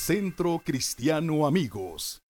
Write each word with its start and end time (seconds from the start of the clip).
Centro 0.00 0.58
Cristiano 0.64 1.46
Amigos. 1.46 2.22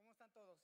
¿Cómo 0.00 0.10
están 0.10 0.32
todos? 0.34 0.58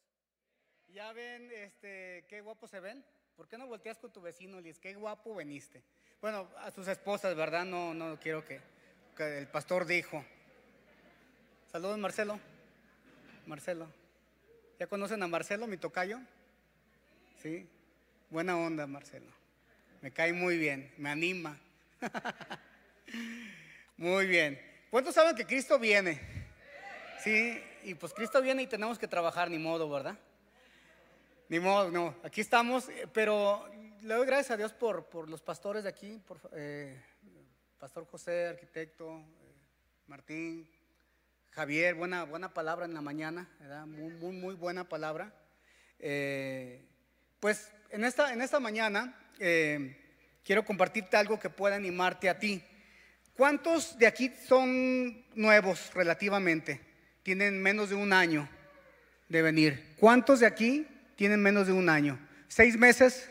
¿Ya 0.89 1.13
ven 1.13 1.49
este, 1.53 2.25
qué 2.29 2.41
guapo 2.41 2.67
se 2.67 2.81
ven? 2.81 3.05
¿Por 3.37 3.47
qué 3.47 3.57
no 3.57 3.69
volteas 3.69 3.99
con 3.99 4.13
tu 4.13 4.21
vecino 4.21 4.61
dices, 4.61 4.81
qué 4.81 4.95
guapo 4.95 5.37
veniste? 5.37 5.81
Bueno, 6.21 6.49
a 6.59 6.73
sus 6.73 6.89
esposas, 6.89 7.37
¿verdad? 7.37 7.65
No, 7.65 7.95
no 7.95 8.19
quiero 8.19 8.45
que, 8.45 8.61
que 9.17 9.39
el 9.39 9.47
pastor 9.47 9.87
dijo. 9.87 10.25
Saludos, 11.71 11.99
Marcelo. 11.99 12.41
Marcelo. 13.47 13.87
¿Ya 14.81 14.89
conocen 14.89 15.23
a 15.23 15.29
Marcelo, 15.29 15.69
mi 15.69 15.77
tocayo? 15.77 16.19
Sí. 17.41 17.69
Buena 18.29 18.59
onda, 18.59 18.89
Marcelo. 18.89 19.31
Me 20.03 20.11
cae 20.11 20.33
muy 20.33 20.59
bien, 20.59 20.93
me 20.99 21.11
anima. 21.11 21.61
Muy 23.97 24.27
bien. 24.27 24.61
¿Cuántos 24.91 25.15
saben 25.15 25.37
que 25.37 25.47
Cristo 25.47 25.79
viene? 25.79 26.21
Sí, 27.23 27.63
y 27.85 27.95
pues 27.95 28.13
Cristo 28.15 28.41
viene 28.41 28.63
y 28.63 28.67
tenemos 28.67 28.99
que 28.99 29.07
trabajar, 29.07 29.51
ni 29.51 29.59
modo, 29.59 29.89
¿verdad? 29.91 30.19
Ni 31.49 31.61
modo, 31.61 31.91
no. 31.91 32.17
Aquí 32.23 32.41
estamos, 32.41 32.89
eh, 32.89 33.07
pero 33.13 33.69
le 34.03 34.15
doy 34.15 34.27
gracias 34.27 34.53
a 34.53 34.57
Dios 34.57 34.73
por, 34.73 35.07
por 35.07 35.29
los 35.29 35.43
pastores 35.43 35.83
de 35.83 35.91
aquí, 35.91 36.21
por 36.27 36.41
eh, 36.53 36.99
Pastor 37.79 38.07
José, 38.07 38.49
arquitecto, 38.49 39.19
eh, 39.19 39.55
Martín, 40.07 40.71
Javier, 41.51 41.95
buena, 41.95 42.25
buena 42.25 42.55
palabra 42.55 42.85
en 42.87 42.95
la 42.95 43.01
mañana, 43.01 43.49
¿verdad? 43.59 43.87
Muy, 43.87 44.13
muy, 44.15 44.33
muy 44.33 44.55
buena 44.55 44.89
palabra. 44.89 45.35
Pues 47.41 47.73
en 47.91 48.05
esta, 48.05 48.33
en 48.33 48.41
esta 48.41 48.61
mañana 48.61 49.15
quiero 50.45 50.65
compartirte 50.65 51.17
algo 51.17 51.39
que 51.39 51.51
pueda 51.51 51.77
animarte 51.77 52.31
a 52.31 52.39
ti. 52.39 52.65
¿Cuántos 53.37 53.99
de 53.99 54.07
aquí 54.07 54.33
son 54.47 55.25
nuevos 55.35 55.91
relativamente? 55.95 56.81
Tienen 57.23 57.63
menos 57.63 57.91
de 57.91 57.95
un 57.95 58.13
año 58.13 58.49
de 59.29 59.43
venir. 59.43 59.95
¿Cuántos 59.99 60.41
de 60.41 60.47
aquí 60.47 60.87
tienen 61.17 61.41
menos 61.41 61.67
de 61.67 61.73
un 61.73 61.89
año? 61.89 62.19
¿Seis 62.49 62.77
meses? 62.77 63.31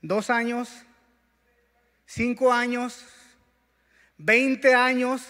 ¿Dos 0.00 0.30
años? 0.30 0.84
¿Cinco 2.06 2.52
años? 2.52 3.06
¿Veinte 4.18 4.74
años? 4.74 5.22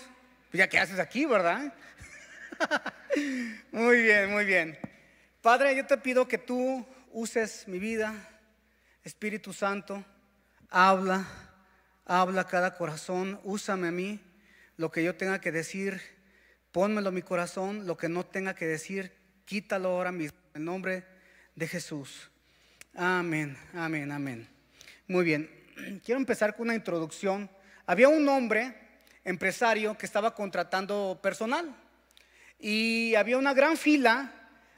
Pues 0.50 0.58
ya 0.58 0.68
qué 0.68 0.78
haces 0.78 0.98
aquí, 0.98 1.26
¿verdad? 1.26 1.72
muy 3.72 4.02
bien, 4.02 4.30
muy 4.30 4.44
bien. 4.44 4.78
Padre, 5.40 5.76
yo 5.76 5.86
te 5.86 5.96
pido 5.98 6.26
que 6.26 6.38
tú 6.38 6.86
uses 7.10 7.66
mi 7.68 7.78
vida, 7.78 8.14
Espíritu 9.04 9.52
Santo, 9.52 10.04
habla, 10.70 11.26
habla 12.04 12.46
cada 12.46 12.74
corazón, 12.74 13.40
úsame 13.44 13.88
a 13.88 13.92
mí, 13.92 14.20
lo 14.76 14.90
que 14.90 15.04
yo 15.04 15.14
tenga 15.14 15.40
que 15.40 15.52
decir, 15.52 16.00
pónmelo 16.72 17.12
mi 17.12 17.22
corazón, 17.22 17.86
lo 17.86 17.96
que 17.96 18.08
no 18.08 18.24
tenga 18.24 18.54
que 18.54 18.66
decir, 18.66 19.12
quítalo 19.44 19.90
ahora 19.90 20.12
mismo, 20.12 20.38
en 20.54 20.64
nombre 20.64 21.04
de 21.54 21.68
Jesús. 21.68 22.30
Amén, 22.94 23.56
amén, 23.74 24.10
amén. 24.12 24.48
Muy 25.06 25.24
bien, 25.24 25.48
quiero 26.04 26.18
empezar 26.18 26.56
con 26.56 26.66
una 26.66 26.74
introducción. 26.74 27.50
Había 27.86 28.08
un 28.08 28.28
hombre, 28.28 28.74
empresario, 29.24 29.96
que 29.96 30.06
estaba 30.06 30.34
contratando 30.34 31.18
personal 31.22 31.74
y 32.58 33.14
había 33.14 33.38
una 33.38 33.54
gran 33.54 33.76
fila 33.76 34.32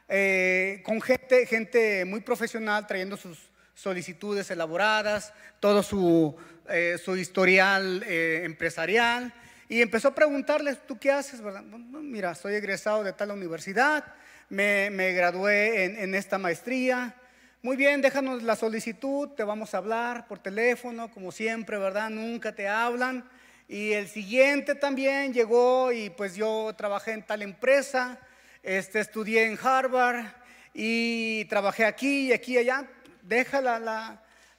eh, 0.09 0.83
con 0.85 1.01
gente, 1.01 1.47
gente 1.47 2.05
muy 2.05 2.21
profesional 2.21 2.87
trayendo 2.87 3.17
sus 3.17 3.39
solicitudes 3.75 4.51
elaboradas, 4.51 5.33
todo 5.61 5.83
su, 5.83 6.37
eh, 6.69 6.97
su 7.03 7.17
historial 7.17 8.03
eh, 8.07 8.43
empresarial. 8.45 9.33
Y 9.69 9.83
empezó 9.83 10.09
a 10.09 10.15
preguntarles, 10.15 10.79
¿tú 10.87 10.99
qué 10.99 11.11
haces? 11.11 11.41
verdad? 11.41 11.63
"No, 11.63 11.79
Mira, 12.01 12.35
soy 12.35 12.55
egresado 12.55 13.03
de 13.03 13.13
tal 13.13 13.31
universidad, 13.31 14.05
me, 14.49 14.91
me 14.91 15.13
gradué 15.13 15.85
en, 15.85 15.99
en 15.99 16.15
esta 16.15 16.39
maestría. 16.39 17.15
Muy 17.63 17.77
bien, 17.77 18.03
déjanos 18.03 18.43
la 18.43 18.57
solicitud, 18.57 19.31
te 19.31 19.43
vamos 19.43 19.73
a 19.75 19.79
hablar 19.79 20.29
por 20.29 20.39
teléfono, 20.39 21.11
como 21.11 21.33
siempre, 21.33 21.79
¿verdad? 21.79 22.11
Nunca 22.11 22.55
te 22.55 22.69
hablan. 22.69 23.25
Y 23.67 23.93
el 23.93 24.07
siguiente 24.09 24.75
también 24.75 25.33
llegó 25.33 25.91
y 25.91 26.11
pues 26.11 26.37
yo 26.37 26.75
trabajé 26.77 27.13
en 27.13 27.23
tal 27.23 27.41
empresa, 27.41 28.19
este, 28.63 29.01
estudié 29.01 29.47
en 29.47 29.59
Harvard 29.61 30.27
y 30.75 31.47
trabajé 31.47 31.87
aquí 31.87 32.27
y 32.29 32.33
aquí 32.35 32.53
y 32.55 32.59
allá. 32.59 32.87
Deja 33.25 33.61
la, 33.61 33.79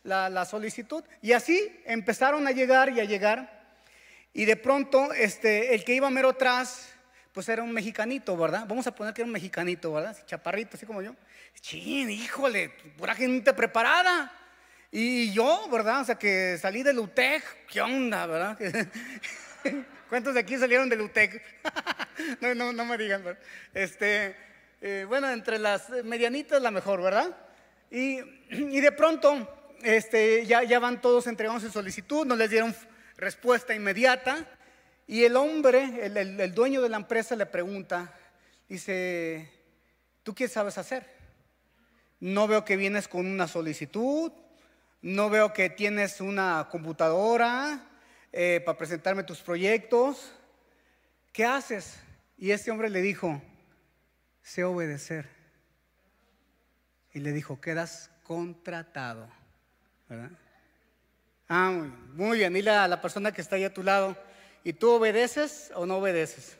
la- 0.03 0.29
la- 0.29 0.45
solicitud. 0.45 1.03
Y 1.21 1.33
así 1.33 1.79
empezaron 1.85 2.47
a 2.47 2.51
llegar 2.51 2.89
y 2.89 2.99
a 2.99 3.05
llegar. 3.05 3.63
Y 4.33 4.45
de 4.45 4.55
pronto, 4.55 5.13
este, 5.13 5.73
el 5.75 5.83
que 5.83 5.93
iba 5.93 6.09
mero 6.09 6.29
atrás, 6.29 6.89
pues 7.31 7.47
era 7.47 7.63
un 7.63 7.71
mexicanito, 7.71 8.35
¿verdad? 8.35 8.65
Vamos 8.67 8.87
a 8.87 8.95
poner 8.95 9.13
que 9.13 9.21
era 9.21 9.27
un 9.27 9.31
mexicanito, 9.33 9.93
¿verdad? 9.93 10.17
Chaparrito, 10.25 10.77
así 10.77 10.85
como 10.85 11.01
yo. 11.01 11.15
Chin, 11.61 12.09
híjole, 12.09 12.69
pura 12.97 13.13
gente 13.15 13.53
preparada. 13.53 14.31
Y 14.91 15.31
yo, 15.31 15.67
¿verdad? 15.71 16.01
O 16.01 16.05
sea, 16.05 16.15
que 16.15 16.57
salí 16.59 16.81
del 16.83 16.99
UTEC, 16.99 17.65
¿qué 17.67 17.81
onda, 17.81 18.25
verdad? 18.25 18.57
¿Cuántos 20.09 20.33
de 20.33 20.39
aquí 20.39 20.57
salieron 20.57 20.89
del 20.89 21.01
UTEC? 21.01 21.41
no, 22.41 22.55
no, 22.55 22.73
no 22.73 22.85
me 22.85 22.97
digan, 22.97 23.23
¿verdad? 23.23 23.41
Este, 23.73 24.35
eh, 24.81 25.05
bueno, 25.07 25.29
entre 25.29 25.59
las 25.59 25.89
medianitas 26.03 26.61
la 26.61 26.71
mejor, 26.71 27.01
¿verdad? 27.01 27.35
Y, 27.91 28.19
de 28.81 28.91
pronto, 28.91 29.47
este, 29.83 30.45
ya, 30.45 30.63
ya 30.63 30.79
van 30.79 31.01
todos 31.01 31.27
entregando 31.27 31.61
su 31.61 31.71
solicitud, 31.71 32.25
no 32.25 32.35
les 32.35 32.49
dieron 32.49 32.75
respuesta 33.17 33.73
inmediata. 33.73 34.45
Y 35.07 35.23
el 35.23 35.35
hombre, 35.35 36.05
el, 36.05 36.17
el- 36.17 36.39
el 36.39 36.53
dueño 36.53 36.81
de 36.81 36.89
la 36.89 36.97
empresa 36.97 37.35
le 37.35 37.45
pregunta, 37.45 38.13
dice, 38.67 39.51
¿tú 40.23 40.33
qué 40.33 40.47
sabes 40.47 40.77
hacer? 40.77 41.05
No 42.19 42.47
veo 42.47 42.65
que 42.65 42.75
vienes 42.75 43.07
con 43.07 43.25
una 43.27 43.47
solicitud, 43.47 44.31
no 45.01 45.29
veo 45.29 45.53
que 45.53 45.69
tienes 45.69 46.21
una 46.21 46.67
computadora 46.71 47.87
eh, 48.33 48.61
para 48.65 48.77
presentarme 48.77 49.23
tus 49.23 49.41
proyectos. 49.41 50.33
¿Qué 51.31 51.45
haces? 51.45 51.99
Y 52.37 52.49
este 52.51 52.71
hombre 52.71 52.89
le 52.89 53.01
dijo, 53.01 53.39
sé 54.41 54.63
obedecer. 54.63 55.34
Y 57.15 57.21
le 57.21 57.31
dijo, 57.31 57.61
quedas 57.61 58.11
contratado. 58.23 59.29
¿verdad? 60.09 60.31
Ah, 61.47 61.71
muy 61.71 61.87
bien. 61.87 62.15
Muy 62.15 62.37
bien. 62.37 62.53
Dile 62.53 62.71
a 62.71 62.87
la 62.89 63.01
persona 63.01 63.31
que 63.31 63.41
está 63.41 63.55
ahí 63.55 63.63
a 63.63 63.73
tu 63.73 63.83
lado, 63.83 64.17
¿y 64.65 64.73
tú 64.73 64.91
obedeces 64.91 65.71
o 65.75 65.85
no 65.85 65.97
obedeces? 65.97 66.57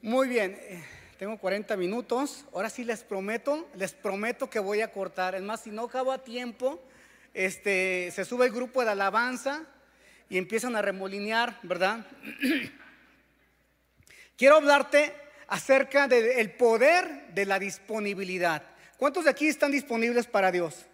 Muy 0.00 0.26
bien. 0.26 0.58
eh, 0.58 0.82
Tengo 1.18 1.36
40 1.38 1.76
minutos. 1.76 2.46
Ahora 2.54 2.70
sí 2.70 2.82
les 2.82 3.04
prometo, 3.04 3.68
les 3.76 3.92
prometo 3.92 4.48
que 4.48 4.58
voy 4.58 4.80
a 4.80 4.90
cortar. 4.90 5.34
Es 5.34 5.42
más, 5.42 5.60
si 5.62 5.70
no 5.70 5.84
acabo 5.84 6.12
a 6.12 6.24
tiempo, 6.24 6.82
este, 7.34 8.10
se 8.10 8.24
sube 8.24 8.46
el 8.46 8.52
grupo 8.52 8.82
de 8.82 8.92
alabanza 8.92 9.66
y 10.30 10.38
empiezan 10.38 10.76
a 10.76 10.82
remolinear, 10.82 11.58
¿verdad? 11.62 12.06
Quiero 14.38 14.56
hablarte 14.56 15.25
acerca 15.48 16.08
del 16.08 16.50
poder 16.52 17.28
de 17.28 17.46
la 17.46 17.58
disponibilidad. 17.58 18.62
¿Cuántos 18.96 19.24
de 19.24 19.30
aquí 19.30 19.48
están 19.48 19.70
disponibles 19.72 20.26
para 20.26 20.50
Dios? 20.50 20.86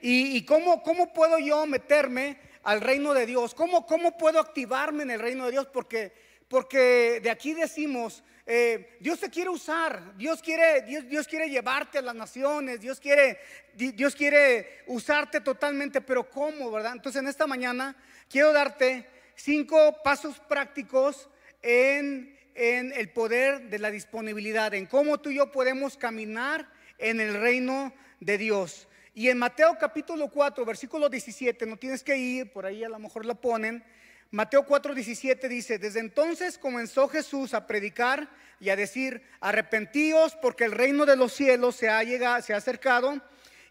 ¿Y, 0.00 0.44
cómo, 0.44 0.82
cómo 0.82 1.14
puedo 1.14 1.38
yo 1.38 1.64
meterme 1.66 2.36
al 2.62 2.80
reino 2.80 3.14
de 3.14 3.24
Dios? 3.24 3.54
¿Cómo, 3.54 3.86
cómo 3.86 4.18
puedo 4.18 4.38
activarme 4.38 5.02
en 5.02 5.10
el 5.12 5.20
reino 5.20 5.46
de 5.46 5.52
Dios? 5.52 5.66
Porque, 5.72 6.12
porque 6.46 7.20
de 7.22 7.30
aquí 7.30 7.54
decimos, 7.54 8.22
eh, 8.44 8.98
Dios 9.00 9.20
te 9.20 9.30
quiere 9.30 9.48
usar, 9.48 10.14
Dios 10.18 10.42
quiere, 10.42 10.82
Dios, 10.82 11.08
Dios 11.08 11.26
quiere 11.26 11.48
llevarte 11.48 11.98
a 11.98 12.02
las 12.02 12.14
naciones, 12.14 12.82
Dios 12.82 13.00
quiere, 13.00 13.38
Di- 13.72 13.92
Dios 13.92 14.14
quiere 14.14 14.82
usarte 14.88 15.40
totalmente, 15.40 16.02
pero 16.02 16.28
¿cómo, 16.28 16.70
verdad? 16.70 16.92
Entonces 16.92 17.22
en 17.22 17.28
esta 17.28 17.46
mañana 17.46 17.96
quiero 18.28 18.52
darte 18.52 19.06
cinco 19.36 20.02
pasos 20.02 20.38
prácticos 20.40 21.30
en, 21.62 22.33
en 22.54 22.92
el 22.92 23.10
poder 23.10 23.68
de 23.68 23.78
la 23.78 23.90
disponibilidad, 23.90 24.74
en 24.74 24.86
cómo 24.86 25.18
tú 25.18 25.30
y 25.30 25.36
yo 25.36 25.50
podemos 25.50 25.96
caminar 25.96 26.68
en 26.98 27.20
el 27.20 27.34
reino 27.34 27.92
de 28.20 28.38
Dios. 28.38 28.88
Y 29.14 29.28
en 29.28 29.38
Mateo 29.38 29.76
capítulo 29.78 30.28
4, 30.28 30.64
versículo 30.64 31.08
17, 31.08 31.66
no 31.66 31.76
tienes 31.76 32.02
que 32.02 32.16
ir, 32.16 32.52
por 32.52 32.66
ahí 32.66 32.82
a 32.84 32.88
lo 32.88 32.98
mejor 32.98 33.26
la 33.26 33.34
ponen. 33.34 33.84
Mateo 34.30 34.64
4, 34.64 34.94
17 34.94 35.48
dice, 35.48 35.78
desde 35.78 36.00
entonces 36.00 36.58
comenzó 36.58 37.08
Jesús 37.08 37.54
a 37.54 37.66
predicar 37.66 38.28
y 38.58 38.70
a 38.70 38.76
decir, 38.76 39.22
arrepentíos 39.40 40.36
porque 40.36 40.64
el 40.64 40.72
reino 40.72 41.06
de 41.06 41.16
los 41.16 41.32
cielos 41.32 41.76
se 41.76 41.88
ha, 41.88 42.02
llegado, 42.02 42.42
se 42.42 42.54
ha 42.54 42.56
acercado. 42.56 43.20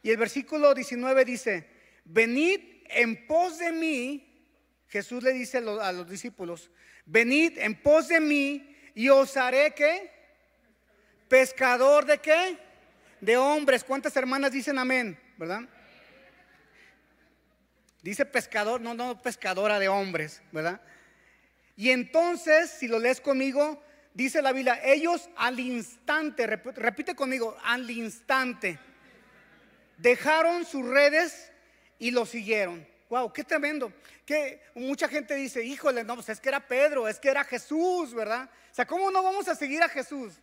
Y 0.01 0.11
el 0.11 0.17
versículo 0.17 0.73
19 0.73 1.25
dice, 1.25 1.67
venid 2.05 2.61
en 2.85 3.27
pos 3.27 3.59
de 3.59 3.71
mí, 3.71 4.29
Jesús 4.87 5.23
le 5.23 5.33
dice 5.33 5.57
a 5.57 5.61
los, 5.61 5.81
a 5.81 5.91
los 5.91 6.09
discípulos, 6.09 6.71
venid 7.05 7.57
en 7.57 7.81
pos 7.81 8.07
de 8.07 8.19
mí 8.19 8.72
y 8.95 9.09
os 9.09 9.35
haré 9.37 9.73
que 9.73 10.11
pescador 11.27 12.05
de 12.05 12.19
qué? 12.19 12.57
De 13.19 13.37
hombres. 13.37 13.83
¿Cuántas 13.83 14.15
hermanas 14.15 14.51
dicen 14.51 14.77
amén? 14.77 15.19
¿Verdad? 15.37 15.61
Dice 18.01 18.25
pescador, 18.25 18.81
no, 18.81 18.93
no, 18.93 19.21
pescadora 19.21 19.79
de 19.79 19.87
hombres, 19.87 20.41
¿verdad? 20.51 20.81
Y 21.75 21.89
entonces, 21.89 22.69
si 22.69 22.87
lo 22.87 22.99
lees 22.99 23.21
conmigo, 23.21 23.81
dice 24.13 24.41
la 24.41 24.51
Biblia, 24.51 24.79
ellos 24.83 25.29
al 25.37 25.59
instante, 25.59 26.45
repite 26.45 27.15
conmigo, 27.15 27.57
al 27.63 27.89
instante, 27.89 28.77
dejaron 29.97 30.65
sus 30.65 30.85
redes 30.85 31.51
y 31.97 32.11
lo 32.11 32.25
siguieron. 32.25 32.85
Wow, 33.13 33.31
qué 33.31 33.43
tremendo. 33.43 33.93
Que 34.25 34.59
mucha 34.73 35.07
gente 35.07 35.35
dice, 35.35 35.63
híjole, 35.63 36.03
no, 36.03 36.15
pues 36.15 36.29
es 36.29 36.39
que 36.39 36.49
era 36.49 36.67
Pedro, 36.67 37.07
es 37.07 37.19
que 37.19 37.29
era 37.29 37.43
Jesús, 37.43 38.11
¿verdad? 38.11 38.49
O 38.71 38.73
sea, 38.73 38.87
¿cómo 38.87 39.11
no 39.11 39.21
vamos 39.21 39.47
a 39.47 39.53
seguir 39.53 39.83
a 39.83 39.87
Jesús? 39.87 40.33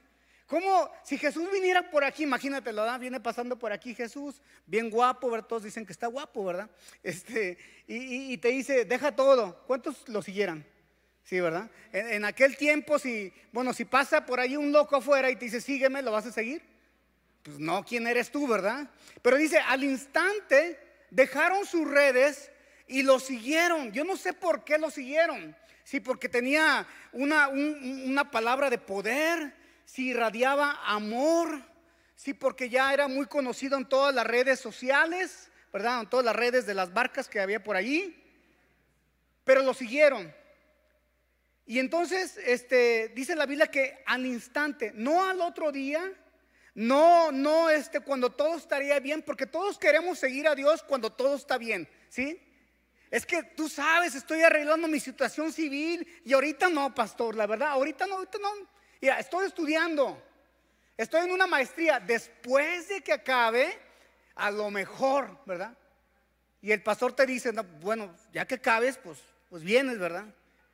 ¿Cómo? 0.47 0.89
Si 1.03 1.19
Jesús 1.19 1.51
viniera 1.51 1.91
por 1.91 2.05
aquí, 2.05 2.23
imagínate, 2.23 2.71
¿verdad? 2.71 3.01
Viene 3.01 3.19
pasando 3.19 3.59
por 3.59 3.73
aquí 3.73 3.93
Jesús, 3.93 4.41
bien 4.67 4.89
guapo, 4.89 5.29
¿verdad? 5.29 5.49
Todos 5.49 5.65
dicen 5.65 5.85
que 5.85 5.91
está 5.91 6.07
guapo, 6.07 6.45
¿verdad? 6.45 6.71
Este, 7.03 7.59
y, 7.89 8.39
te 8.39 8.51
dice, 8.51 8.85
deja 8.85 9.17
todo. 9.17 9.65
¿Cuántos 9.67 10.09
lo 10.09 10.23
siguieran? 10.23 10.65
Sí, 11.25 11.41
¿verdad? 11.41 11.69
En, 11.91 12.25
aquel 12.25 12.57
tiempo, 12.57 13.01
si, 13.01 13.33
bueno, 13.51 13.73
si 13.73 13.85
pasa 13.85 14.25
por 14.25 14.39
ahí 14.39 14.57
un 14.57 14.71
loco 14.71 14.95
afuera 14.95 15.29
y 15.29 15.35
te 15.35 15.47
dice, 15.47 15.61
sígueme, 15.61 16.03
¿lo 16.03 16.13
vas 16.13 16.27
a 16.27 16.31
seguir? 16.31 16.63
Pues 17.43 17.59
no, 17.59 17.85
¿quién 17.85 18.07
eres 18.07 18.31
tú, 18.31 18.47
verdad? 18.47 18.89
Pero 19.23 19.39
dice, 19.39 19.59
al 19.59 19.83
instante 19.83 20.79
dejaron 21.11 21.67
sus 21.67 21.91
redes 21.91 22.53
y 22.91 23.05
lo 23.05 23.21
siguieron. 23.21 23.93
Yo 23.93 24.05
no 24.05 24.17
sé 24.17 24.33
por 24.33 24.65
qué 24.65 24.77
lo 24.77 24.91
siguieron. 24.91 25.57
Sí, 25.85 26.01
porque 26.01 26.29
tenía 26.29 26.87
una, 27.13 27.49
una 27.49 28.31
palabra 28.31 28.69
de 28.69 28.79
poder 28.79 29.55
si 29.85 30.09
irradiaba 30.09 30.79
amor, 30.85 31.63
sí, 32.17 32.35
porque 32.35 32.69
ya 32.69 32.93
era 32.93 33.09
muy 33.09 33.27
conocido 33.27 33.77
en 33.77 33.89
todas 33.89 34.15
las 34.15 34.27
redes 34.27 34.61
sociales, 34.61 35.51
¿verdad? 35.73 36.01
En 36.01 36.11
todas 36.11 36.27
las 36.27 36.37
redes 36.37 36.67
de 36.67 36.75
las 36.75 36.93
barcas 36.93 37.29
que 37.29 37.41
había 37.41 37.63
por 37.63 37.77
allí. 37.77 38.17
Pero 39.45 39.63
lo 39.63 39.73
siguieron. 39.73 40.33
Y 41.67 41.79
entonces, 41.79 42.39
este, 42.45 43.09
dice 43.15 43.37
la 43.37 43.47
Biblia 43.47 43.69
que 43.69 44.03
al 44.05 44.27
instante, 44.27 44.93
no 44.95 45.25
al 45.29 45.41
otro 45.41 45.71
día, 45.71 46.13
no, 46.75 47.31
no, 47.31 47.71
este, 47.71 48.01
cuando 48.01 48.31
todo 48.31 48.57
estaría 48.57 48.99
bien, 48.99 49.23
porque 49.23 49.47
todos 49.47 49.79
queremos 49.79 50.19
seguir 50.19 50.49
a 50.49 50.57
Dios 50.57 50.83
cuando 50.83 51.13
todo 51.13 51.37
está 51.37 51.57
bien, 51.57 51.89
¿sí? 52.09 52.41
Es 53.11 53.27
que 53.27 53.43
tú 53.43 53.69
sabes, 53.69 54.15
estoy 54.15 54.43
arreglando 54.43 54.87
mi 54.87 55.01
situación 55.01 55.53
civil 55.53 56.07
y 56.25 56.33
ahorita 56.33 56.69
no, 56.69 56.95
pastor, 56.95 57.35
la 57.35 57.47
verdad, 57.47 57.71
ahorita 57.71 58.07
no, 58.07 58.17
ahorita 58.17 58.39
no. 58.39 58.51
Mira, 59.01 59.19
estoy 59.19 59.47
estudiando, 59.47 60.23
estoy 60.97 61.25
en 61.25 61.33
una 61.33 61.47
maestría. 61.47 61.99
Después 61.99 62.89
de 62.89 63.01
que 63.01 63.13
acabe, 63.13 63.77
a 64.37 64.51
lo 64.51 64.71
mejor, 64.71 65.39
¿verdad? 65.45 65.77
Y 66.63 66.71
el 66.71 66.83
pastor 66.83 67.13
te 67.13 67.27
dice, 67.27 67.51
bueno, 67.81 68.15
ya 68.33 68.47
que 68.47 68.57
acabes, 68.57 68.97
pues, 68.99 69.19
pues 69.49 69.65
vienes, 69.65 69.99
¿verdad? 69.99 70.27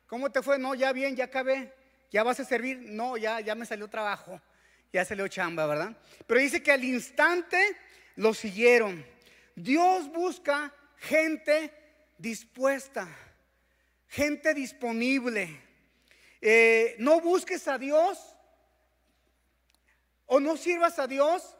¿Cómo 0.05 0.29
te 0.31 0.41
fue? 0.43 0.59
No, 0.59 0.75
ya 0.75 0.91
bien, 0.93 1.15
ya 1.15 1.25
acabé. 1.25 1.73
¿Ya 2.11 2.23
vas 2.23 2.39
a 2.39 2.45
servir? 2.45 2.77
No, 2.79 3.17
ya, 3.17 3.39
ya 3.39 3.55
me 3.55 3.65
salió 3.65 3.87
trabajo. 3.87 4.39
Ya 4.93 5.03
salió 5.03 5.27
chamba, 5.27 5.65
¿verdad? 5.65 5.97
Pero 6.25 6.39
dice 6.39 6.61
que 6.61 6.71
al 6.71 6.83
instante 6.83 7.59
lo 8.15 8.33
siguieron. 8.33 9.05
Dios 9.55 10.11
busca 10.11 10.73
gente 10.97 11.73
dispuesta, 12.17 13.07
gente 14.07 14.53
disponible. 14.53 15.61
Eh, 16.41 16.95
no 16.99 17.19
busques 17.21 17.67
a 17.67 17.77
Dios 17.77 18.35
o 20.25 20.39
no 20.39 20.57
sirvas 20.57 20.99
a 20.99 21.07
Dios 21.07 21.55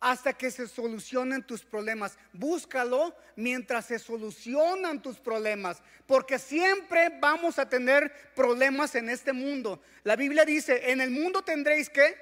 hasta 0.00 0.32
que 0.32 0.50
se 0.50 0.66
solucionen 0.66 1.44
tus 1.44 1.64
problemas. 1.64 2.18
Búscalo 2.32 3.14
mientras 3.36 3.86
se 3.86 4.00
solucionan 4.00 5.00
tus 5.00 5.18
problemas, 5.18 5.80
porque 6.06 6.40
siempre 6.40 7.08
vamos 7.20 7.58
a 7.58 7.68
tener 7.68 8.12
problemas 8.34 8.96
en 8.96 9.08
este 9.08 9.32
mundo. 9.32 9.80
La 10.02 10.16
Biblia 10.16 10.44
dice, 10.44 10.90
en 10.90 11.00
el 11.00 11.10
mundo 11.10 11.42
tendréis 11.42 11.88
que 11.88 12.16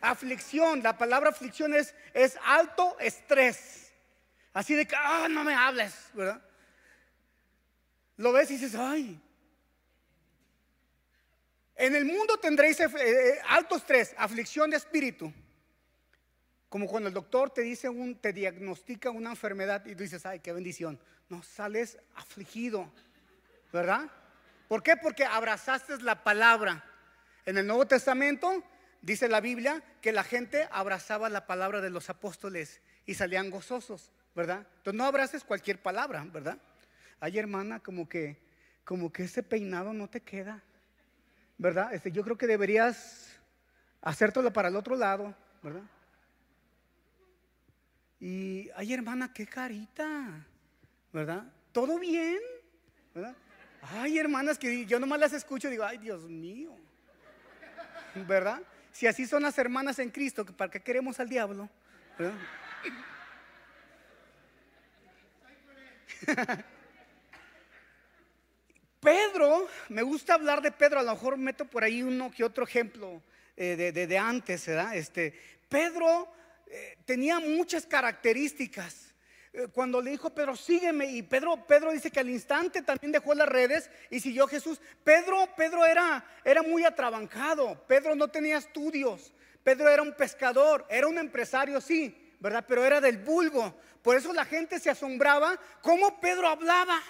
aflicción. 0.00 0.82
La 0.82 0.96
palabra 0.96 1.28
aflicción 1.28 1.74
es, 1.74 1.94
es 2.14 2.38
alto 2.44 2.96
estrés. 2.98 3.92
Así 4.54 4.74
de 4.74 4.86
que, 4.86 4.96
ah, 4.96 5.28
no 5.28 5.44
me 5.44 5.54
hables, 5.54 5.94
¿verdad? 6.14 6.42
Lo 8.18 8.32
ves 8.32 8.50
y 8.50 8.54
dices, 8.54 8.74
ay, 8.74 9.20
en 11.78 11.94
el 11.94 12.04
mundo 12.04 12.36
tendréis 12.38 12.80
eh, 12.80 12.88
eh, 12.96 13.38
alto 13.46 13.76
estrés, 13.76 14.12
aflicción 14.18 14.68
de 14.68 14.76
espíritu. 14.76 15.32
Como 16.68 16.88
cuando 16.88 17.08
el 17.08 17.14
doctor 17.14 17.50
te 17.50 17.62
dice 17.62 17.88
un, 17.88 18.16
te 18.16 18.32
diagnostica 18.32 19.10
una 19.10 19.30
enfermedad 19.30 19.86
y 19.86 19.94
tú 19.94 20.02
dices, 20.02 20.26
ay, 20.26 20.40
qué 20.40 20.52
bendición. 20.52 21.00
No, 21.28 21.40
sales 21.44 21.96
afligido, 22.16 22.92
¿verdad? 23.72 24.10
¿Por 24.66 24.82
qué? 24.82 24.96
Porque 24.96 25.24
abrazaste 25.24 26.02
la 26.02 26.24
palabra. 26.24 26.84
En 27.46 27.56
el 27.56 27.66
Nuevo 27.66 27.86
Testamento 27.86 28.64
dice 29.00 29.28
la 29.28 29.40
Biblia 29.40 29.80
que 30.02 30.10
la 30.10 30.24
gente 30.24 30.68
abrazaba 30.72 31.28
la 31.28 31.46
palabra 31.46 31.80
de 31.80 31.90
los 31.90 32.10
apóstoles 32.10 32.80
y 33.06 33.14
salían 33.14 33.50
gozosos, 33.50 34.10
¿verdad? 34.34 34.66
Entonces 34.78 34.98
no 34.98 35.04
abraces 35.04 35.44
cualquier 35.44 35.80
palabra, 35.80 36.26
¿verdad? 36.28 36.58
Ay, 37.20 37.38
hermana, 37.38 37.80
como 37.80 38.08
que, 38.08 38.36
como 38.84 39.12
que 39.12 39.24
ese 39.24 39.42
peinado 39.42 39.92
no 39.92 40.08
te 40.08 40.20
queda. 40.20 40.62
¿verdad? 41.58 41.92
Este, 41.92 42.10
yo 42.12 42.22
creo 42.22 42.38
que 42.38 42.46
deberías 42.46 43.36
hacértelo 44.00 44.52
para 44.52 44.68
el 44.68 44.76
otro 44.76 44.96
lado, 44.96 45.34
¿verdad? 45.60 45.82
Y, 48.20 48.70
ay 48.76 48.94
hermana, 48.94 49.32
qué 49.32 49.46
carita, 49.46 50.46
¿verdad? 51.12 51.44
¿Todo 51.72 51.98
bien? 51.98 52.38
¿verdad? 53.14 53.34
Ay 53.82 54.18
hermanas, 54.18 54.58
que 54.58 54.86
yo 54.86 54.98
nomás 54.98 55.20
las 55.20 55.32
escucho 55.32 55.68
y 55.68 55.72
digo, 55.72 55.84
ay 55.84 55.98
Dios 55.98 56.22
mío, 56.28 56.74
¿verdad? 58.26 58.62
Si 58.92 59.06
así 59.06 59.26
son 59.26 59.42
las 59.42 59.58
hermanas 59.58 59.98
en 59.98 60.10
Cristo, 60.10 60.44
¿para 60.44 60.70
qué 60.70 60.80
queremos 60.80 61.20
al 61.20 61.28
diablo? 61.28 61.68
¿verdad? 62.18 62.38
Pedro, 69.00 69.68
me 69.90 70.02
gusta 70.02 70.34
hablar 70.34 70.60
de 70.60 70.72
Pedro, 70.72 71.00
a 71.00 71.02
lo 71.04 71.12
mejor 71.12 71.36
meto 71.36 71.64
por 71.64 71.84
ahí 71.84 72.02
uno 72.02 72.30
que 72.30 72.42
otro 72.42 72.64
ejemplo 72.64 73.22
eh, 73.56 73.92
de, 73.92 74.18
antes, 74.18 74.66
¿verdad? 74.66 74.96
Este, 74.96 75.34
Pedro 75.68 76.28
eh, 76.66 76.98
tenía 77.04 77.38
muchas 77.38 77.86
características. 77.86 79.14
Eh, 79.52 79.68
cuando 79.72 80.02
le 80.02 80.10
dijo 80.10 80.30
Pedro, 80.30 80.56
sígueme, 80.56 81.06
y 81.06 81.22
Pedro, 81.22 81.64
Pedro 81.64 81.92
dice 81.92 82.10
que 82.10 82.20
al 82.20 82.28
instante 82.28 82.82
también 82.82 83.12
dejó 83.12 83.34
las 83.34 83.48
redes 83.48 83.88
y 84.10 84.18
siguió 84.18 84.44
a 84.44 84.48
Jesús. 84.48 84.80
Pedro, 85.04 85.48
Pedro 85.56 85.86
era, 85.86 86.24
era 86.44 86.62
muy 86.62 86.84
atrabancado, 86.84 87.84
Pedro 87.86 88.16
no 88.16 88.28
tenía 88.28 88.58
estudios, 88.58 89.32
Pedro 89.62 89.88
era 89.88 90.02
un 90.02 90.14
pescador, 90.14 90.86
era 90.90 91.06
un 91.06 91.18
empresario, 91.18 91.80
sí, 91.80 92.34
¿verdad? 92.40 92.64
Pero 92.66 92.84
era 92.84 93.00
del 93.00 93.18
vulgo. 93.18 93.78
Por 94.02 94.16
eso 94.16 94.32
la 94.32 94.44
gente 94.44 94.80
se 94.80 94.90
asombraba 94.90 95.58
cómo 95.82 96.20
Pedro 96.20 96.48
hablaba. 96.48 97.00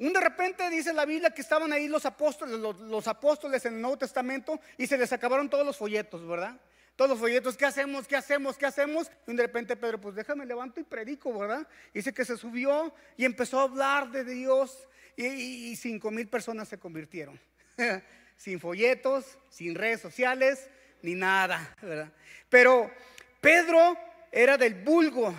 Un 0.00 0.14
de 0.14 0.20
repente 0.20 0.68
dice 0.70 0.94
la 0.94 1.04
Biblia 1.04 1.30
que 1.30 1.42
estaban 1.42 1.74
ahí 1.74 1.86
los 1.86 2.06
apóstoles, 2.06 2.58
los, 2.58 3.06
apóstoles 3.06 3.66
en 3.66 3.74
el 3.74 3.82
Nuevo 3.82 3.98
Testamento 3.98 4.58
y 4.78 4.86
se 4.86 4.96
les 4.96 5.12
acabaron 5.12 5.50
todos 5.50 5.64
los 5.64 5.76
folletos, 5.76 6.26
¿verdad? 6.26 6.58
Todos 6.96 7.10
los 7.10 7.18
folletos, 7.20 7.54
¿qué 7.54 7.66
hacemos? 7.66 8.08
¿Qué 8.08 8.16
hacemos? 8.16 8.56
¿Qué 8.56 8.64
hacemos? 8.64 9.10
Y 9.26 9.34
de 9.34 9.42
repente 9.42 9.76
Pedro, 9.76 10.00
pues 10.00 10.14
déjame 10.14 10.46
levanto 10.46 10.80
y 10.80 10.84
predico, 10.84 11.38
¿verdad? 11.38 11.68
Dice 11.92 12.14
que 12.14 12.24
se 12.24 12.38
subió 12.38 12.94
y 13.18 13.26
empezó 13.26 13.60
a 13.60 13.64
hablar 13.64 14.10
de 14.10 14.24
Dios 14.24 14.88
y, 15.16 15.76
cinco 15.76 16.10
mil 16.10 16.28
personas 16.28 16.66
se 16.68 16.78
convirtieron. 16.78 17.38
sin 18.38 18.58
folletos, 18.58 19.38
sin 19.50 19.74
redes 19.74 20.00
sociales, 20.00 20.70
ni 21.02 21.14
nada, 21.14 21.76
¿verdad? 21.82 22.10
Pero 22.48 22.90
Pedro 23.42 23.98
era 24.32 24.56
del 24.56 24.76
vulgo. 24.76 25.34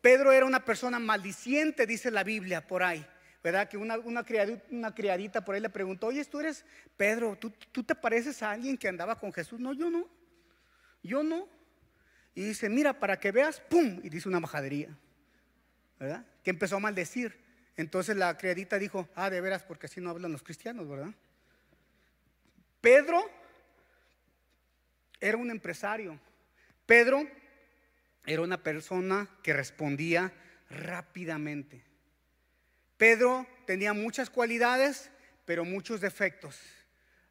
Pedro 0.00 0.32
era 0.32 0.46
una 0.46 0.64
persona 0.64 0.98
maldiciente, 0.98 1.86
dice 1.86 2.10
la 2.10 2.24
Biblia 2.24 2.66
por 2.66 2.82
ahí. 2.82 3.06
¿Verdad? 3.48 3.66
Que 3.66 3.78
una, 3.78 3.98
una, 3.98 4.22
criadita, 4.94 5.42
por 5.42 5.54
ahí 5.54 5.60
le 5.62 5.70
preguntó, 5.70 6.08
oye, 6.08 6.22
tú 6.26 6.38
eres 6.38 6.66
Pedro, 6.98 7.34
¿tú, 7.36 7.50
¿tú 7.72 7.82
te 7.82 7.94
pareces 7.94 8.42
a 8.42 8.50
alguien 8.50 8.76
que 8.76 8.88
andaba 8.88 9.18
con 9.18 9.32
Jesús? 9.32 9.58
No, 9.58 9.72
yo 9.72 9.88
no, 9.88 10.06
yo 11.02 11.22
no. 11.22 11.48
Y 12.34 12.42
dice, 12.42 12.68
mira, 12.68 13.00
para 13.00 13.18
que 13.18 13.32
veas, 13.32 13.58
¡pum! 13.60 14.00
Y 14.02 14.10
dice 14.10 14.28
una 14.28 14.38
majadería, 14.38 14.94
¿verdad? 15.98 16.26
Que 16.44 16.50
empezó 16.50 16.76
a 16.76 16.80
maldecir. 16.80 17.40
Entonces 17.78 18.16
la 18.18 18.36
criadita 18.36 18.78
dijo, 18.78 19.08
ah, 19.14 19.30
de 19.30 19.40
veras, 19.40 19.62
porque 19.62 19.86
así 19.86 19.98
no 19.98 20.10
hablan 20.10 20.32
los 20.32 20.42
cristianos, 20.42 20.86
¿verdad? 20.86 21.14
Pedro 22.82 23.24
era 25.20 25.38
un 25.38 25.50
empresario. 25.50 26.20
Pedro 26.84 27.26
era 28.26 28.42
una 28.42 28.62
persona 28.62 29.26
que 29.42 29.54
respondía 29.54 30.34
rápidamente. 30.68 31.87
Pedro 32.98 33.46
tenía 33.64 33.94
muchas 33.94 34.28
cualidades, 34.28 35.10
pero 35.46 35.64
muchos 35.64 36.00
defectos. 36.02 36.60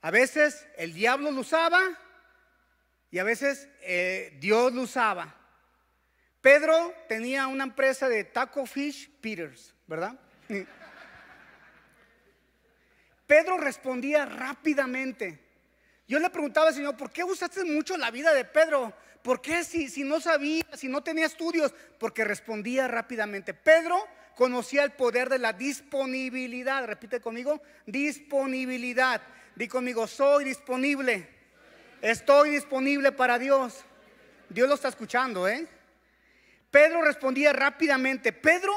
A 0.01 0.09
veces 0.09 0.65
el 0.77 0.93
diablo 0.93 1.29
lo 1.29 1.41
usaba 1.41 1.81
y 3.11 3.19
a 3.19 3.23
veces 3.23 3.67
eh, 3.81 4.35
Dios 4.39 4.73
lo 4.73 4.83
usaba. 4.83 5.35
Pedro 6.41 6.93
tenía 7.09 7.47
una 7.47 7.65
empresa 7.65 8.07
de 8.07 8.23
Taco 8.23 8.65
Fish 8.65 9.09
Peters, 9.19 9.75
¿verdad? 9.85 10.17
Pedro 13.27 13.57
respondía 13.57 14.25
rápidamente. 14.25 15.37
Yo 16.07 16.19
le 16.19 16.29
preguntaba 16.29 16.69
al 16.69 16.73
Señor, 16.73 16.95
¿por 16.95 17.11
qué 17.11 17.25
usaste 17.25 17.65
mucho 17.65 17.97
la 17.97 18.09
vida 18.09 18.33
de 18.33 18.45
Pedro? 18.45 18.93
¿Por 19.21 19.41
qué 19.41 19.65
si, 19.65 19.89
si 19.89 20.05
no 20.05 20.21
sabía, 20.21 20.63
si 20.73 20.87
no 20.87 21.03
tenía 21.03 21.25
estudios? 21.25 21.75
Porque 21.99 22.23
respondía 22.23 22.87
rápidamente. 22.87 23.53
Pedro 23.53 24.07
conocía 24.37 24.83
el 24.83 24.91
poder 24.91 25.29
de 25.29 25.39
la 25.39 25.51
disponibilidad. 25.51 26.85
Repite 26.85 27.19
conmigo, 27.19 27.61
disponibilidad. 27.87 29.19
Di 29.55 29.67
conmigo, 29.67 30.05
soy 30.05 30.45
disponible. 30.45 31.27
Estoy 32.01 32.51
disponible 32.51 33.11
para 33.11 33.39
Dios. 33.39 33.83
Dios 34.47 34.69
lo 34.69 34.75
está 34.75 34.89
escuchando, 34.89 35.47
¿eh? 35.47 35.67
Pedro 36.69 37.01
respondía 37.01 37.51
rápidamente. 37.51 38.31
Pedro, 38.31 38.73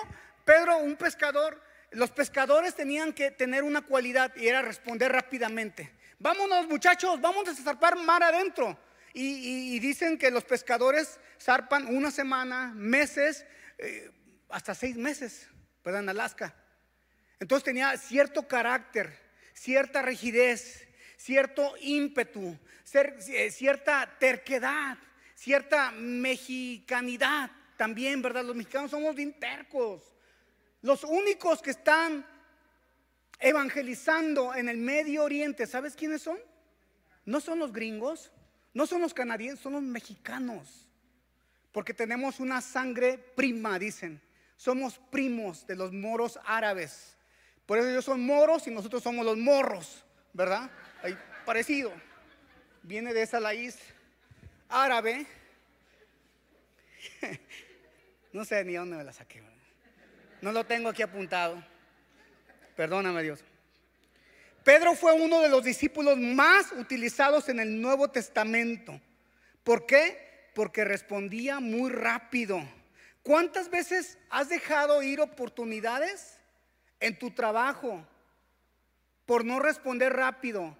Pedro, 0.46 0.78
un 0.78 0.96
pescador, 0.96 1.60
los 1.90 2.10
pescadores 2.10 2.74
tenían 2.74 3.12
que 3.12 3.30
tener 3.30 3.62
una 3.62 3.82
cualidad 3.82 4.34
y 4.36 4.48
era 4.48 4.62
responder 4.62 5.12
rápidamente. 5.12 5.92
Vámonos 6.18 6.68
muchachos, 6.68 7.20
vamos 7.20 7.46
a 7.48 7.54
zarpar 7.54 7.96
mar 7.96 8.22
adentro. 8.22 8.78
Y, 9.12 9.78
dicen 9.80 10.16
que 10.16 10.30
los 10.30 10.44
pescadores 10.44 11.18
zarpan 11.38 11.94
una 11.94 12.10
semana, 12.10 12.72
meses, 12.74 13.44
eh, 13.76 14.10
hasta 14.50 14.74
seis 14.74 14.96
meses, 14.96 15.48
¿verdad? 15.84 16.02
En 16.02 16.08
Alaska. 16.08 16.54
Entonces 17.38 17.64
tenía 17.64 17.96
cierto 17.96 18.46
carácter, 18.46 19.18
cierta 19.54 20.02
rigidez, 20.02 20.86
cierto 21.16 21.74
ímpetu, 21.80 22.58
eh, 22.92 23.50
cierta 23.50 24.16
terquedad, 24.18 24.98
cierta 25.34 25.90
mexicanidad 25.92 27.50
también, 27.76 28.20
¿verdad? 28.20 28.44
Los 28.44 28.56
mexicanos 28.56 28.90
somos 28.90 29.14
bien 29.14 29.32
tercos. 29.38 30.02
Los 30.82 31.04
únicos 31.04 31.62
que 31.62 31.70
están 31.70 32.26
evangelizando 33.38 34.54
en 34.54 34.68
el 34.68 34.76
Medio 34.76 35.24
Oriente, 35.24 35.66
¿sabes 35.66 35.96
quiénes 35.96 36.22
son? 36.22 36.38
No 37.24 37.40
son 37.40 37.58
los 37.58 37.72
gringos, 37.72 38.32
no 38.74 38.86
son 38.86 39.00
los 39.00 39.14
canadienses, 39.14 39.60
son 39.60 39.74
los 39.74 39.82
mexicanos. 39.82 40.86
Porque 41.72 41.94
tenemos 41.94 42.40
una 42.40 42.60
sangre 42.60 43.16
prima, 43.18 43.78
dicen. 43.78 44.20
Somos 44.60 45.00
primos 45.10 45.66
de 45.66 45.74
los 45.74 45.90
moros 45.90 46.38
árabes. 46.44 47.16
Por 47.64 47.78
eso 47.78 47.88
ellos 47.88 48.04
son 48.04 48.20
moros 48.26 48.66
y 48.66 48.70
nosotros 48.70 49.02
somos 49.02 49.24
los 49.24 49.38
morros, 49.38 50.04
¿verdad? 50.34 50.70
Ahí, 51.02 51.16
parecido. 51.46 51.90
Viene 52.82 53.14
de 53.14 53.22
esa 53.22 53.40
raíz 53.40 53.78
árabe. 54.68 55.24
no 58.34 58.44
sé 58.44 58.62
ni 58.66 58.74
dónde 58.74 58.98
me 58.98 59.04
la 59.04 59.14
saqué. 59.14 59.42
No 60.42 60.52
lo 60.52 60.66
tengo 60.66 60.90
aquí 60.90 61.00
apuntado. 61.00 61.64
Perdóname 62.76 63.22
Dios. 63.22 63.42
Pedro 64.62 64.94
fue 64.94 65.14
uno 65.14 65.40
de 65.40 65.48
los 65.48 65.64
discípulos 65.64 66.18
más 66.18 66.70
utilizados 66.72 67.48
en 67.48 67.60
el 67.60 67.80
Nuevo 67.80 68.10
Testamento. 68.10 69.00
¿Por 69.64 69.86
qué? 69.86 70.50
Porque 70.54 70.84
respondía 70.84 71.60
muy 71.60 71.90
rápido. 71.90 72.62
¿Cuántas 73.22 73.70
veces 73.70 74.18
has 74.30 74.48
dejado 74.48 75.02
ir 75.02 75.20
oportunidades 75.20 76.38
en 77.00 77.18
tu 77.18 77.30
trabajo 77.30 78.06
por 79.26 79.44
no 79.44 79.58
responder 79.58 80.12
rápido? 80.12 80.76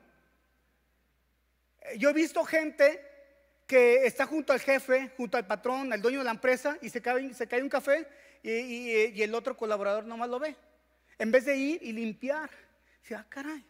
Yo 1.97 2.11
he 2.11 2.13
visto 2.13 2.45
gente 2.45 3.05
que 3.67 4.07
está 4.07 4.27
junto 4.27 4.53
al 4.53 4.61
jefe, 4.61 5.13
junto 5.17 5.37
al 5.37 5.47
patrón, 5.47 5.93
al 5.93 6.03
dueño 6.03 6.19
de 6.19 6.25
la 6.25 6.33
empresa, 6.33 6.77
y 6.83 6.89
se 6.89 7.01
cae, 7.01 7.33
se 7.35 7.47
cae 7.47 7.63
un 7.63 7.69
café 7.69 8.09
y, 8.43 9.23
el 9.23 9.35
otro 9.35 9.57
colaborador 9.57 10.05
nomás 10.07 10.29
lo 10.29 10.39
ve. 10.39 10.57
En 11.19 11.31
vez 11.31 11.45
de 11.45 11.57
ir 11.57 11.83
y 11.83 11.93
limpiar, 11.93 12.51
dice, 13.03 13.15
ah, 13.15 13.27
caray, 13.29 13.65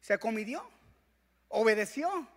se 0.00 0.12
acomidió, 0.12 0.68
obedeció. 1.48 2.28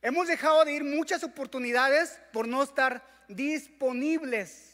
Hemos 0.00 0.28
dejado 0.28 0.64
de 0.64 0.72
ir 0.72 0.84
muchas 0.84 1.24
oportunidades 1.24 2.20
por 2.32 2.46
no 2.46 2.62
estar 2.62 3.02
disponibles. 3.28 4.71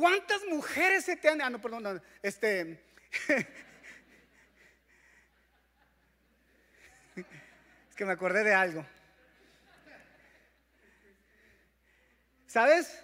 ¿Cuántas 0.00 0.40
mujeres 0.46 1.04
se 1.04 1.14
te 1.14 1.28
han... 1.28 1.42
Ah, 1.42 1.50
no, 1.50 1.60
perdón, 1.60 2.02
este... 2.22 2.82
es 7.16 7.94
que 7.94 8.06
me 8.06 8.12
acordé 8.12 8.42
de 8.42 8.54
algo. 8.54 8.86
¿Sabes? 12.46 12.98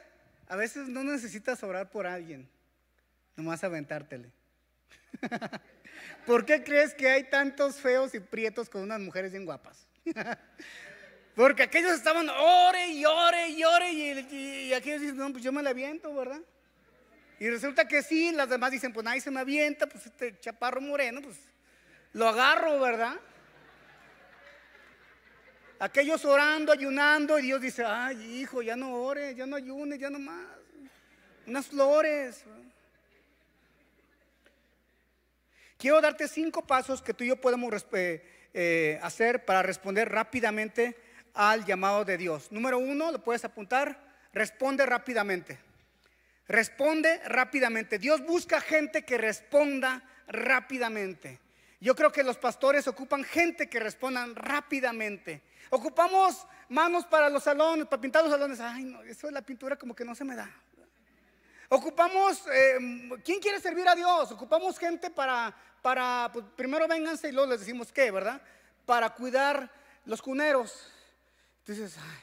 A 0.48 0.56
veces 0.56 0.88
no 0.88 1.04
necesitas 1.04 1.62
orar 1.62 1.90
por 1.90 2.06
alguien, 2.06 2.48
nomás 3.36 3.62
aventártele. 3.62 4.32
¿Por 6.24 6.46
qué 6.46 6.64
crees 6.64 6.94
que 6.94 7.10
hay 7.10 7.24
tantos 7.24 7.76
feos 7.76 8.14
y 8.14 8.20
prietos 8.20 8.70
con 8.70 8.80
unas 8.80 9.00
mujeres 9.00 9.32
bien 9.32 9.44
guapas? 9.44 9.86
Porque 11.34 11.64
aquellos 11.64 11.92
estaban 11.92 12.30
ore 12.30 12.86
y 12.88 13.04
ore 13.04 13.48
y 13.50 13.64
ore 13.64 13.92
y, 13.92 14.72
aquellos 14.72 15.02
dicen, 15.02 15.18
no, 15.18 15.30
pues 15.30 15.44
yo 15.44 15.52
me 15.52 15.62
la 15.62 15.68
aviento, 15.70 16.14
¿verdad? 16.14 16.40
Y 17.38 17.50
resulta 17.50 17.86
que 17.86 18.02
sí, 18.02 18.32
las 18.32 18.48
demás 18.48 18.70
dicen, 18.70 18.92
pues 18.92 19.04
nadie 19.04 19.20
se 19.20 19.30
me 19.30 19.40
avienta, 19.40 19.86
pues 19.86 20.06
este 20.06 20.38
chaparro 20.40 20.80
moreno, 20.80 21.20
pues 21.20 21.36
lo 22.14 22.28
agarro, 22.28 22.80
¿verdad? 22.80 23.14
Aquellos 25.78 26.24
orando, 26.24 26.72
ayunando, 26.72 27.38
y 27.38 27.42
Dios 27.42 27.60
dice, 27.60 27.84
ay 27.84 28.40
hijo, 28.40 28.62
ya 28.62 28.76
no 28.76 28.94
ores, 28.94 29.36
ya 29.36 29.44
no 29.44 29.56
ayunes, 29.56 29.98
ya 29.98 30.08
no 30.08 30.18
más. 30.18 30.46
Unas 31.46 31.66
flores. 31.66 32.42
Quiero 35.76 36.00
darte 36.00 36.26
cinco 36.26 36.66
pasos 36.66 37.02
que 37.02 37.12
tú 37.12 37.22
y 37.22 37.28
yo 37.28 37.36
podemos 37.36 37.70
eh, 37.92 38.98
hacer 39.02 39.44
para 39.44 39.62
responder 39.62 40.10
rápidamente 40.10 40.96
al 41.34 41.66
llamado 41.66 42.06
de 42.06 42.16
Dios. 42.16 42.50
Número 42.50 42.78
uno, 42.78 43.12
lo 43.12 43.22
puedes 43.22 43.44
apuntar, 43.44 44.00
responde 44.32 44.86
rápidamente. 44.86 45.58
Responde 46.48 47.20
rápidamente. 47.26 47.98
Dios 47.98 48.24
busca 48.24 48.60
gente 48.60 49.04
que 49.04 49.18
responda 49.18 50.02
rápidamente. 50.28 51.40
Yo 51.80 51.94
creo 51.94 52.10
que 52.10 52.22
los 52.22 52.38
pastores 52.38 52.86
ocupan 52.88 53.24
gente 53.24 53.68
que 53.68 53.80
respondan 53.80 54.34
rápidamente. 54.34 55.42
Ocupamos 55.70 56.46
manos 56.68 57.04
para 57.06 57.28
los 57.28 57.42
salones, 57.42 57.86
para 57.86 58.00
pintar 58.00 58.22
los 58.22 58.32
salones. 58.32 58.60
Ay, 58.60 58.84
no, 58.84 59.02
eso 59.02 59.26
de 59.26 59.32
la 59.32 59.42
pintura 59.42 59.76
como 59.76 59.94
que 59.94 60.04
no 60.04 60.14
se 60.14 60.24
me 60.24 60.36
da. 60.36 60.50
Ocupamos, 61.68 62.44
eh, 62.46 62.78
¿quién 63.24 63.40
quiere 63.40 63.60
servir 63.60 63.88
a 63.88 63.94
Dios? 63.96 64.30
Ocupamos 64.30 64.78
gente 64.78 65.10
para, 65.10 65.54
para 65.82 66.30
pues, 66.32 66.44
primero 66.54 66.86
vénganse 66.86 67.28
y 67.28 67.32
luego 67.32 67.50
les 67.50 67.60
decimos 67.60 67.90
qué, 67.92 68.10
¿verdad? 68.12 68.40
Para 68.84 69.10
cuidar 69.10 69.68
los 70.04 70.22
cuneros. 70.22 70.92
Entonces, 71.60 71.96
ay, 71.98 72.20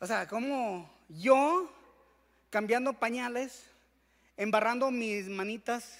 o 0.00 0.06
sea, 0.06 0.26
como 0.26 0.90
yo 1.08 1.70
cambiando 2.54 2.92
pañales, 2.92 3.64
embarrando 4.36 4.88
mis 4.92 5.26
manitas 5.26 5.98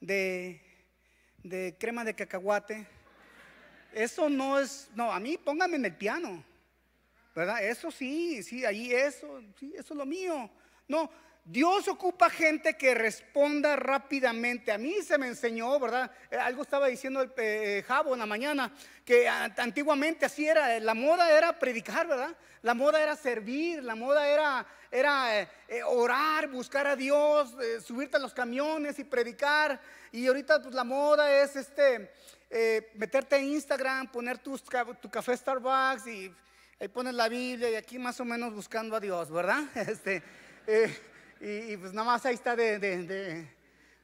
de, 0.00 0.62
de 1.42 1.74
crema 1.76 2.04
de 2.04 2.14
cacahuate 2.14 2.86
eso 3.92 4.28
no 4.28 4.60
es, 4.60 4.88
no, 4.94 5.10
a 5.10 5.18
mí 5.18 5.36
póngame 5.36 5.74
en 5.74 5.86
el 5.86 5.96
piano, 5.96 6.44
¿verdad? 7.34 7.64
Eso 7.64 7.90
sí, 7.90 8.44
sí, 8.44 8.64
ahí 8.64 8.92
eso, 8.92 9.42
sí, 9.58 9.74
eso 9.76 9.94
es 9.94 9.98
lo 9.98 10.06
mío. 10.06 10.48
No, 10.86 11.10
Dios 11.44 11.88
ocupa 11.88 12.30
gente 12.30 12.76
que 12.76 12.94
responda 12.94 13.74
rápidamente. 13.76 14.70
A 14.70 14.78
mí 14.78 14.94
se 15.02 15.18
me 15.18 15.26
enseñó, 15.26 15.78
¿verdad? 15.80 16.10
Eh, 16.30 16.36
algo 16.36 16.62
estaba 16.62 16.86
diciendo 16.86 17.20
el 17.20 17.32
eh, 17.36 17.84
Jabo 17.86 18.12
en 18.12 18.20
la 18.20 18.26
mañana, 18.26 18.72
que 19.04 19.28
antiguamente 19.28 20.24
así 20.24 20.46
era, 20.46 20.78
la 20.78 20.94
moda 20.94 21.36
era 21.36 21.58
predicar, 21.58 22.06
¿verdad? 22.06 22.36
La 22.62 22.74
moda 22.74 23.02
era 23.02 23.16
servir, 23.16 23.82
la 23.82 23.96
moda 23.96 24.28
era, 24.28 24.64
era 24.90 25.40
eh, 25.40 25.82
orar, 25.84 26.48
buscar 26.48 26.86
a 26.86 26.94
Dios, 26.94 27.56
subirte 27.84 28.18
a 28.18 28.20
los 28.20 28.32
camiones 28.32 29.00
y 29.00 29.04
predicar. 29.04 29.80
Y 30.12 30.26
ahorita 30.28 30.62
pues 30.62 30.74
la 30.74 30.84
moda 30.84 31.42
es 31.42 31.56
este, 31.56 32.12
eh, 32.54 32.90
meterte 32.96 33.36
en 33.36 33.46
Instagram, 33.46 34.12
poner 34.12 34.36
tu, 34.36 34.58
tu, 35.00 35.10
café 35.10 35.34
Starbucks 35.34 36.06
y 36.06 36.30
ahí 36.78 36.88
pones 36.88 37.14
la 37.14 37.26
Biblia 37.26 37.70
y 37.70 37.76
aquí 37.76 37.98
más 37.98 38.20
o 38.20 38.26
menos 38.26 38.52
buscando 38.52 38.94
a 38.94 39.00
Dios, 39.00 39.30
¿verdad? 39.30 39.62
Este, 39.74 40.22
y, 41.44 41.76
pues 41.76 41.92
nada 41.92 42.06
más 42.06 42.24
ahí 42.24 42.34
está 42.34 42.54
de, 42.54 42.78
de, 42.78 43.48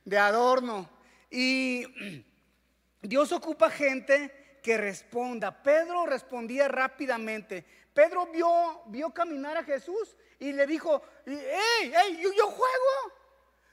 de, 0.04 0.18
adorno. 0.18 0.90
Y 1.30 2.24
Dios 3.02 3.30
ocupa 3.30 3.70
gente 3.70 4.58
que 4.62 4.76
responda. 4.76 5.62
Pedro 5.62 6.04
respondía 6.06 6.66
rápidamente. 6.66 7.64
Pedro 7.94 8.26
vio, 8.26 8.82
vio 8.86 9.10
caminar 9.10 9.56
a 9.56 9.64
Jesús 9.64 10.16
y 10.38 10.52
le 10.52 10.66
dijo, 10.66 11.02
hey, 11.26 11.92
hey, 11.94 12.18
yo, 12.20 12.32
yo 12.32 12.46
juego, 12.48 13.12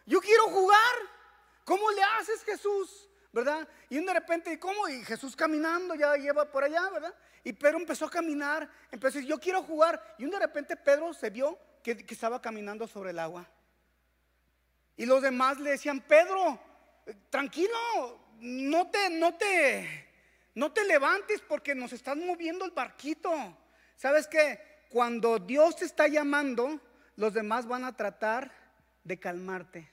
yo 0.05 0.21
quiero 0.21 0.43
jugar. 0.43 0.95
¿Cómo 1.63 1.89
le 1.89 2.03
haces 2.03 2.43
Jesús? 2.43 3.09
¿verdad? 3.35 3.67
Y 3.89 3.99
de 3.99 4.13
repente, 4.13 4.57
¿cómo? 4.57 4.87
Y 4.87 5.03
Jesús 5.03 5.35
caminando, 5.35 5.93
ya 5.93 6.15
lleva 6.15 6.49
por 6.49 6.63
allá, 6.63 6.89
¿verdad? 6.89 7.13
Y 7.43 7.51
Pedro 7.51 7.79
empezó 7.79 8.05
a 8.05 8.09
caminar, 8.09 8.69
empezó 8.89 9.17
a 9.17 9.19
decir, 9.19 9.29
yo 9.29 9.37
quiero 9.37 9.61
jugar. 9.61 10.15
Y 10.17 10.25
de 10.25 10.39
repente 10.39 10.77
Pedro 10.77 11.13
se 11.13 11.29
vio 11.29 11.59
que, 11.83 12.05
estaba 12.09 12.41
caminando 12.41 12.87
sobre 12.87 13.09
el 13.09 13.19
agua. 13.19 13.45
Y 14.97 15.05
los 15.05 15.21
demás 15.21 15.59
le 15.59 15.71
decían, 15.71 16.01
Pedro, 16.01 16.59
tranquilo, 17.29 18.19
no 18.39 18.89
te, 18.89 19.09
no 19.09 19.35
te, 19.35 20.07
no 20.55 20.71
te 20.71 20.83
levantes 20.85 21.41
porque 21.41 21.75
nos 21.75 21.93
están 21.93 22.25
moviendo 22.25 22.65
el 22.65 22.71
barquito. 22.71 23.31
¿Sabes 23.97 24.27
qué? 24.27 24.59
Cuando 24.89 25.39
Dios 25.39 25.75
te 25.75 25.85
está 25.85 26.07
llamando, 26.07 26.79
los 27.15 27.33
demás 27.33 27.67
van 27.67 27.83
a 27.83 27.95
tratar 27.95 28.51
de 29.03 29.19
calmarte. 29.19 29.89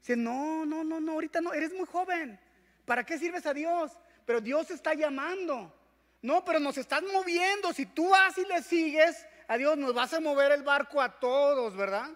Dice, 0.00 0.16
no, 0.16 0.66
no, 0.66 0.82
no, 0.82 1.00
no, 1.00 1.12
ahorita 1.12 1.40
no, 1.40 1.52
eres 1.52 1.72
muy 1.72 1.86
joven. 1.86 2.38
¿Para 2.84 3.04
qué 3.04 3.18
sirves 3.18 3.46
a 3.46 3.54
Dios? 3.54 3.92
Pero 4.26 4.40
Dios 4.40 4.70
está 4.70 4.94
llamando. 4.94 5.72
No, 6.20 6.44
pero 6.44 6.58
nos 6.58 6.76
estás 6.78 7.02
moviendo. 7.02 7.72
Si 7.72 7.86
tú 7.86 8.10
vas 8.10 8.36
y 8.38 8.44
le 8.44 8.62
sigues 8.62 9.26
a 9.46 9.56
Dios, 9.56 9.76
nos 9.76 9.94
vas 9.94 10.12
a 10.12 10.20
mover 10.20 10.52
el 10.52 10.62
barco 10.62 11.00
a 11.00 11.20
todos, 11.20 11.76
¿verdad? 11.76 12.10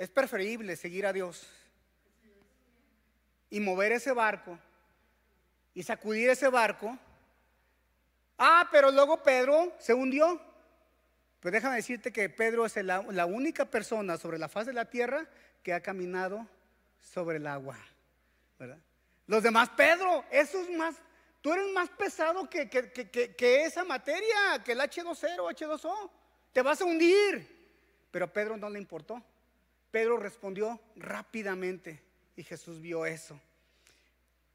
Es 0.00 0.08
preferible 0.08 0.76
seguir 0.76 1.04
a 1.04 1.12
Dios 1.12 1.46
y 3.50 3.60
mover 3.60 3.92
ese 3.92 4.12
barco 4.12 4.58
y 5.74 5.82
sacudir 5.82 6.30
ese 6.30 6.48
barco. 6.48 6.98
Ah, 8.38 8.66
pero 8.72 8.90
luego 8.90 9.22
Pedro 9.22 9.74
se 9.78 9.92
hundió. 9.92 10.40
Pues 11.40 11.52
déjame 11.52 11.76
decirte 11.76 12.14
que 12.14 12.30
Pedro 12.30 12.64
es 12.64 12.76
la, 12.76 13.26
única 13.26 13.66
persona 13.66 14.16
sobre 14.16 14.38
la 14.38 14.48
faz 14.48 14.64
de 14.64 14.72
la 14.72 14.86
tierra 14.86 15.26
que 15.62 15.74
ha 15.74 15.82
caminado 15.82 16.48
sobre 16.98 17.36
el 17.36 17.46
agua. 17.46 17.76
Los 19.26 19.42
demás, 19.42 19.68
Pedro, 19.76 20.24
eso 20.30 20.62
es 20.62 20.70
más, 20.78 20.94
tú 21.42 21.52
eres 21.52 21.70
más 21.74 21.90
pesado 21.90 22.48
que, 22.48 22.70
que, 22.70 22.90
que, 22.90 23.10
que 23.10 23.64
esa 23.64 23.84
materia, 23.84 24.62
que 24.64 24.72
el 24.72 24.80
H2O, 24.80 25.54
H2O. 25.54 26.10
Te 26.54 26.62
vas 26.62 26.80
a 26.80 26.86
hundir. 26.86 27.60
Pero 28.10 28.32
Pedro 28.32 28.56
no 28.56 28.70
le 28.70 28.78
importó. 28.78 29.22
Pedro 29.90 30.16
respondió 30.16 30.80
rápidamente 30.96 32.02
y 32.36 32.42
Jesús 32.42 32.80
vio 32.80 33.06
eso. 33.06 33.40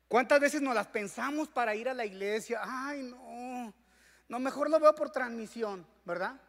¿Cuántas 0.08 0.40
veces 0.40 0.62
nos 0.62 0.76
las 0.76 0.88
pensamos 0.88 1.50
para 1.50 1.76
ir 1.76 1.90
a 1.90 1.94
la 1.94 2.06
iglesia? 2.06 2.62
Ay, 2.64 3.04
no, 3.04 3.74
no, 4.30 4.40
mejor 4.40 4.70
lo 4.70 4.80
veo 4.80 4.94
por 4.96 5.12
transmisión, 5.12 5.86
¿verdad? 6.06 6.40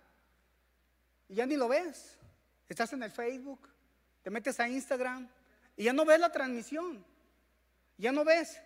Y 1.29 1.35
ya 1.35 1.47
ni 1.47 1.57
lo 1.57 1.69
ves. 1.69 2.17
Estás 2.69 2.93
en 2.93 3.03
el 3.03 3.11
Facebook, 3.11 3.69
te 4.23 4.31
metes 4.31 4.61
a 4.61 4.69
Instagram 4.69 5.29
y 5.77 5.85
ya 5.85 5.93
no 5.93 6.05
ves 6.05 6.21
la 6.21 6.31
transmisión. 6.31 7.05
Ya 7.99 8.13
no 8.13 8.25
ves. 8.25 8.61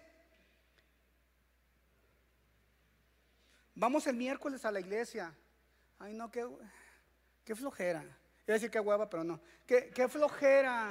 Vamos 3.75 4.07
el 4.07 4.17
miércoles 4.17 4.65
a 4.65 4.73
la 4.73 4.81
iglesia. 4.81 5.33
Ay, 5.99 6.15
no, 6.15 6.31
qué, 6.31 6.47
qué 7.45 7.55
flojera. 7.55 8.05
Iba 8.47 8.55
a 8.55 8.59
decir 8.59 8.71
que 8.71 8.81
hueva, 8.81 9.09
pero 9.09 9.25
no. 9.25 9.41
Qué, 9.67 9.91
qué 9.95 10.09
flojera. 10.09 10.91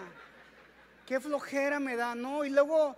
Qué 1.05 1.19
flojera 1.19 1.79
me 1.79 1.95
da, 1.95 2.15
¿no? 2.15 2.45
Y 2.45 2.49
luego 2.49 2.95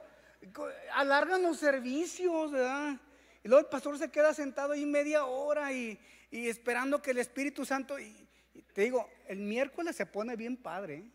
alargan 0.93 1.41
los 1.43 1.57
servicios, 1.57 2.51
¿verdad? 2.51 2.99
Y 3.43 3.47
luego 3.47 3.61
el 3.61 3.69
pastor 3.69 3.97
se 3.97 4.09
queda 4.09 4.33
sentado 4.33 4.73
ahí 4.73 4.85
media 4.85 5.25
hora 5.25 5.71
y, 5.73 5.99
esperando 6.31 7.01
que 7.01 7.11
el 7.11 7.17
Espíritu 7.17 7.65
Santo, 7.65 7.99
y, 7.99 8.27
te 8.73 8.81
digo, 8.81 9.09
el 9.27 9.39
miércoles 9.39 9.95
se 9.95 10.05
pone 10.05 10.35
bien 10.35 10.57
padre, 10.57 10.95
¿eh? 10.97 11.05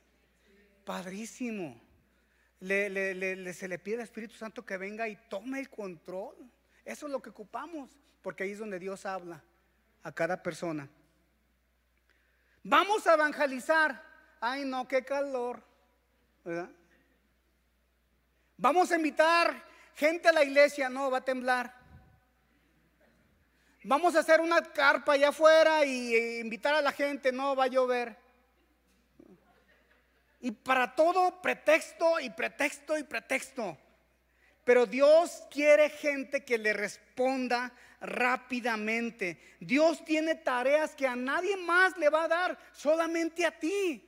padrísimo. 0.85 1.81
Le, 2.61 3.53
se 3.53 3.69
le 3.69 3.79
pide 3.79 3.97
al 3.97 4.03
Espíritu 4.03 4.35
Santo 4.35 4.65
que 4.65 4.77
venga 4.77 5.09
y 5.09 5.17
tome 5.29 5.61
el 5.61 5.69
control. 5.69 6.35
Eso 6.85 7.07
es 7.07 7.13
lo 7.13 7.21
que 7.21 7.31
ocupamos, 7.31 7.91
porque 8.23 8.45
ahí 8.45 8.53
es 8.53 8.59
donde 8.59 8.79
Dios 8.79 9.05
habla 9.07 9.45
a 10.03 10.13
cada 10.13 10.43
persona. 10.43 10.89
Vamos 12.69 13.07
a 13.07 13.15
evangelizar. 13.15 14.03
Ay, 14.41 14.65
no, 14.65 14.89
qué 14.89 15.05
calor. 15.05 15.63
¿Verdad? 16.45 16.69
Vamos 18.57 18.91
a 18.91 18.97
invitar 18.97 19.63
gente 19.95 20.29
a 20.29 20.33
la 20.33 20.43
iglesia, 20.43 20.89
no, 20.89 21.09
va 21.09 21.19
a 21.19 21.25
temblar. 21.25 21.73
Vamos 23.85 24.17
a 24.17 24.19
hacer 24.19 24.41
una 24.41 24.61
carpa 24.61 25.13
allá 25.13 25.29
afuera 25.29 25.85
y 25.85 26.13
e 26.13 26.41
invitar 26.41 26.75
a 26.75 26.81
la 26.81 26.91
gente, 26.91 27.31
no, 27.31 27.55
va 27.55 27.65
a 27.65 27.69
llover. 27.69 28.17
Y 30.41 30.51
para 30.51 30.97
todo 30.97 31.41
pretexto 31.41 32.19
y 32.19 32.31
pretexto 32.31 32.99
y 32.99 33.05
pretexto. 33.05 33.79
Pero 34.65 34.87
Dios 34.87 35.45
quiere 35.53 35.89
gente 35.89 36.45
que 36.45 36.59
le 36.59 36.73
responda 36.73 37.73
rápidamente. 38.01 39.57
Dios 39.61 40.05
tiene 40.05 40.35
tareas 40.35 40.95
que 40.95 41.07
a 41.07 41.17
nadie 41.17 41.57
más 41.57 41.97
le 41.97 42.09
va 42.09 42.25
a 42.25 42.29
dar, 42.29 42.59
solamente 42.73 43.45
a 43.45 43.51
ti. 43.51 44.03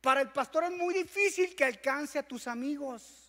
Para 0.00 0.20
el 0.20 0.30
pastor 0.30 0.64
es 0.64 0.72
muy 0.72 0.92
difícil 0.92 1.54
que 1.54 1.64
alcance 1.64 2.18
a 2.18 2.22
tus 2.22 2.46
amigos. 2.46 3.24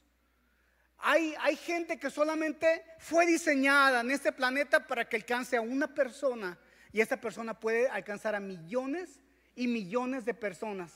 Hay, 0.97 1.55
gente 1.57 1.99
que 1.99 2.09
solamente 2.09 2.83
fue 2.97 3.25
diseñada 3.27 4.01
en 4.01 4.11
este 4.11 4.31
planeta 4.31 4.87
para 4.87 5.07
que 5.07 5.17
alcance 5.17 5.55
a 5.55 5.61
una 5.61 5.93
persona 5.93 6.57
y 6.91 6.99
esa 6.99 7.21
persona 7.21 7.59
puede 7.59 7.87
alcanzar 7.89 8.33
a 8.33 8.39
millones 8.39 9.19
y 9.55 9.67
millones 9.67 10.25
de 10.25 10.33
personas. 10.33 10.91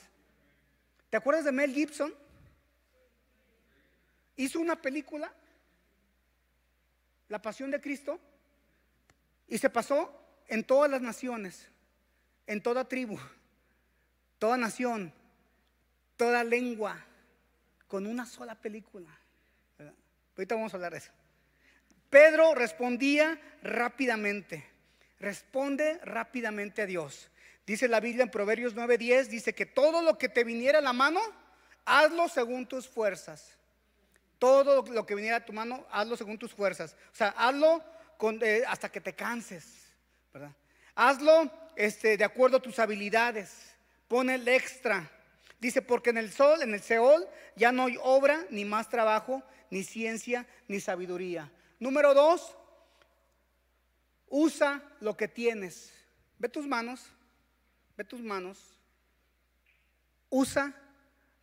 ¿Te 1.09 1.17
acuerdas 1.17 1.45
de 1.45 1.51
Mel 1.51 1.73
Gibson? 1.73 2.13
Hizo 4.35 4.59
una 4.59 4.81
película, 4.81 5.31
La 7.27 7.41
Pasión 7.41 7.69
de 7.69 7.79
Cristo, 7.79 8.19
y 9.49 9.57
se 9.57 9.69
pasó 9.69 10.15
en 10.47 10.63
todas 10.63 10.89
las 10.89 11.01
naciones, 11.01 11.67
en 12.47 12.61
toda 12.61 12.87
tribu, 12.87 13.19
toda 14.37 14.57
nación, 14.57 15.11
toda 16.15 16.43
lengua, 16.43 17.05
con 17.87 18.05
una 18.05 18.25
sola 18.25 18.55
película. 18.55 19.09
Ahorita 20.37 20.55
vamos 20.55 20.73
a 20.73 20.77
hablar 20.77 20.93
de 20.93 20.99
eso. 20.99 21.11
Pedro 22.09 22.55
respondía 22.55 23.39
rápidamente. 23.61 24.65
Responde 25.19 25.99
rápidamente 26.03 26.83
a 26.83 26.85
Dios. 26.85 27.29
Dice 27.65 27.87
la 27.87 27.99
Biblia 27.99 28.23
en 28.23 28.31
Proverbios 28.31 28.73
9:10, 28.75 29.27
dice 29.27 29.53
que 29.53 29.65
todo 29.65 30.01
lo 30.01 30.17
que 30.17 30.29
te 30.29 30.43
viniera 30.43 30.79
a 30.79 30.81
la 30.81 30.93
mano, 30.93 31.19
hazlo 31.85 32.27
según 32.29 32.67
tus 32.67 32.87
fuerzas. 32.87 33.57
Todo 34.37 34.83
lo 34.85 35.05
que 35.05 35.15
viniera 35.15 35.37
a 35.37 35.45
tu 35.45 35.51
mano, 35.51 35.85
hazlo 35.91 36.15
según 36.15 36.37
tus 36.37 36.53
fuerzas. 36.53 36.95
O 37.11 37.15
sea, 37.15 37.29
hazlo 37.29 37.83
eh, 38.41 38.63
hasta 38.67 38.91
que 38.91 39.01
te 39.01 39.13
canses, 39.13 39.65
¿verdad? 40.33 40.51
Hazlo 40.95 41.51
este, 41.75 42.17
de 42.17 42.23
acuerdo 42.23 42.57
a 42.57 42.61
tus 42.61 42.79
habilidades. 42.79 43.75
Pon 44.07 44.29
el 44.29 44.47
extra. 44.47 45.09
Dice, 45.59 45.81
porque 45.81 46.09
en 46.09 46.17
el 46.17 46.31
sol, 46.31 46.61
en 46.61 46.73
el 46.73 46.81
Seol, 46.81 47.27
ya 47.55 47.71
no 47.71 47.85
hay 47.85 47.97
obra 48.01 48.45
ni 48.49 48.65
más 48.65 48.89
trabajo, 48.89 49.43
ni 49.69 49.83
ciencia, 49.83 50.45
ni 50.67 50.79
sabiduría. 50.79 51.51
Número 51.79 52.13
dos, 52.13 52.55
usa 54.27 54.83
lo 54.99 55.15
que 55.15 55.27
tienes. 55.27 55.91
Ve 56.37 56.49
tus 56.49 56.65
manos, 56.65 57.05
ve 57.97 58.03
tus 58.03 58.21
manos. 58.21 58.59
Usa 60.29 60.73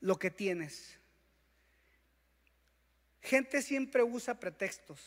lo 0.00 0.18
que 0.18 0.30
tienes. 0.30 0.98
Gente 3.20 3.60
siempre 3.60 4.02
usa 4.02 4.38
pretextos. 4.38 5.00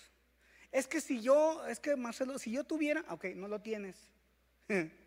Es 0.71 0.87
que 0.87 1.01
si 1.01 1.21
yo, 1.21 1.65
es 1.67 1.79
que 1.79 1.95
Marcelo, 1.95 2.37
si 2.37 2.51
yo 2.51 2.63
tuviera, 2.63 3.03
ok, 3.09 3.25
no 3.35 3.47
lo 3.47 3.61
tienes. 3.61 3.95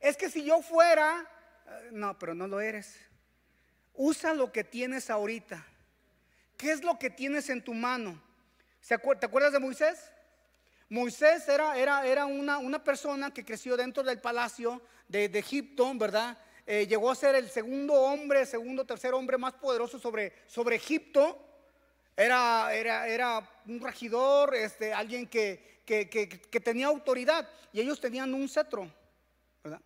Es 0.00 0.18
que 0.18 0.28
si 0.28 0.44
yo 0.44 0.60
fuera, 0.60 1.26
eh, 1.66 1.88
no, 1.92 2.18
pero 2.18 2.34
no 2.34 2.46
lo 2.46 2.60
eres. 2.60 2.94
Usa 3.94 4.34
lo 4.34 4.52
que 4.52 4.62
tienes 4.62 5.08
ahorita. 5.08 5.64
¿Qué 6.58 6.72
es 6.72 6.84
lo 6.84 6.98
que 6.98 7.08
tienes 7.08 7.48
en 7.48 7.64
tu 7.64 7.72
mano? 7.72 8.20
¿Te 8.86 8.94
acuerdas 8.94 9.52
de 9.52 9.60
Moisés? 9.60 10.10
Moisés 10.90 11.48
era, 11.48 11.78
era, 11.78 12.06
era 12.06 12.26
una, 12.26 12.58
una, 12.58 12.84
persona 12.84 13.32
que 13.32 13.44
creció 13.44 13.76
dentro 13.76 14.02
del 14.02 14.20
palacio 14.20 14.82
de, 15.08 15.24
Egipto, 15.24 15.90
¿verdad? 15.94 16.38
Eh, 16.66 16.86
llegó 16.86 17.10
a 17.10 17.14
ser 17.14 17.34
el 17.34 17.48
segundo 17.48 17.94
hombre, 17.94 18.44
segundo, 18.46 18.84
tercer 18.84 19.14
hombre 19.14 19.38
más 19.38 19.54
poderoso 19.54 19.98
sobre, 19.98 20.34
sobre 20.46 20.76
Egipto. 20.76 21.43
Era, 22.16 22.72
era, 22.74 23.08
era, 23.08 23.50
un 23.66 23.80
regidor, 23.80 24.54
este, 24.54 24.92
alguien 24.92 25.26
que, 25.26 25.82
que, 25.84 26.08
que, 26.08 26.60
tenía 26.60 26.86
autoridad 26.86 27.48
y 27.72 27.80
ellos 27.80 28.00
tenían 28.00 28.32
un 28.34 28.48
cetro, 28.48 28.88
¿verdad? 29.62 29.80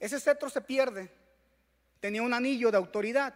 Ese 0.00 0.18
cetro 0.18 0.48
se 0.48 0.60
pierde, 0.62 1.10
tenía 2.00 2.22
un 2.22 2.32
anillo 2.32 2.70
de 2.70 2.78
autoridad 2.78 3.34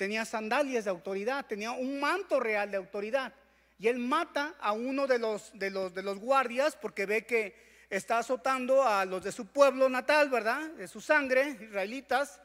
tenía 0.00 0.24
sandalias 0.24 0.84
de 0.84 0.90
autoridad, 0.90 1.44
tenía 1.44 1.72
un 1.72 2.00
manto 2.00 2.40
real 2.40 2.70
de 2.70 2.78
autoridad. 2.78 3.34
Y 3.78 3.86
él 3.86 3.98
mata 3.98 4.54
a 4.58 4.72
uno 4.72 5.06
de 5.06 5.18
los, 5.18 5.50
de 5.52 5.68
los, 5.68 5.92
de 5.92 6.02
los 6.02 6.18
guardias 6.18 6.74
porque 6.74 7.04
ve 7.04 7.26
que 7.26 7.84
está 7.90 8.16
azotando 8.16 8.82
a 8.82 9.04
los 9.04 9.22
de 9.22 9.30
su 9.30 9.48
pueblo 9.48 9.90
natal, 9.90 10.30
¿verdad? 10.30 10.70
De 10.70 10.88
su 10.88 11.02
sangre, 11.02 11.50
israelitas, 11.50 12.40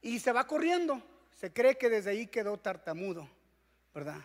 y 0.00 0.18
se 0.18 0.32
va 0.32 0.46
corriendo. 0.46 1.02
Se 1.38 1.52
cree 1.52 1.78
que 1.78 1.88
desde 1.88 2.10
ahí 2.10 2.26
quedó 2.26 2.58
tartamudo, 2.58 3.30
¿verdad? 3.94 4.20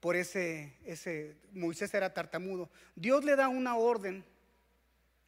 Por 0.00 0.16
ese, 0.16 0.76
ese, 0.84 1.36
Moisés 1.52 1.94
era 1.94 2.12
tartamudo. 2.12 2.68
Dios 2.96 3.22
le 3.22 3.36
da 3.36 3.46
una 3.46 3.76
orden 3.76 4.24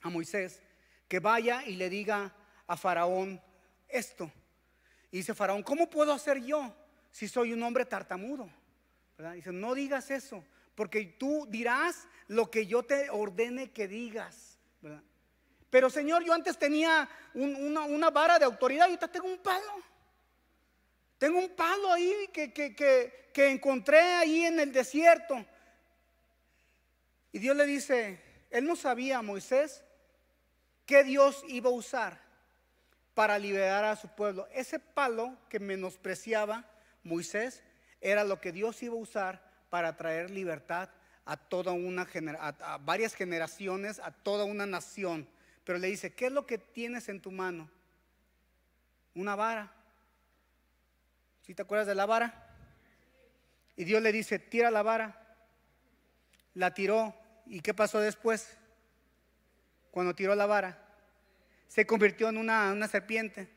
a 0.01 0.11
Moisés 0.11 0.61
que 1.07 1.21
vaya 1.21 1.63
y 1.65 1.77
le 1.77 1.89
diga 1.89 2.35
a 2.67 2.77
Faraón, 2.77 3.41
esto. 3.89 4.33
Y 5.13 5.19
dice 5.19 5.33
Faraón, 5.33 5.63
¿cómo 5.63 5.89
puedo 5.89 6.13
hacer 6.13 6.43
yo 6.43 6.75
si 7.13 7.29
soy 7.29 7.53
un 7.53 7.63
hombre 7.63 7.85
tartamudo? 7.85 8.51
Dice, 9.35 9.53
no 9.53 9.75
digas 9.75 10.11
eso, 10.11 10.45
porque 10.75 11.05
tú 11.05 11.47
dirás 11.49 12.09
lo 12.27 12.51
que 12.51 12.67
yo 12.67 12.83
te 12.83 13.11
ordene 13.11 13.71
que 13.71 13.87
digas. 13.87 14.59
Pero 15.71 15.89
Señor, 15.89 16.25
yo 16.25 16.35
antes 16.35 16.59
tenía 16.59 17.09
una, 17.33 18.11
vara 18.11 18.41
de 18.41 18.45
autoridad 18.45 18.87
y 18.87 18.91
ahorita 18.91 19.07
tengo 19.07 19.29
un 19.29 19.39
palo. 19.39 19.92
Tengo 21.23 21.39
un 21.39 21.51
palo 21.51 21.93
ahí 21.93 22.31
que, 22.33 22.53
que 22.53 23.49
encontré 23.49 24.01
ahí 24.01 24.45
en 24.45 24.59
el 24.59 24.73
desierto. 24.73 25.47
Y 27.31 27.39
Dios 27.39 27.57
le 27.57 27.65
dice, 27.65 28.21
él 28.51 28.65
no 28.65 28.75
sabía 28.75 29.19
a 29.19 29.23
Moisés 29.23 29.85
que 30.85 31.05
Dios 31.05 31.45
iba 31.47 31.71
a 31.71 31.75
usar 31.75 32.21
para 33.15 33.39
liberar 33.39 33.85
a 33.85 33.95
su 33.95 34.09
pueblo. 34.09 34.49
Ese 34.53 34.81
palo 34.81 35.39
que 35.49 35.61
menospreciaba 35.61 36.69
Moisés 37.05 37.63
era 38.01 38.25
lo 38.25 38.41
que 38.41 38.51
Dios 38.51 38.83
iba 38.83 38.95
a 38.95 38.99
usar 38.99 39.49
para 39.71 39.97
traer 39.97 40.29
libertad 40.29 40.89
a 41.25 41.37
toda 41.37 41.71
una 41.71 42.05
a, 42.41 42.79
varias 42.79 43.15
generaciones, 43.15 44.01
a 44.01 44.11
toda 44.11 44.45
una 44.45 44.67
nación. 44.67 45.29
Pero 45.63 45.79
le 45.79 45.87
dice, 45.87 46.13
¿qué 46.15 46.27
es 46.27 46.33
lo 46.33 46.49
que 46.49 46.59
tienes 46.59 47.09
en 47.09 47.21
tu 47.21 47.31
mano? 47.31 47.71
Una 49.15 49.37
vara. 49.37 49.73
¿Sí 51.43 51.55
te 51.55 51.63
acuerdas 51.63 51.87
de 51.87 51.95
la 51.95 52.07
vara? 52.07 52.53
Y 53.77 53.85
Dios 53.85 54.03
le 54.03 54.13
dice, 54.13 54.39
tira 54.39 54.71
la 54.71 54.83
vara. 54.83 55.19
La 56.55 56.73
tiró. 56.73 57.15
¿Y 57.47 57.61
qué 57.61 57.75
pasó 57.75 57.99
después? 57.99 58.57
Cuando 59.91 60.15
tiró 60.15 60.35
la 60.35 60.47
vara. 60.47 60.79
Se 61.67 61.87
convirtió 61.87 62.29
en 62.29 62.37
una, 62.37 62.73
una 62.73 62.87
serpiente. 62.87 63.49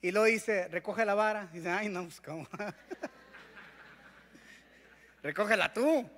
Y 0.00 0.10
luego 0.10 0.26
dice, 0.26 0.68
recoge 0.68 1.04
la 1.04 1.14
vara. 1.14 1.48
Y 1.52 1.56
dice, 1.56 1.70
ay, 1.70 1.88
no, 1.88 2.04
pues 2.04 2.20
cómo. 2.20 2.46
Recógela 5.22 5.72
tú. 5.72 6.08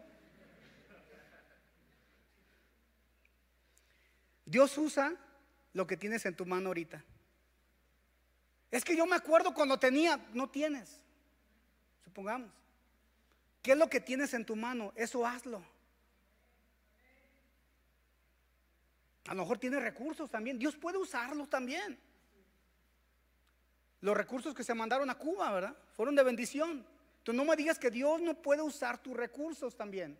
Dios 4.44 4.76
usa 4.76 5.14
lo 5.72 5.86
que 5.86 5.96
tienes 5.96 6.26
en 6.26 6.36
tu 6.36 6.44
mano 6.44 6.68
ahorita. 6.68 7.02
Es 8.70 8.84
que 8.84 8.96
yo 8.96 9.06
me 9.06 9.16
acuerdo 9.16 9.54
cuando 9.54 9.78
tenía, 9.78 10.18
no 10.32 10.50
tienes. 10.50 11.03
Supongamos. 12.04 12.50
¿Qué 13.62 13.72
es 13.72 13.78
lo 13.78 13.88
que 13.88 14.00
tienes 14.00 14.34
en 14.34 14.44
tu 14.44 14.56
mano? 14.56 14.92
Eso 14.94 15.26
hazlo. 15.26 15.64
A 19.26 19.34
lo 19.34 19.42
mejor 19.42 19.58
tienes 19.58 19.82
recursos 19.82 20.30
también. 20.30 20.58
Dios 20.58 20.76
puede 20.76 20.98
usarlos 20.98 21.48
también. 21.48 21.98
Los 24.02 24.16
recursos 24.16 24.54
que 24.54 24.62
se 24.62 24.74
mandaron 24.74 25.08
a 25.08 25.14
Cuba, 25.14 25.50
¿verdad? 25.50 25.74
Fueron 25.94 26.14
de 26.14 26.22
bendición. 26.22 26.86
Tú 27.22 27.32
no 27.32 27.44
me 27.46 27.56
digas 27.56 27.78
que 27.78 27.90
Dios 27.90 28.20
no 28.20 28.34
puede 28.34 28.60
usar 28.60 29.02
tus 29.02 29.16
recursos 29.16 29.74
también. 29.74 30.18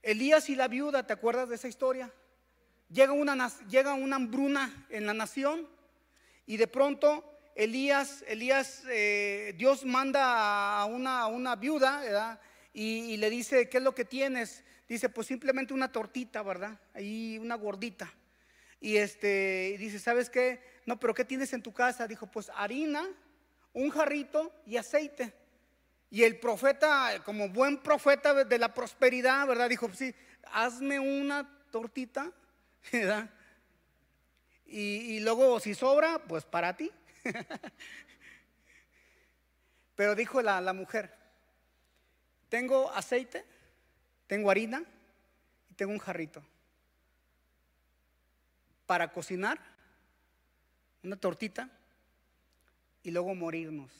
Elías 0.00 0.48
y 0.48 0.54
la 0.54 0.68
viuda, 0.68 1.04
¿te 1.06 1.12
acuerdas 1.12 1.48
de 1.48 1.56
esa 1.56 1.66
historia? 1.66 2.12
Llega 2.88 3.12
una, 3.12 3.48
llega 3.66 3.94
una 3.94 4.16
hambruna 4.16 4.86
en 4.90 5.06
la 5.06 5.14
nación 5.14 5.66
y 6.46 6.56
de 6.56 6.68
pronto 6.68 7.33
Elías, 7.54 8.24
Elías, 8.26 8.82
eh, 8.88 9.54
Dios 9.56 9.84
manda 9.84 10.78
a 10.80 10.84
una, 10.86 11.56
viuda. 11.56 12.40
Y, 12.72 13.16
le 13.16 13.30
dice, 13.30 13.68
¿qué 13.68 13.78
es 13.78 13.82
lo 13.82 13.94
que 13.94 14.04
tienes? 14.04 14.64
Dice, 14.88 15.08
pues 15.08 15.26
simplemente 15.26 15.72
una 15.72 15.90
tortita, 15.90 16.42
¿verdad? 16.42 16.78
Ahí 16.94 17.38
una 17.38 17.54
gordita. 17.54 18.12
Y 18.80 18.96
este, 18.96 19.76
dice, 19.78 19.98
¿sabes 19.98 20.28
qué? 20.28 20.60
No, 20.84 20.98
pero 20.98 21.14
¿qué 21.14 21.24
tienes 21.24 21.52
en 21.52 21.62
tu 21.62 21.72
casa? 21.72 22.06
Dijo, 22.06 22.26
pues 22.26 22.50
harina, 22.54 23.08
un 23.72 23.90
jarrito 23.90 24.52
y 24.66 24.76
aceite. 24.76 25.32
Y 26.10 26.22
el 26.22 26.38
profeta, 26.38 27.22
como 27.24 27.48
buen 27.48 27.78
profeta 27.78 28.44
de 28.44 28.58
la 28.58 28.74
prosperidad, 28.74 29.46
¿verdad? 29.46 29.68
Dijo, 29.68 29.88
sí, 29.94 30.14
hazme 30.52 30.98
una 30.98 31.48
tortita. 31.70 32.30
Y, 34.66 35.20
luego 35.20 35.60
si 35.60 35.72
sobra, 35.72 36.18
pues 36.26 36.44
para 36.44 36.76
ti. 36.76 36.90
Pero 39.96 40.14
dijo 40.14 40.42
la, 40.42 40.60
la 40.60 40.72
mujer, 40.72 41.14
tengo 42.48 42.90
aceite, 42.92 43.44
tengo 44.26 44.50
harina 44.50 44.84
y 45.70 45.74
tengo 45.74 45.92
un 45.92 45.98
jarrito 45.98 46.42
para 48.86 49.12
cocinar 49.12 49.58
una 51.02 51.16
tortita 51.16 51.70
y 53.02 53.10
luego 53.10 53.34
morirnos. 53.34 53.90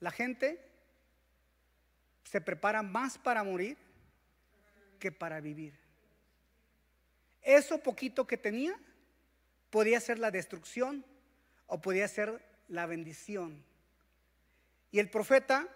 La 0.00 0.10
gente 0.10 0.60
se 2.24 2.40
prepara 2.40 2.82
más 2.82 3.18
para 3.18 3.42
morir 3.42 3.76
que 4.98 5.12
para 5.12 5.40
vivir. 5.40 5.74
Eso 7.42 7.78
poquito 7.78 8.26
que 8.26 8.36
tenía 8.36 8.78
podía 9.70 10.00
ser 10.00 10.18
la 10.18 10.30
destrucción 10.30 11.04
o 11.66 11.80
podía 11.80 12.08
ser 12.08 12.44
la 12.68 12.86
bendición. 12.86 13.64
Y 14.90 14.98
el 14.98 15.10
profeta, 15.10 15.68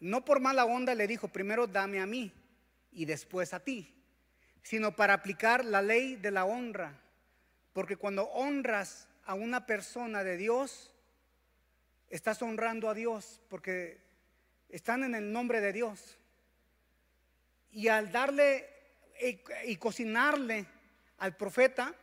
no 0.00 0.24
por 0.24 0.40
mala 0.40 0.64
onda, 0.64 0.94
le 0.94 1.06
dijo, 1.06 1.28
primero 1.28 1.66
dame 1.66 2.00
a 2.00 2.06
mí 2.06 2.32
y 2.92 3.04
después 3.04 3.54
a 3.54 3.60
ti, 3.60 3.94
sino 4.62 4.94
para 4.94 5.14
aplicar 5.14 5.64
la 5.64 5.82
ley 5.82 6.16
de 6.16 6.30
la 6.30 6.44
honra 6.44 7.00
porque 7.72 7.96
cuando 7.96 8.24
honras 8.24 9.08
a 9.24 9.34
una 9.34 9.66
persona 9.66 10.24
de 10.24 10.36
Dios, 10.36 10.92
estás 12.08 12.42
honrando 12.42 12.88
a 12.88 12.94
Dios 12.94 13.40
porque 13.48 14.00
están 14.68 15.04
en 15.04 15.14
el 15.14 15.32
nombre 15.32 15.60
de 15.60 15.72
Dios. 15.72 16.18
Y 17.70 17.88
al 17.88 18.10
darle 18.10 18.68
y, 19.66 19.76
cocinarle 19.76 20.66
al 21.18 21.36
profeta, 21.36 21.94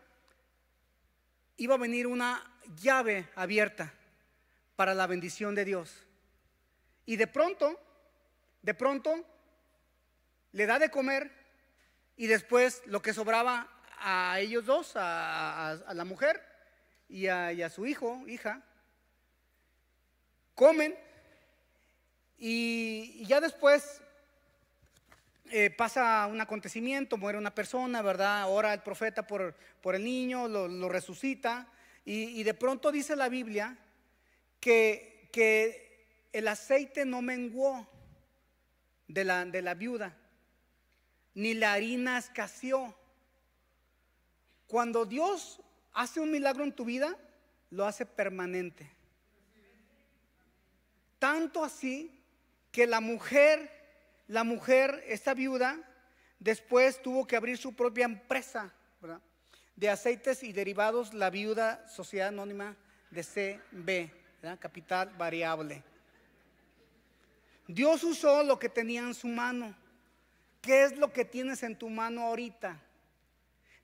iba 1.58 1.76
a 1.76 1.80
venir 1.80 2.08
una 2.08 2.44
llave 2.76 3.28
abierta 3.36 3.94
para 4.76 4.94
la 4.94 5.08
bendición 5.08 5.56
de 5.56 5.66
Dios. 5.66 6.06
Y 7.06 7.16
de 7.16 7.28
pronto, 7.28 7.80
de 8.62 8.74
pronto, 8.74 9.26
le 10.52 10.66
da 10.66 10.80
de 10.80 10.90
comer 10.90 11.32
y 12.16 12.28
después 12.28 12.82
lo 12.86 13.02
que 13.02 13.14
sobraba 13.14 13.70
a 14.00 14.40
ellos 14.40 14.66
dos, 14.66 14.94
a, 14.96 15.80
la 15.94 16.06
mujer 16.06 16.42
y 17.10 17.28
a, 17.28 17.70
su 17.70 17.86
hijo, 17.86 18.24
hija, 18.28 18.62
comen 20.54 20.98
y, 22.38 23.26
ya 23.26 23.42
después 23.42 24.02
eh, 25.52 25.70
pasa 25.70 26.28
un 26.28 26.42
acontecimiento, 26.42 27.18
muere 27.18 27.38
una 27.38 27.54
persona, 27.54 28.02
¿verdad? 28.02 28.50
Ora 28.50 28.74
el 28.74 28.82
profeta 28.82 29.26
por, 29.26 29.56
por 29.82 29.96
el 29.96 30.04
niño, 30.04 30.48
lo, 30.48 30.90
resucita 30.90 31.68
y, 32.06 32.44
de 32.44 32.54
pronto 32.54 32.92
dice 32.92 33.16
la 33.16 33.28
Biblia 33.28 33.78
que, 34.60 35.30
que 35.32 36.08
el 36.32 36.48
aceite 36.48 37.06
no 37.06 37.22
menguó 37.22 37.88
de 39.08 39.24
la, 39.26 39.46
de 39.46 39.62
la 39.62 39.74
viuda, 39.74 40.16
ni 41.34 41.54
la 41.54 41.74
harina 41.74 42.18
escaseó. 42.18 42.96
Cuando 44.68 45.06
Dios 45.06 45.62
hace 45.94 46.20
un 46.20 46.32
milagro 46.32 46.64
en 46.64 46.74
tu 46.74 46.86
vida, 46.86 47.18
lo 47.72 47.86
hace 47.86 48.06
permanente. 48.06 48.90
Tanto 51.20 51.64
así 51.64 52.22
que 52.72 52.86
la 52.86 53.00
mujer, 53.02 53.77
la 54.28 54.44
mujer, 54.44 55.04
esta 55.08 55.34
viuda, 55.34 55.80
después 56.40 57.02
tuvo 57.02 57.26
que 57.26 57.36
abrir 57.36 57.58
su 57.58 57.76
propia 57.76 58.06
empresa 58.06 58.74
de 59.76 59.90
aceites 59.90 60.44
y 60.44 60.54
derivados, 60.54 61.14
la 61.14 61.30
viuda 61.30 61.88
Sociedad 61.88 62.30
Anónima 62.30 62.76
de 63.12 63.24
CB, 63.24 64.58
capital 64.60 65.10
variable. 65.18 65.84
Dios 67.68 68.04
usó 68.04 68.44
lo 68.44 68.58
que 68.60 68.70
tenía 68.70 69.02
en 69.02 69.14
su 69.14 69.28
mano. 69.28 69.76
¿Qué 70.62 70.84
es 70.84 70.98
lo 70.98 71.12
que 71.12 71.26
tienes 71.26 71.64
en 71.64 71.78
tu 71.78 71.90
mano 71.90 72.22
ahorita? 72.24 72.82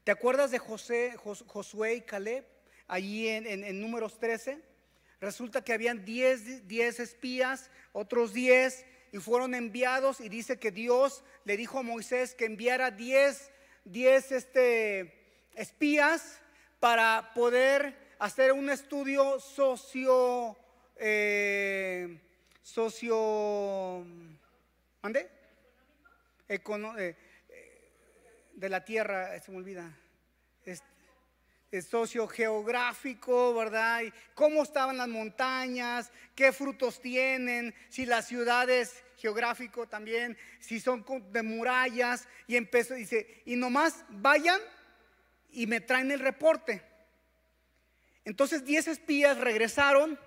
¿Te 0.03 0.11
acuerdas 0.11 0.51
de 0.51 0.59
José, 0.59 1.15
Josué 1.17 1.95
y 1.95 2.01
Caleb 2.01 2.45
allí 2.87 3.27
en, 3.27 3.79
números 3.79 4.19
13? 4.19 4.61
Resulta 5.21 5.63
que 5.63 5.73
habían 5.73 6.03
10, 6.03 6.99
espías, 6.99 7.69
otros 7.93 8.33
10, 8.33 8.85
y 9.13 9.19
fueron 9.19 9.53
enviados 9.53 10.19
y 10.19 10.27
dice 10.27 10.57
que 10.57 10.71
Dios 10.71 11.23
le 11.45 11.55
dijo 11.55 11.79
a 11.79 11.83
Moisés 11.83 12.33
que 12.33 12.45
enviara 12.45 12.89
10, 12.89 13.51
10 13.85 14.31
este, 14.31 15.47
espías 15.53 16.41
para 16.79 17.31
poder 17.35 17.95
hacer 18.17 18.51
un 18.51 18.71
estudio 18.71 19.39
socio, 19.39 20.57
eh, 20.97 22.19
socio, 22.63 24.03
¿mande? 25.03 25.29
Económico. 26.49 26.99
Eh, 26.99 27.15
de 28.55 28.69
la 28.69 28.83
tierra, 28.83 29.39
se 29.39 29.51
me 29.51 29.57
olvida. 29.57 29.95
eh, 30.65 30.77
sociogeográfico, 31.81 33.53
¿verdad? 33.53 34.03
Cómo 34.35 34.63
estaban 34.63 34.97
las 34.97 35.07
montañas, 35.07 36.11
qué 36.35 36.51
frutos 36.51 37.01
tienen, 37.01 37.73
si 37.89 38.05
las 38.05 38.27
ciudades 38.27 39.03
geográfico 39.17 39.87
también, 39.87 40.37
si 40.59 40.79
son 40.79 41.05
de 41.31 41.43
murallas, 41.43 42.27
y 42.47 42.57
empezó, 42.57 42.93
dice, 42.93 43.41
y 43.45 43.55
nomás 43.55 44.03
vayan 44.09 44.59
y 45.51 45.65
me 45.67 45.79
traen 45.79 46.11
el 46.11 46.19
reporte. 46.19 46.83
Entonces 48.25 48.65
10 48.65 48.87
espías 48.89 49.37
regresaron 49.37 50.19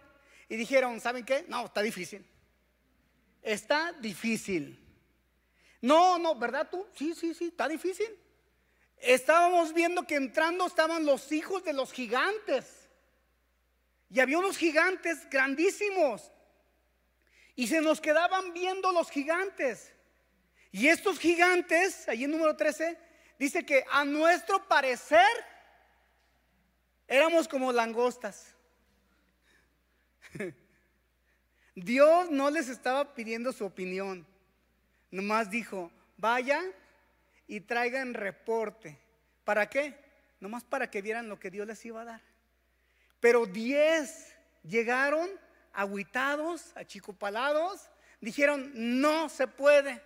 y 0.49 0.57
dijeron, 0.57 1.01
¿saben 1.01 1.25
qué? 1.25 1.45
No, 1.49 1.67
está 1.67 1.83
difícil. 1.83 2.25
Está 3.43 3.93
difícil. 3.93 4.79
No, 5.81 6.19
no, 6.19 6.35
¿verdad 6.35 6.69
tú? 6.71 6.87
Sí, 6.95 7.15
sí, 7.15 7.35
sí, 7.35 7.47
está 7.47 7.69
difícil. 7.69 8.09
Estábamos 8.99 9.73
viendo 9.73 10.07
que 10.07 10.17
entrando 10.17 10.67
estaban 10.67 11.05
los 11.05 11.31
hijos 11.33 11.65
de 11.65 11.73
los 11.73 11.93
gigantes. 11.93 12.89
Y 14.11 14.21
había 14.21 14.39
unos 14.39 14.57
gigantes 14.57 15.29
grandísimos. 15.31 16.31
Y 17.55 17.67
se 17.67 17.81
nos 17.81 18.01
quedaban 18.01 18.53
viendo 18.53 18.93
los 18.93 19.11
gigantes. 19.11 19.93
Y 20.71 20.89
estos 20.89 21.19
gigantes, 21.19 22.09
allí 22.09 22.25
en 22.25 22.31
número 22.31 22.57
13, 22.57 22.99
dice 23.39 23.65
que 23.65 23.85
a 23.91 24.05
nuestro 24.05 24.67
parecer 24.69 25.27
éramos 27.09 27.49
como 27.49 27.73
langostas. 27.73 28.55
Dios 31.75 32.31
no 32.31 32.51
les 32.51 32.69
estaba 32.69 33.15
pidiendo 33.15 33.53
su 33.53 33.65
opinión. 33.65 34.27
Nomás 35.11 35.51
dijo, 35.51 35.91
vayan 36.17 36.73
y 37.47 37.61
traigan 37.61 38.15
reporte. 38.15 38.99
¿Para 39.45 39.69
qué? 39.69 39.99
Nomás 40.41 40.65
para 40.65 40.91
que 40.91 41.03
vieran 41.03 41.29
lo 41.29 41.39
que 41.39 41.51
Dios 41.51 41.67
les 41.67 41.85
iba 41.85 42.03
a 42.03 42.05
dar. 42.05 42.21
Pero 43.21 43.47
diez 43.47 44.35
llegaron 44.63 45.29
aguitados, 45.73 46.73
achicopalados, 46.77 47.89
dijeron, 48.21 48.71
no 48.75 49.29
se 49.29 49.47
puede. 49.47 50.03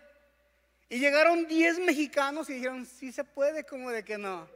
Y 0.89 0.99
llegaron 0.99 1.47
diez 1.47 1.79
mexicanos 1.79 2.51
y 2.51 2.55
dijeron, 2.55 2.85
sí 2.85 3.13
se 3.13 3.25
puede, 3.25 3.65
como 3.65 3.91
de 3.91 4.05
que 4.05 4.19
no. 4.19 4.49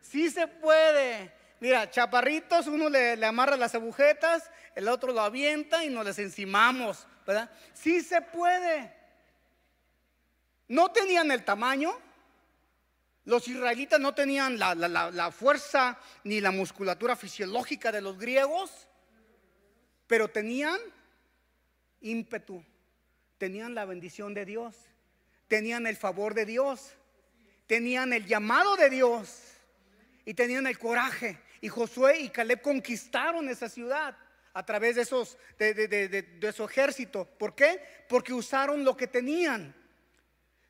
Sí 0.00 0.30
se 0.30 0.46
puede. 0.46 1.32
Mira, 1.60 1.90
chaparritos, 1.90 2.66
uno 2.66 2.88
le, 2.88 3.24
amarra 3.24 3.56
las 3.56 3.74
agujetas, 3.74 4.50
el 4.74 4.88
otro 4.88 5.12
lo 5.12 5.22
avienta 5.22 5.84
y 5.84 5.90
nos 5.90 6.04
les 6.04 6.18
encimamos, 6.18 7.06
¿verdad? 7.26 7.50
Sí 7.74 8.00
se 8.00 8.20
puede. 8.20 8.94
No 10.68 10.90
tenían 10.92 11.30
el 11.30 11.44
tamaño, 11.44 11.98
los 13.28 13.46
israelitas 13.46 14.00
no 14.00 14.14
tenían 14.14 14.58
la, 14.58 14.74
la, 14.74 14.88
la, 14.88 15.30
fuerza 15.30 16.00
ni 16.24 16.40
la 16.40 16.50
musculatura 16.50 17.14
fisiológica 17.14 17.92
de 17.92 18.00
los 18.00 18.18
griegos, 18.18 18.88
pero 20.06 20.28
tenían 20.28 20.78
ímpetu, 22.00 22.64
tenían 23.36 23.74
la 23.74 23.84
bendición 23.84 24.32
de 24.32 24.46
Dios, 24.46 24.74
tenían 25.46 25.86
el 25.86 25.96
favor 25.96 26.32
de 26.32 26.46
Dios, 26.46 26.94
tenían 27.66 28.14
el 28.14 28.24
llamado 28.24 28.76
de 28.76 28.88
Dios 28.88 29.42
y 30.24 30.32
tenían 30.32 30.66
el 30.66 30.78
coraje. 30.78 31.38
Y 31.60 31.68
Josué 31.68 32.20
y 32.20 32.30
Caleb 32.30 32.62
conquistaron 32.62 33.50
esa 33.50 33.68
ciudad 33.68 34.16
a 34.54 34.64
través 34.64 34.96
de, 34.96 35.02
esos, 35.02 35.36
de, 35.58 35.74
de, 35.74 35.86
de, 35.86 36.22
de 36.22 36.52
su 36.54 36.64
ejército. 36.64 37.26
¿Por 37.26 37.54
qué? 37.54 37.78
Porque 38.08 38.32
usaron 38.32 38.84
lo 38.84 38.96
que 38.96 39.06
tenían. 39.06 39.74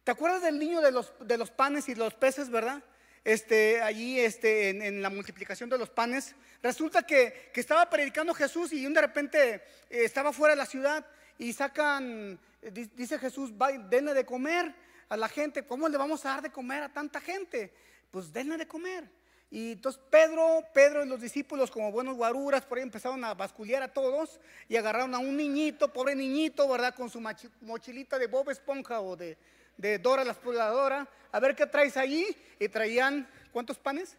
¿Te 0.08 0.12
acuerdas 0.12 0.40
del 0.40 0.58
niño 0.58 0.80
de 0.80 0.90
los, 0.90 1.12
de 1.20 1.36
los 1.36 1.50
panes 1.50 1.86
y 1.90 1.94
los 1.94 2.14
peces, 2.14 2.48
verdad? 2.48 2.82
Este, 3.24 3.82
allí 3.82 4.18
este, 4.18 4.70
en, 4.70 5.02
la 5.02 5.10
multiplicación 5.10 5.68
de 5.68 5.76
los 5.76 5.90
panes. 5.90 6.34
Resulta 6.62 7.02
que, 7.02 7.50
que 7.52 7.60
estaba 7.60 7.90
predicando 7.90 8.32
Jesús 8.32 8.72
y 8.72 8.86
de 8.86 9.00
repente 9.02 9.56
eh, 9.56 9.60
estaba 9.90 10.32
fuera 10.32 10.54
de 10.54 10.56
la 10.56 10.64
ciudad 10.64 11.04
y 11.36 11.52
sacan, 11.52 12.40
dice 12.72 13.18
Jesús, 13.18 13.52
denle 13.90 14.14
de 14.14 14.24
comer 14.24 14.74
a 15.10 15.16
la 15.18 15.28
gente. 15.28 15.66
¿Cómo 15.66 15.86
le 15.90 15.98
vamos 15.98 16.24
a 16.24 16.30
dar 16.30 16.42
de 16.42 16.50
comer 16.50 16.84
a 16.84 16.88
tanta 16.90 17.20
gente? 17.20 17.74
Pues 18.10 18.32
denle 18.32 18.56
de 18.56 18.66
comer. 18.66 19.10
Y 19.50 19.72
entonces 19.72 20.00
Pedro, 20.08 20.64
Pedro 20.72 21.04
y 21.04 21.08
los 21.08 21.20
discípulos 21.20 21.70
como 21.70 21.92
buenos 21.92 22.16
guaruras 22.16 22.64
por 22.64 22.78
ahí 22.78 22.82
empezaron 22.82 23.22
a 23.24 23.34
basculear 23.34 23.82
a 23.82 23.92
todos 23.92 24.40
y 24.70 24.76
agarraron 24.76 25.14
a 25.14 25.18
un 25.18 25.36
niñito, 25.36 25.92
pobre 25.92 26.14
niñito, 26.14 26.66
¿verdad? 26.66 26.94
Con 26.94 27.10
su 27.10 27.22
mochilita 27.60 28.18
de 28.18 28.26
Bob 28.26 28.48
Esponja 28.48 29.00
o 29.00 29.14
de, 29.14 29.36
de 29.78 29.98
Dora 29.98 30.24
la 30.24 30.32
exploradora. 30.32 31.08
A 31.32 31.40
ver 31.40 31.56
qué 31.56 31.64
traes 31.64 31.96
allí. 31.96 32.36
Y 32.58 32.68
traían, 32.68 33.26
¿cuántos 33.50 33.78
panes? 33.78 34.16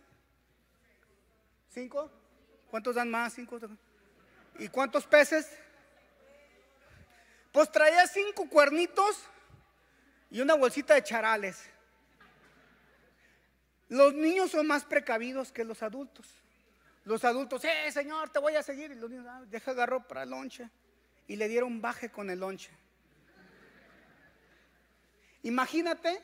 ¿Cinco? 1.69 2.09
¿Cuántos 2.71 2.95
dan 2.95 3.11
más? 3.11 3.33
¿Cinco? 3.33 3.59
¿Y 4.57 4.67
cuántos 4.69 5.05
peces? 5.05 5.55
Pues 7.51 7.71
traía 7.71 8.07
cinco 8.07 8.49
cuernitos 8.49 9.23
y 10.31 10.41
una 10.41 10.55
bolsita 10.55 10.95
de 10.95 11.03
charales. 11.03 11.69
Los 13.89 14.13
niños 14.13 14.51
son 14.51 14.67
más 14.67 14.85
precavidos 14.85 15.51
que 15.51 15.63
los 15.63 15.81
adultos. 15.81 16.27
Los 17.05 17.25
adultos, 17.25 17.63
eh, 17.65 17.91
señor, 17.91 18.29
te 18.29 18.37
voy 18.37 18.55
a 18.55 18.61
seguir. 18.61 18.91
Y 18.91 18.95
los 18.95 19.09
niños, 19.09 19.25
ah, 19.27 19.41
deja 19.47 19.71
agarró 19.71 20.07
para 20.07 20.23
el 20.23 20.29
lonche. 20.29 20.69
Y 21.27 21.35
le 21.35 21.47
dieron 21.47 21.81
baje 21.81 22.11
con 22.11 22.29
el 22.29 22.39
lonche. 22.39 22.71
Imagínate 25.43 26.21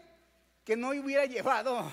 que 0.64 0.76
no 0.76 0.90
hubiera 0.90 1.26
llevado 1.26 1.92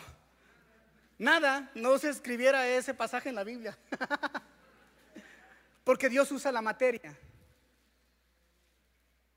nada, 1.18 1.70
no 1.74 1.98
se 1.98 2.08
escribiera 2.08 2.66
ese 2.66 2.94
pasaje 2.94 3.28
en 3.28 3.34
la 3.36 3.44
Biblia. 3.44 3.78
Porque 5.84 6.08
Dios 6.08 6.30
usa 6.32 6.50
la 6.52 6.62
materia. 6.62 7.16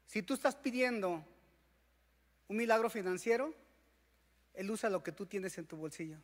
Si 0.05 0.21
tú 0.21 0.33
estás 0.33 0.55
pidiendo 0.55 1.25
un 2.47 2.57
milagro 2.57 2.89
financiero, 2.89 3.53
él 4.53 4.71
usa 4.71 4.89
lo 4.89 5.03
que 5.03 5.11
tú 5.11 5.25
tienes 5.25 5.57
en 5.57 5.65
tu 5.65 5.75
bolsillo. 5.75 6.17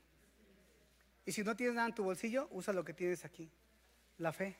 Y 1.25 1.31
si 1.31 1.43
no 1.43 1.55
tienes 1.55 1.75
nada 1.75 1.87
en 1.87 1.95
tu 1.95 2.03
bolsillo, 2.03 2.47
usa 2.51 2.73
lo 2.73 2.83
que 2.83 2.93
tienes 2.93 3.25
aquí, 3.25 3.49
la 4.17 4.31
fe. 4.31 4.55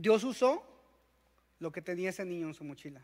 Dios 0.00 0.24
usó 0.24 0.62
lo 1.58 1.70
que 1.70 1.82
tenía 1.82 2.10
ese 2.10 2.24
niño 2.24 2.46
en 2.46 2.54
su 2.54 2.64
mochila. 2.64 3.02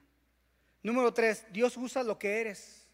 Número 0.82 1.12
tres, 1.12 1.44
Dios 1.52 1.76
usa 1.76 2.02
lo 2.02 2.18
que 2.18 2.40
eres. 2.40 2.86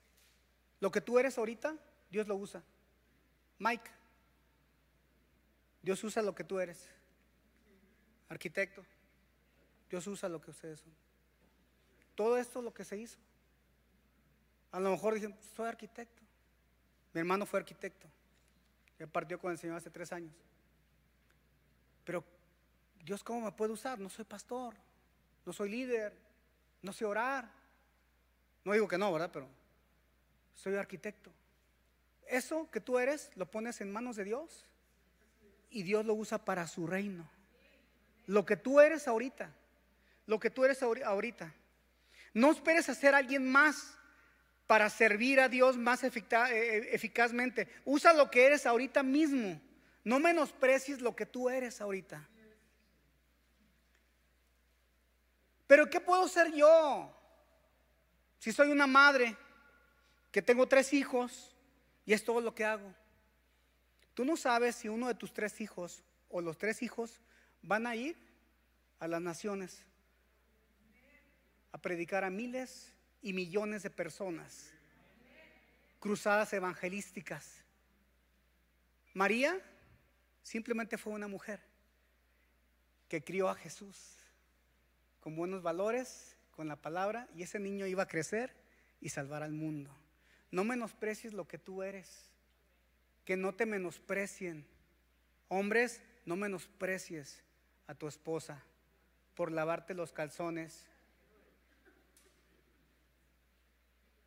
Lo 0.80 0.90
que 0.90 1.00
tú 1.00 1.18
eres 1.18 1.38
ahorita, 1.38 1.76
Dios 2.10 2.26
lo 2.26 2.36
usa. 2.36 2.62
Mike, 3.58 3.90
Dios 5.82 6.02
usa 6.02 6.20
lo 6.22 6.34
que 6.34 6.42
tú 6.42 6.58
eres. 6.58 6.88
Arquitecto, 8.28 8.84
Dios 9.88 10.06
usa 10.06 10.28
lo 10.28 10.40
que 10.40 10.50
ustedes 10.50 10.80
son. 10.80 10.92
Todo 12.16 12.38
esto 12.38 12.58
es 12.58 12.64
lo 12.64 12.74
que 12.74 12.84
se 12.84 12.96
hizo. 12.96 13.18
A 14.72 14.80
lo 14.80 14.90
mejor 14.90 15.14
dicen, 15.14 15.36
soy 15.54 15.68
arquitecto. 15.68 16.22
Mi 17.12 17.20
hermano 17.20 17.46
fue 17.46 17.60
arquitecto. 17.60 18.08
Él 18.98 19.08
partió 19.08 19.38
con 19.38 19.52
el 19.52 19.58
Señor 19.58 19.76
hace 19.76 19.90
tres 19.90 20.12
años. 20.12 20.32
Pero 22.04 22.24
Dios, 23.04 23.24
¿cómo 23.24 23.40
me 23.40 23.52
puede 23.52 23.72
usar? 23.72 23.98
No 23.98 24.08
soy 24.08 24.24
pastor, 24.24 24.74
no 25.44 25.52
soy 25.52 25.70
líder, 25.70 26.16
no 26.82 26.92
sé 26.92 27.04
orar. 27.04 27.48
No 28.64 28.72
digo 28.72 28.86
que 28.86 28.98
no, 28.98 29.12
¿verdad? 29.12 29.30
Pero 29.32 29.48
soy 30.54 30.76
arquitecto. 30.76 31.32
Eso 32.26 32.70
que 32.70 32.80
tú 32.80 32.98
eres 32.98 33.30
lo 33.34 33.50
pones 33.50 33.80
en 33.80 33.90
manos 33.90 34.16
de 34.16 34.24
Dios 34.24 34.64
y 35.70 35.82
Dios 35.82 36.06
lo 36.06 36.14
usa 36.14 36.44
para 36.44 36.66
su 36.68 36.86
reino. 36.86 37.28
Lo 38.26 38.46
que 38.46 38.56
tú 38.56 38.80
eres 38.80 39.08
ahorita, 39.08 39.52
lo 40.26 40.38
que 40.38 40.50
tú 40.50 40.64
eres 40.64 40.82
ahorita. 40.82 41.52
No 42.34 42.52
esperes 42.52 42.88
a 42.88 42.94
ser 42.94 43.14
alguien 43.14 43.50
más 43.50 43.94
para 44.66 44.88
servir 44.88 45.40
a 45.40 45.48
Dios 45.48 45.76
más 45.76 46.04
eh, 46.04 46.12
eh, 46.14 46.88
eficazmente. 46.92 47.68
Usa 47.84 48.14
lo 48.14 48.30
que 48.30 48.46
eres 48.46 48.64
ahorita 48.64 49.02
mismo. 49.02 49.60
No 50.04 50.20
menosprecies 50.20 51.00
lo 51.00 51.14
que 51.14 51.26
tú 51.26 51.50
eres 51.50 51.80
ahorita. 51.80 52.26
Pero 55.66 55.88
¿qué 55.88 56.00
puedo 56.00 56.26
ser 56.28 56.52
yo? 56.52 57.10
Si 58.38 58.52
soy 58.52 58.70
una 58.70 58.86
madre 58.86 59.36
que 60.30 60.42
tengo 60.42 60.66
tres 60.66 60.92
hijos 60.92 61.54
y 62.04 62.12
es 62.12 62.24
todo 62.24 62.40
lo 62.40 62.54
que 62.54 62.64
hago. 62.64 62.92
Tú 64.14 64.24
no 64.24 64.36
sabes 64.36 64.76
si 64.76 64.88
uno 64.88 65.08
de 65.08 65.14
tus 65.14 65.32
tres 65.32 65.60
hijos 65.60 66.02
o 66.28 66.40
los 66.40 66.58
tres 66.58 66.82
hijos 66.82 67.20
van 67.62 67.86
a 67.86 67.94
ir 67.94 68.16
a 68.98 69.08
las 69.08 69.20
naciones 69.22 69.84
a 71.72 71.78
predicar 71.78 72.24
a 72.24 72.30
miles 72.30 72.92
y 73.22 73.32
millones 73.32 73.82
de 73.82 73.90
personas. 73.90 74.70
Cruzadas 76.00 76.52
evangelísticas. 76.52 77.62
María 79.14 79.58
simplemente 80.42 80.98
fue 80.98 81.12
una 81.12 81.28
mujer 81.28 81.60
que 83.08 83.22
crió 83.22 83.48
a 83.48 83.54
Jesús 83.54 84.21
con 85.22 85.36
buenos 85.36 85.62
valores, 85.62 86.36
con 86.50 86.66
la 86.66 86.74
palabra, 86.74 87.28
y 87.34 87.44
ese 87.44 87.60
niño 87.60 87.86
iba 87.86 88.02
a 88.02 88.08
crecer 88.08 88.52
y 89.00 89.08
salvar 89.08 89.42
al 89.42 89.52
mundo. 89.52 89.96
no 90.50 90.64
menosprecies 90.64 91.32
lo 91.32 91.48
que 91.48 91.58
tú 91.58 91.82
eres. 91.82 92.28
Que 93.24 93.36
no 93.36 93.54
te 93.54 93.64
menosprecien. 93.64 94.66
Hombres, 95.48 96.02
no 96.26 96.36
menosprecies 96.36 97.42
a 97.86 97.94
tu 97.94 98.08
esposa 98.08 98.62
por 99.34 99.52
lavarte 99.52 99.94
los 99.94 100.12
calzones. 100.12 100.86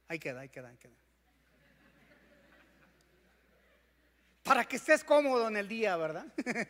Ahí 0.08 0.18
queda, 0.18 0.40
ahí 0.40 0.50
queda, 0.50 0.70
ahí 0.70 0.78
queda. 0.78 0.94
Para 4.44 4.64
que 4.64 4.78
estés 4.78 5.04
cómodo 5.04 5.48
en 5.50 5.58
el 5.58 5.68
día, 5.68 5.98
¿verdad? 5.98 6.26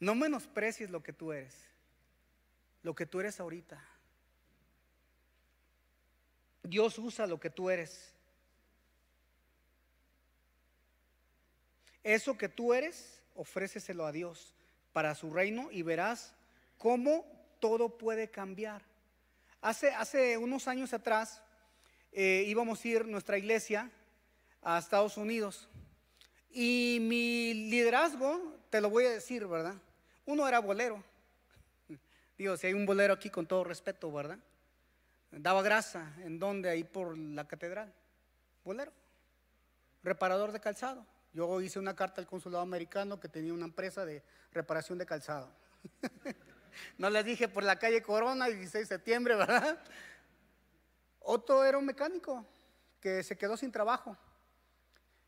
no 0.00 0.14
menosprecies 0.14 0.90
lo 0.90 1.02
que 1.02 1.12
tú 1.12 1.32
eres, 1.32 1.68
lo 2.86 2.94
que 2.94 3.04
tú 3.04 3.18
eres 3.18 3.40
ahorita. 3.40 3.82
Dios 6.62 6.96
usa 7.00 7.26
lo 7.26 7.40
que 7.40 7.50
tú 7.50 7.68
eres. 7.68 8.14
Eso 12.04 12.38
que 12.38 12.48
tú 12.48 12.72
eres, 12.72 13.20
ofréceselo 13.34 14.06
a 14.06 14.12
Dios 14.12 14.54
para 14.92 15.16
su 15.16 15.30
reino 15.30 15.68
y 15.72 15.82
verás 15.82 16.32
cómo 16.78 17.26
todo 17.58 17.98
puede 17.98 18.30
cambiar. 18.30 18.82
Hace, 19.60 19.90
hace 19.90 20.38
unos 20.38 20.68
años 20.68 20.92
atrás 20.92 21.42
eh, 22.12 22.44
íbamos 22.46 22.84
a 22.84 22.86
ir 22.86 23.04
nuestra 23.08 23.36
iglesia 23.36 23.90
a 24.62 24.78
Estados 24.78 25.16
Unidos 25.16 25.68
y 26.50 26.98
mi 27.00 27.52
liderazgo, 27.68 28.60
te 28.70 28.80
lo 28.80 28.90
voy 28.90 29.06
a 29.06 29.10
decir, 29.10 29.44
¿verdad? 29.44 29.74
Uno 30.24 30.46
era 30.46 30.60
bolero. 30.60 31.02
Digo, 32.38 32.56
si 32.56 32.66
hay 32.66 32.74
un 32.74 32.86
bolero 32.86 33.14
aquí 33.14 33.30
con 33.30 33.46
todo 33.46 33.64
respeto, 33.64 34.12
¿verdad? 34.12 34.38
Daba 35.30 35.62
grasa, 35.62 36.14
¿en 36.18 36.38
dónde? 36.38 36.68
Ahí 36.68 36.84
por 36.84 37.16
la 37.16 37.46
catedral. 37.46 37.92
Bolero. 38.64 38.92
Reparador 40.02 40.52
de 40.52 40.60
calzado. 40.60 41.06
Yo 41.32 41.60
hice 41.60 41.78
una 41.78 41.94
carta 41.94 42.20
al 42.20 42.26
consulado 42.26 42.62
americano 42.62 43.20
que 43.20 43.28
tenía 43.28 43.52
una 43.52 43.66
empresa 43.66 44.04
de 44.04 44.22
reparación 44.52 44.98
de 44.98 45.06
calzado. 45.06 45.50
no 46.98 47.10
les 47.10 47.24
dije 47.24 47.48
por 47.48 47.62
la 47.62 47.78
calle 47.78 48.02
Corona, 48.02 48.46
16 48.46 48.88
de 48.88 48.94
septiembre, 48.94 49.36
¿verdad? 49.36 49.78
Otro 51.20 51.64
era 51.64 51.76
un 51.76 51.84
mecánico 51.84 52.46
que 53.00 53.22
se 53.22 53.36
quedó 53.36 53.56
sin 53.56 53.72
trabajo. 53.72 54.16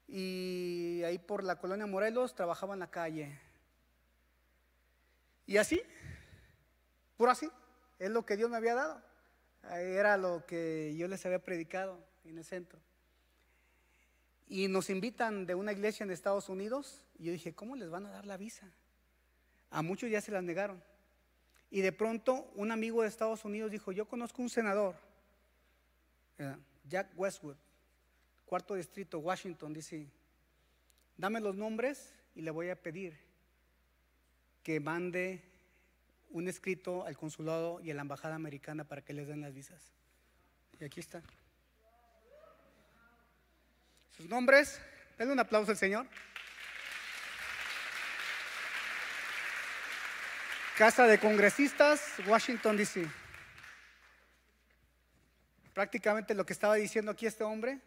Y 0.07 1.03
ahí 1.05 1.19
por 1.19 1.45
la 1.45 1.57
colonia 1.57 1.87
Morelos 1.87 2.35
trabajaba 2.35 2.75
en 2.75 2.81
la 2.81 2.91
calle. 2.91 3.39
Y 5.47 5.57
así, 5.57 5.83
por 7.19 7.29
así, 7.29 7.51
es 7.99 8.11
lo 8.11 8.25
que 8.25 8.37
Dios 8.37 8.49
me 8.49 8.57
había 8.57 8.75
dado. 8.75 9.03
Era 9.71 10.17
lo 10.17 10.47
que 10.47 10.95
yo 10.97 11.09
les 11.09 11.27
había 11.27 11.41
predicado 11.41 11.99
en 12.25 12.39
el 12.39 12.45
centro. 12.45 12.79
Y 14.47 14.69
nos 14.69 14.89
invitan 14.89 15.45
de 15.45 15.57
una 15.57 15.73
iglesia 15.73 16.05
en 16.05 16.11
Estados 16.11 16.49
Unidos. 16.49 17.03
Y 17.19 17.25
yo 17.25 17.33
dije, 17.33 17.55
¿cómo 17.55 17.75
les 17.75 17.91
van 17.91 18.07
a 18.07 18.11
dar 18.11 18.25
la 18.25 18.37
visa? 18.37 18.73
A 19.71 19.83
muchos 19.83 20.09
ya 20.09 20.21
se 20.21 20.31
las 20.31 20.45
negaron. 20.45 20.81
Y 21.71 21.81
de 21.81 21.93
pronto 21.93 22.51
un 22.55 22.71
amigo 22.71 23.03
de 23.03 23.09
Estados 23.09 23.45
Unidos 23.45 23.73
dijo, 23.73 23.91
yo 23.91 24.07
conozco 24.07 24.41
un 24.41 24.49
senador, 24.49 24.95
eh, 26.39 26.57
Jack 26.89 27.11
Westwood, 27.17 27.57
cuarto 28.47 28.75
distrito, 28.75 29.19
Washington, 29.19 29.75
D.C. 29.75 30.09
Dame 31.17 31.41
los 31.41 31.57
nombres 31.57 32.15
y 32.37 32.43
le 32.43 32.53
voy 32.53 32.71
a 32.71 32.81
pedir 32.81 33.19
que 34.63 34.81
mande 34.81 35.43
un 36.31 36.49
escrito 36.49 37.05
al 37.05 37.17
consulado 37.17 37.81
y 37.81 37.91
a 37.91 37.95
la 37.95 38.03
embajada 38.03 38.35
americana 38.35 38.85
para 38.85 39.03
que 39.03 39.13
les 39.13 39.27
den 39.27 39.41
las 39.41 39.55
visas. 39.55 39.93
Y 40.81 40.85
aquí 40.85 41.01
están. 41.01 41.23
Sus 44.17 44.27
nombres, 44.27 44.81
denle 45.17 45.33
un 45.33 45.41
aplauso 45.41 45.71
al 45.71 45.77
Señor. 45.77 46.07
Casa 50.77 51.07
de 51.07 51.19
Congresistas, 51.19 52.01
Washington, 52.27 52.77
D.C. 52.77 53.09
Prácticamente 55.75 56.35
lo 56.35 56.47
que 56.47 56.53
estaba 56.53 56.75
diciendo 56.77 57.11
aquí 57.11 57.27
este 57.27 57.45
hombre, 57.45 57.81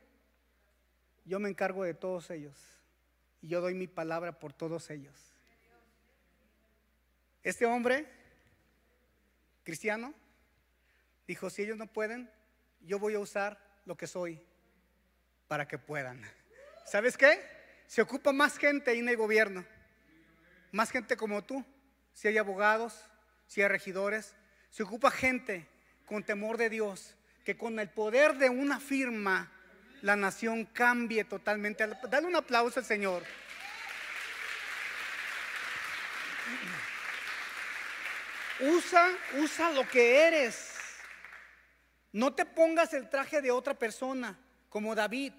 yo 1.25 1.39
me 1.39 1.49
encargo 1.49 1.83
de 1.83 1.93
todos 1.93 2.29
ellos 2.31 2.55
y 3.41 3.47
yo 3.47 3.61
doy 3.61 3.73
mi 3.73 3.87
palabra 3.87 4.39
por 4.39 4.53
todos 4.53 4.89
ellos. 4.89 5.15
Este 7.43 7.65
hombre 7.65 8.07
cristiano, 9.63 10.13
dijo, 11.27 11.49
si 11.49 11.63
ellos 11.63 11.77
no 11.77 11.87
pueden, 11.87 12.29
yo 12.81 12.99
voy 12.99 13.15
a 13.15 13.19
usar 13.19 13.59
lo 13.85 13.95
que 13.95 14.07
soy 14.07 14.41
para 15.47 15.67
que 15.67 15.77
puedan. 15.77 16.21
¿Sabes 16.85 17.17
qué? 17.17 17.39
Se 17.87 18.01
ocupa 18.01 18.31
más 18.31 18.57
gente 18.57 18.91
ahí 18.91 18.99
en 18.99 19.09
el 19.09 19.17
gobierno, 19.17 19.65
más 20.71 20.91
gente 20.91 21.17
como 21.17 21.43
tú, 21.43 21.65
si 22.13 22.27
hay 22.27 22.37
abogados, 22.37 23.05
si 23.47 23.61
hay 23.61 23.67
regidores, 23.67 24.33
se 24.69 24.83
ocupa 24.83 25.11
gente 25.11 25.67
con 26.05 26.23
temor 26.23 26.57
de 26.57 26.69
Dios, 26.69 27.15
que 27.43 27.57
con 27.57 27.79
el 27.79 27.89
poder 27.89 28.37
de 28.37 28.49
una 28.49 28.79
firma 28.79 29.51
la 30.01 30.15
nación 30.15 30.65
cambie 30.65 31.23
totalmente. 31.23 31.87
Dale 32.09 32.27
un 32.27 32.35
aplauso 32.35 32.79
al 32.79 32.85
Señor. 32.85 33.23
Usa, 38.61 39.09
usa 39.39 39.71
lo 39.71 39.87
que 39.87 40.27
eres. 40.27 40.71
No 42.11 42.33
te 42.33 42.45
pongas 42.45 42.93
el 42.93 43.09
traje 43.09 43.41
de 43.41 43.51
otra 43.51 43.73
persona, 43.73 44.37
como 44.69 44.93
David. 44.93 45.33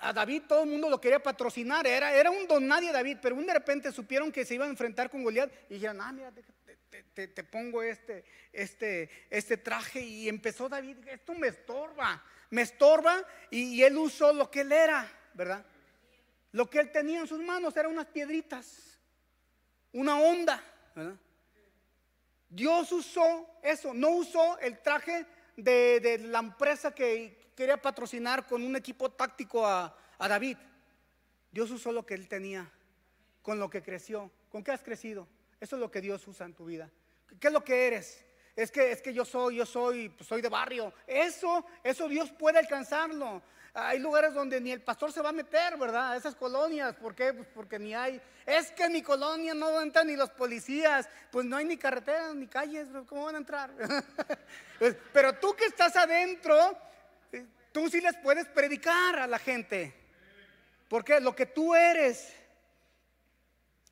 A 0.00 0.12
David 0.12 0.42
todo 0.48 0.64
el 0.64 0.70
mundo 0.70 0.88
lo 0.88 1.00
quería 1.00 1.22
patrocinar, 1.22 1.86
era, 1.86 2.14
era 2.14 2.30
un 2.30 2.46
don 2.46 2.66
nadie 2.66 2.90
David, 2.90 3.18
pero 3.20 3.36
un 3.36 3.46
de 3.46 3.52
repente 3.52 3.92
supieron 3.92 4.32
que 4.32 4.44
se 4.44 4.54
iba 4.54 4.64
a 4.64 4.68
enfrentar 4.68 5.10
con 5.10 5.22
Goliat 5.22 5.52
y 5.68 5.74
dijeron, 5.74 6.00
ah, 6.00 6.10
mira, 6.10 6.32
te, 7.14 7.28
te, 7.28 7.44
pongo 7.44 7.82
este, 7.82 8.24
este, 8.52 9.10
este 9.28 9.58
traje 9.58 10.00
y 10.00 10.28
empezó 10.28 10.68
David, 10.68 10.96
esto 11.06 11.34
me 11.34 11.48
estorba, 11.48 12.24
me 12.48 12.62
estorba 12.62 13.22
y, 13.50 13.74
y 13.74 13.84
él 13.84 13.96
usó 13.98 14.32
lo 14.32 14.50
que 14.50 14.62
él 14.62 14.72
era, 14.72 15.06
¿verdad? 15.34 15.64
Lo 16.52 16.68
que 16.68 16.80
él 16.80 16.90
tenía 16.90 17.20
en 17.20 17.26
sus 17.26 17.40
manos 17.40 17.76
eran 17.76 17.92
unas 17.92 18.06
piedritas, 18.06 18.98
una 19.92 20.18
onda. 20.18 20.62
Dios 22.48 22.90
usó 22.90 23.48
eso, 23.62 23.94
no 23.94 24.10
usó 24.10 24.58
el 24.58 24.78
traje 24.80 25.24
de, 25.56 26.18
la 26.24 26.40
empresa 26.40 26.94
que 26.94 27.52
quería 27.54 27.80
patrocinar 27.80 28.46
con 28.46 28.62
un 28.62 28.76
equipo 28.76 29.10
táctico 29.10 29.66
a, 29.66 29.96
David. 30.18 30.56
Dios 31.50 31.70
usó 31.70 31.92
lo 31.92 32.04
que 32.04 32.14
él 32.14 32.28
tenía, 32.28 32.70
con 33.42 33.58
lo 33.58 33.70
que 33.70 33.82
creció. 33.82 34.30
¿Con 34.50 34.62
qué 34.62 34.72
has 34.72 34.82
crecido? 34.82 35.26
Eso 35.60 35.76
es 35.76 35.80
lo 35.80 35.90
que 35.90 36.00
Dios 36.00 36.26
usa 36.26 36.46
en 36.46 36.54
tu 36.54 36.66
vida. 36.66 36.90
¿Qué 37.38 37.46
es 37.46 37.52
lo 37.52 37.64
que 37.64 37.86
eres? 37.86 38.24
Es 38.56 38.70
que, 38.70 38.92
es 38.92 39.00
que 39.00 39.14
yo 39.14 39.24
soy, 39.24 39.56
yo 39.56 39.66
soy, 39.66 40.08
pues 40.10 40.28
soy 40.28 40.42
de 40.42 40.48
barrio. 40.48 40.92
Eso, 41.06 41.64
eso 41.82 42.08
Dios 42.08 42.30
puede 42.32 42.58
alcanzarlo. 42.58 43.42
Hay 43.72 44.00
lugares 44.00 44.34
donde 44.34 44.60
ni 44.60 44.72
el 44.72 44.82
pastor 44.82 45.12
se 45.12 45.22
va 45.22 45.28
a 45.28 45.32
meter, 45.32 45.76
¿verdad? 45.76 46.16
Esas 46.16 46.34
colonias, 46.34 46.94
¿por 46.96 47.14
qué? 47.14 47.32
Pues 47.32 47.46
porque 47.54 47.78
ni 47.78 47.94
hay. 47.94 48.20
Es 48.44 48.72
que 48.72 48.84
en 48.84 48.92
mi 48.92 49.02
colonia 49.02 49.54
no 49.54 49.80
entran 49.80 50.08
ni 50.08 50.16
los 50.16 50.30
policías, 50.30 51.08
pues 51.30 51.46
no 51.46 51.56
hay 51.56 51.64
ni 51.64 51.76
carreteras 51.76 52.34
ni 52.34 52.48
calles, 52.48 52.88
¿cómo 53.06 53.26
van 53.26 53.36
a 53.36 53.38
entrar? 53.38 53.70
Pues, 54.78 54.96
pero 55.12 55.34
tú 55.34 55.54
que 55.54 55.66
estás 55.66 55.94
adentro, 55.94 56.56
eh, 57.32 57.44
tú 57.70 57.90
sí 57.90 58.00
les 58.00 58.16
puedes 58.16 58.46
predicar 58.46 59.18
a 59.18 59.26
la 59.26 59.38
gente. 59.38 59.94
Porque 60.88 61.20
lo 61.20 61.36
que 61.36 61.44
tú 61.44 61.74
eres, 61.74 62.32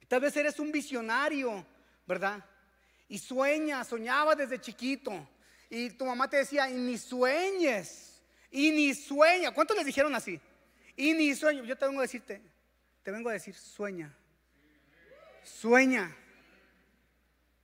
tal 0.09 0.23
vez 0.23 0.35
eres 0.35 0.59
un 0.59 0.73
visionario, 0.73 1.63
¿verdad? 2.07 2.43
Y 3.07 3.19
sueñas, 3.19 3.87
soñaba 3.87 4.35
desde 4.35 4.59
chiquito. 4.59 5.29
Y 5.69 5.91
tu 5.91 6.07
mamá 6.07 6.31
te 6.31 6.39
decía, 6.39 6.71
y 6.71 6.75
ni 6.77 6.97
sueñes 6.97 8.08
y 8.51 8.71
ni 8.71 8.95
sueña. 8.95 9.53
¿Cuántos 9.53 9.77
les 9.77 9.87
dijeron 9.87 10.15
así? 10.15 10.41
Y 10.97 11.13
ni 11.13 11.35
sueño. 11.35 11.65
Yo 11.65 11.77
te 11.77 11.87
vengo 11.87 12.01
a 12.01 12.03
decirte, 12.03 12.41
te 13.03 13.11
vengo 13.11 13.29
a 13.29 13.35
decir, 13.35 13.55
sueña. 13.55 14.15
Sueña. 15.43 16.15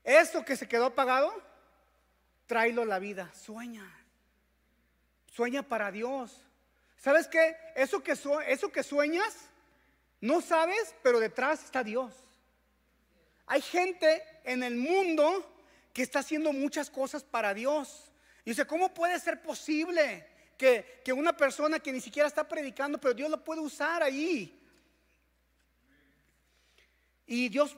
Eso 0.02 0.44
que 0.44 0.56
se 0.56 0.68
quedó 0.68 0.86
apagado, 0.86 1.32
tráelo 2.46 2.82
a 2.82 2.86
la 2.86 2.98
vida. 2.98 3.32
Sueña. 3.34 3.90
Sueña 5.32 5.62
para 5.62 5.90
Dios. 5.90 6.40
¿Sabes 6.96 7.26
qué? 7.26 7.56
Eso 7.74 8.02
que, 8.02 8.12
eso 8.46 8.72
que 8.72 8.82
sueñas, 8.82 9.48
no 10.20 10.40
sabes, 10.40 10.94
pero 11.02 11.20
detrás 11.20 11.64
está 11.64 11.82
Dios. 11.82 12.14
Hay 13.46 13.60
gente 13.60 14.22
en 14.44 14.62
el 14.62 14.76
mundo 14.76 15.50
que 15.92 16.02
está 16.02 16.20
haciendo 16.20 16.52
muchas 16.52 16.90
cosas 16.90 17.22
para 17.24 17.52
Dios. 17.52 18.10
Y 18.44 18.50
dice, 18.50 18.66
¿cómo 18.66 18.92
puede 18.94 19.18
ser 19.20 19.42
posible? 19.42 20.26
Que, 20.56 21.12
una 21.12 21.36
persona 21.36 21.78
que 21.78 21.92
ni 21.92 22.00
siquiera 22.00 22.28
está 22.28 22.46
predicando, 22.46 22.98
pero 22.98 23.14
Dios 23.14 23.30
lo 23.30 23.42
puede 23.42 23.60
usar 23.60 24.02
ahí. 24.02 24.60
Y 27.26 27.48
Dios, 27.48 27.76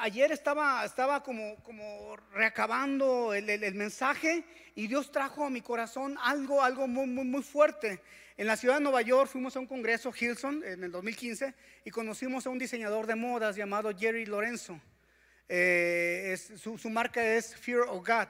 ayer 0.00 0.32
estaba, 0.32 0.84
estaba 0.84 1.22
como, 1.22 1.56
como 1.62 2.16
reacabando 2.32 3.32
el, 3.34 3.48
el, 3.48 3.74
mensaje 3.74 4.44
y 4.74 4.86
Dios 4.86 5.10
trajo 5.10 5.44
a 5.44 5.50
mi 5.50 5.62
corazón 5.62 6.16
algo, 6.20 6.62
algo 6.62 6.86
muy, 6.86 7.06
muy, 7.06 7.24
muy 7.24 7.42
fuerte. 7.42 8.00
En 8.36 8.46
la 8.46 8.56
ciudad 8.56 8.76
de 8.76 8.82
Nueva 8.82 9.02
York 9.02 9.30
fuimos 9.30 9.56
a 9.56 9.60
un 9.60 9.66
congreso, 9.66 10.12
Hilson, 10.18 10.62
en 10.64 10.84
el 10.84 10.90
2015, 10.90 11.54
y 11.84 11.90
conocimos 11.90 12.46
a 12.46 12.50
un 12.50 12.58
diseñador 12.58 13.06
de 13.06 13.14
modas 13.14 13.56
llamado 13.56 13.90
Jerry 13.96 14.26
Lorenzo. 14.26 14.80
Eh, 15.48 16.38
su, 16.56 16.78
su, 16.78 16.88
marca 16.88 17.22
es 17.22 17.54
Fear 17.54 17.80
of 17.80 18.06
God, 18.06 18.28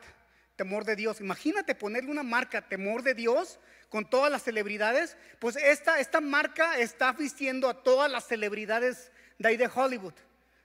temor 0.57 0.85
de 0.85 0.97
Dios. 0.97 1.21
Imagínate 1.21 1.75
ponerle 1.75 2.11
una 2.11 2.23
marca, 2.23 2.69
temor 2.69 3.03
de 3.03 3.15
Dios, 3.15 3.59
con 3.89 4.09
todas 4.09 4.31
las 4.31 4.43
celebridades. 4.43 5.17
Pues 5.39 5.57
esta, 5.57 6.01
esta 6.01 6.21
marca 6.21 6.79
está 6.79 7.13
vistiendo 7.13 7.69
a 7.69 7.83
todas 7.83 8.11
las 8.11 8.27
celebridades 8.27 9.11
de 9.39 9.49
ahí 9.49 9.57
de 9.57 9.71
Hollywood, 9.73 10.15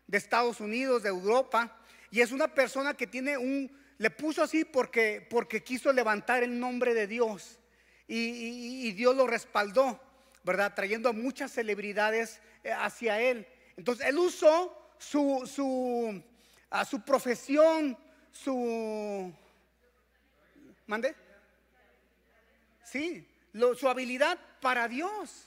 de 0.08 0.18
Estados 0.18 0.60
Unidos, 0.60 1.04
de 1.04 1.10
Europa. 1.10 1.78
Y 2.12 2.22
es 2.22 2.32
una 2.32 2.48
persona 2.48 2.94
que 2.94 3.08
tiene 3.08 3.38
un, 3.38 3.72
le 3.98 4.10
puso 4.10 4.44
así 4.44 4.64
porque, 4.64 5.26
porque 5.30 5.64
quiso 5.64 5.92
levantar 5.92 6.44
el 6.44 6.60
nombre 6.60 6.94
de 6.94 7.08
Dios 7.08 7.60
y, 8.08 8.92
Dios 8.94 9.16
lo 9.16 9.28
respaldó, 9.28 10.00
¿verdad? 10.44 10.74
Trayendo 10.74 11.10
a 11.10 11.14
muchas 11.14 11.52
celebridades 11.52 12.40
eh, 12.64 12.72
hacia 12.72 13.20
él. 13.20 13.46
Entonces 13.76 14.08
él 14.08 14.18
usó 14.18 14.94
su, 14.98 15.44
su, 15.46 16.24
a 16.70 16.86
su 16.86 17.04
profesión, 17.04 17.98
su... 18.32 19.34
¿Mande? 20.88 21.16
Sí, 22.84 23.28
su 23.78 23.88
habilidad 23.88 24.40
para 24.62 24.88
Dios. 24.88 25.46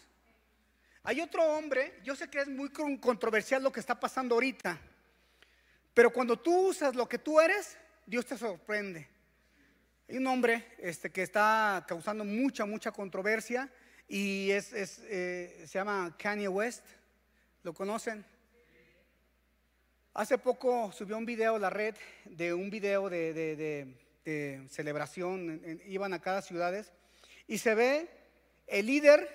Hay 1.02 1.20
otro 1.20 1.42
hombre, 1.42 1.98
yo 2.04 2.14
sé 2.14 2.28
que 2.28 2.40
es 2.40 2.48
muy 2.48 2.68
controversial 2.68 3.62
lo 3.62 3.72
que 3.72 3.80
está 3.80 3.98
pasando 3.98 4.34
ahorita, 4.34 4.78
pero 5.94 6.12
cuando 6.12 6.38
tú 6.38 6.68
usas 6.68 6.94
lo 6.94 7.08
que 7.08 7.18
tú 7.18 7.40
eres, 7.40 7.78
Dios 8.06 8.26
te 8.26 8.36
sorprende. 8.36 9.08
Hay 10.08 10.18
un 10.18 10.26
hombre 10.26 10.66
este, 10.78 11.10
que 11.10 11.22
está 11.22 11.84
causando 11.88 12.24
mucha, 12.24 12.66
mucha 12.66 12.92
controversia 12.92 13.70
y 14.08 14.50
es, 14.50 14.72
eh, 14.74 15.64
se 15.66 15.78
llama 15.78 16.14
Kanye 16.18 16.48
West. 16.48 16.84
¿Lo 17.62 17.72
conocen? 17.72 18.24
Hace 20.12 20.36
poco 20.36 20.90
subió 20.92 21.16
un 21.16 21.24
video 21.24 21.54
a 21.54 21.58
la 21.58 21.70
red 21.70 21.94
de 22.24 22.52
un 22.52 22.68
video 22.68 23.08
de, 23.08 23.94
celebración, 24.68 25.80
iban 25.86 26.12
a 26.12 26.20
cada 26.20 26.42
ciudad 26.42 26.84
y 27.46 27.58
se 27.58 27.74
ve 27.74 28.08
el 28.66 28.86
líder, 28.86 29.28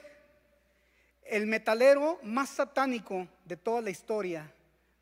el 1.24 1.46
metalero 1.48 2.20
más 2.24 2.50
satánico 2.50 3.28
de 3.44 3.58
toda 3.58 3.82
la 3.82 3.90
historia, 3.90 4.52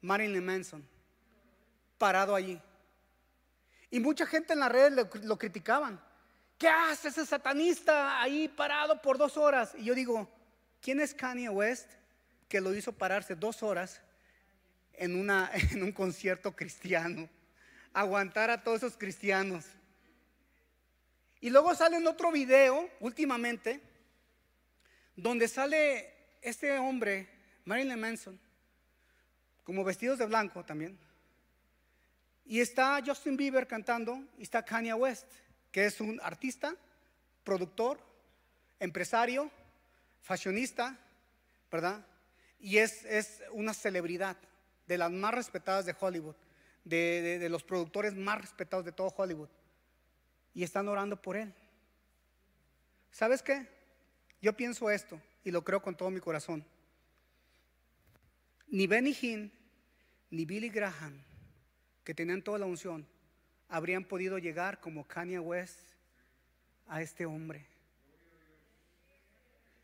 Marilyn 0.02 0.44
Manson, 0.44 0.84
parado 1.98 2.36
allí. 2.36 2.60
Y 3.92 4.00
mucha 4.00 4.26
gente 4.26 4.54
en 4.54 4.60
las 4.60 4.72
redes 4.72 5.08
lo, 5.24 5.38
criticaban. 5.38 6.02
¿Qué 6.58 6.68
hace 6.68 7.10
ese 7.10 7.28
satanista 7.28 8.20
ahí 8.20 8.48
parado 8.48 9.00
por 9.00 9.20
dos 9.20 9.38
horas? 9.38 9.76
Y 9.78 9.84
yo 9.84 9.94
digo, 9.94 10.28
¿quién 10.82 11.00
es 11.00 11.14
Kanye 11.14 11.50
West 11.50 11.92
que 12.50 12.60
lo 12.60 12.74
hizo 12.74 12.92
pararse 12.92 13.36
dos 13.36 13.62
horas 13.62 14.02
en, 14.94 15.16
una, 15.16 15.52
en 15.72 15.84
un 15.84 15.92
concierto 15.92 16.56
cristiano? 16.56 17.30
Aguantar 17.94 18.50
a 18.50 18.64
todos 18.64 18.78
esos 18.78 18.98
cristianos. 18.98 19.66
Y 21.44 21.50
luego 21.50 21.76
sale 21.76 21.98
en 21.98 22.08
otro 22.08 22.32
video, 22.32 22.90
últimamente, 23.02 23.82
donde 25.14 25.50
sale 25.50 26.38
este 26.42 26.80
hombre, 26.80 27.28
Marilyn 27.66 28.00
Manson, 28.00 28.40
como 29.66 29.84
vestidos 29.84 30.20
de 30.20 30.26
blanco 30.26 30.64
también. 30.64 30.98
Y 32.46 32.62
está 32.62 33.04
Justin 33.06 33.36
Bieber 33.36 33.68
cantando 33.68 34.24
y 34.38 34.44
está 34.44 34.64
Kanye 34.64 34.94
West, 34.94 35.28
que 35.70 35.84
es 35.84 36.00
un 36.00 36.18
artista, 36.24 36.78
productor, 37.44 38.00
empresario, 38.80 39.52
fashionista, 40.22 40.98
¿verdad? 41.70 42.08
Y 42.58 42.78
es, 42.78 43.04
es 43.04 43.44
una 43.52 43.74
celebridad 43.74 44.38
de 44.88 44.98
las 44.98 45.12
más 45.12 45.34
respetadas 45.34 45.86
de 45.86 45.94
Hollywood, 46.00 46.38
de, 46.86 47.38
de 47.38 47.50
los 47.50 47.66
productores 47.66 48.14
más 48.14 48.40
respetados 48.40 48.86
de 48.86 48.94
todo 48.94 49.14
Hollywood. 49.18 49.50
Y 50.54 50.64
están 50.64 50.88
orando 50.88 51.22
por 51.22 51.36
él. 51.36 51.54
¿Sabes 53.12 53.42
qué? 53.42 53.68
Yo 54.42 54.54
pienso 54.54 54.90
esto 54.90 55.22
y 55.44 55.52
lo 55.52 55.64
creo 55.64 55.82
con 55.82 55.96
todo 55.96 56.10
mi 56.10 56.20
corazón. 56.20 56.66
Ni 58.68 58.88
Benny 58.88 59.16
Hinn, 59.22 59.52
ni 60.32 60.46
Billy 60.46 60.70
Graham, 60.70 61.22
que 62.04 62.14
tenían 62.14 62.42
toda 62.42 62.60
la 62.60 62.66
unción, 62.66 63.08
habrían 63.70 64.04
podido 64.04 64.38
llegar 64.38 64.80
como 64.80 65.08
Kanye 65.08 65.40
West 65.40 65.80
a 66.88 67.02
este 67.02 67.26
hombre. 67.26 67.66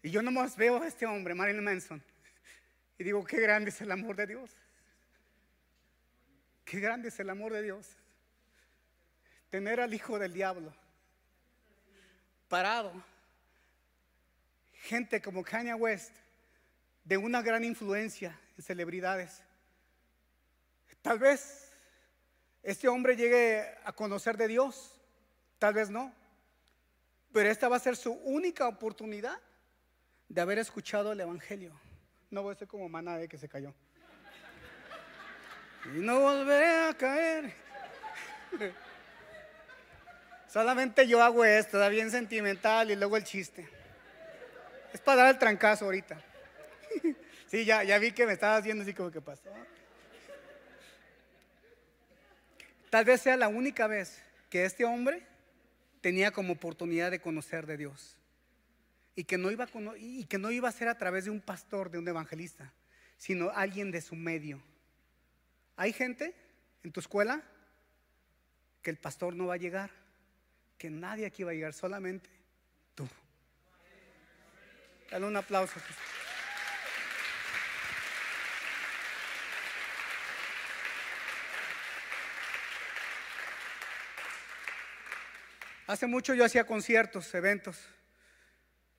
Y 0.01 0.11
yo 0.11 0.21
nomás 0.21 0.55
veo 0.55 0.81
a 0.81 0.87
este 0.87 1.05
hombre, 1.05 1.35
Marilyn 1.35 1.63
Manson, 1.63 2.03
y 2.97 3.03
digo, 3.03 3.23
qué 3.25 3.39
grande 3.39 3.69
es 3.69 3.79
el 3.81 3.91
amor 3.91 4.15
de 4.15 4.27
Dios. 4.27 4.51
Qué 6.65 6.79
grande 6.79 7.09
es 7.09 7.19
el 7.19 7.29
amor 7.29 7.53
de 7.53 7.63
Dios. 7.63 7.98
Tener 9.49 9.79
al 9.79 9.93
hijo 9.93 10.19
del 10.19 10.33
diablo 10.33 10.73
parado. 12.49 12.91
Gente 14.73 15.21
como 15.21 15.43
Kanye 15.43 15.73
West, 15.73 16.15
de 17.03 17.17
una 17.17 17.41
gran 17.41 17.63
influencia 17.63 18.37
en 18.57 18.63
celebridades. 18.63 19.43
Tal 21.01 21.19
vez 21.19 21.71
este 22.63 22.87
hombre 22.87 23.15
llegue 23.15 23.65
a 23.85 23.93
conocer 23.93 24.35
de 24.35 24.47
Dios, 24.47 24.99
tal 25.59 25.73
vez 25.73 25.89
no, 25.89 26.13
pero 27.31 27.49
esta 27.49 27.69
va 27.69 27.77
a 27.77 27.79
ser 27.79 27.95
su 27.95 28.11
única 28.11 28.67
oportunidad 28.67 29.39
de 30.27 30.41
haber 30.41 30.57
escuchado 30.59 31.11
el 31.11 31.21
Evangelio. 31.21 31.79
No 32.29 32.43
voy 32.43 32.53
a 32.53 32.57
ser 32.57 32.67
como 32.67 32.89
maná 32.89 33.17
de 33.17 33.27
que 33.27 33.37
se 33.37 33.47
cayó. 33.47 33.73
Y 35.85 35.99
no 35.99 36.19
volveré 36.19 36.89
a 36.89 36.93
caer. 36.93 37.53
Solamente 40.49 41.07
yo 41.07 41.21
hago 41.21 41.45
esto, 41.45 41.77
da 41.77 41.89
bien 41.89 42.09
sentimental 42.09 42.89
y 42.89 42.95
luego 42.95 43.15
el 43.17 43.23
chiste. 43.23 43.67
Es 44.91 44.99
para 44.99 45.23
dar 45.23 45.33
el 45.35 45.39
trancazo 45.39 45.85
ahorita. 45.85 46.21
Sí, 47.49 47.65
ya, 47.65 47.83
ya 47.83 47.97
vi 47.97 48.11
que 48.11 48.27
me 48.27 48.33
estabas 48.33 48.63
viendo 48.63 48.83
así 48.83 48.93
como 48.93 49.09
que 49.09 49.21
pasó. 49.21 49.49
Tal 52.91 53.05
vez 53.05 53.21
sea 53.21 53.37
la 53.37 53.47
única 53.47 53.87
vez 53.87 54.21
que 54.51 54.65
este 54.65 54.85
hombre 54.85 55.25
tenía 56.01 56.29
como 56.29 56.53
oportunidad 56.53 57.09
de 57.09 57.19
conocer 57.19 57.65
de 57.65 57.77
Dios. 57.77 58.17
Y 59.15 59.23
que, 59.23 59.39
no 59.39 59.49
iba 59.49 59.65
a, 59.65 59.69
y 59.97 60.25
que 60.25 60.37
no 60.37 60.51
iba 60.51 60.69
a 60.69 60.71
ser 60.71 60.89
a 60.89 60.99
través 60.99 61.25
de 61.25 61.31
un 61.31 61.41
pastor, 61.41 61.89
de 61.89 61.97
un 61.97 62.07
evangelista, 62.07 62.71
sino 63.17 63.49
alguien 63.49 63.89
de 63.89 64.01
su 64.01 64.15
medio. 64.15 64.61
Hay 65.75 65.91
gente 65.91 66.35
en 66.83 66.91
tu 66.91 66.99
escuela 66.99 67.41
que 68.83 68.91
el 68.91 68.97
pastor 68.97 69.35
no 69.35 69.47
va 69.47 69.55
a 69.55 69.57
llegar, 69.57 69.89
que 70.79 70.89
nadie 70.89 71.27
aquí 71.27 71.43
va 71.43 71.51
a 71.51 71.53
llegar, 71.53 71.73
solamente 71.73 72.29
tú. 72.95 73.07
Dale 75.11 75.25
un 75.25 75.35
aplauso. 75.35 75.79
Hace 85.85 86.07
mucho 86.07 86.33
yo 86.33 86.45
hacía 86.45 86.65
conciertos, 86.65 87.33
eventos 87.33 87.77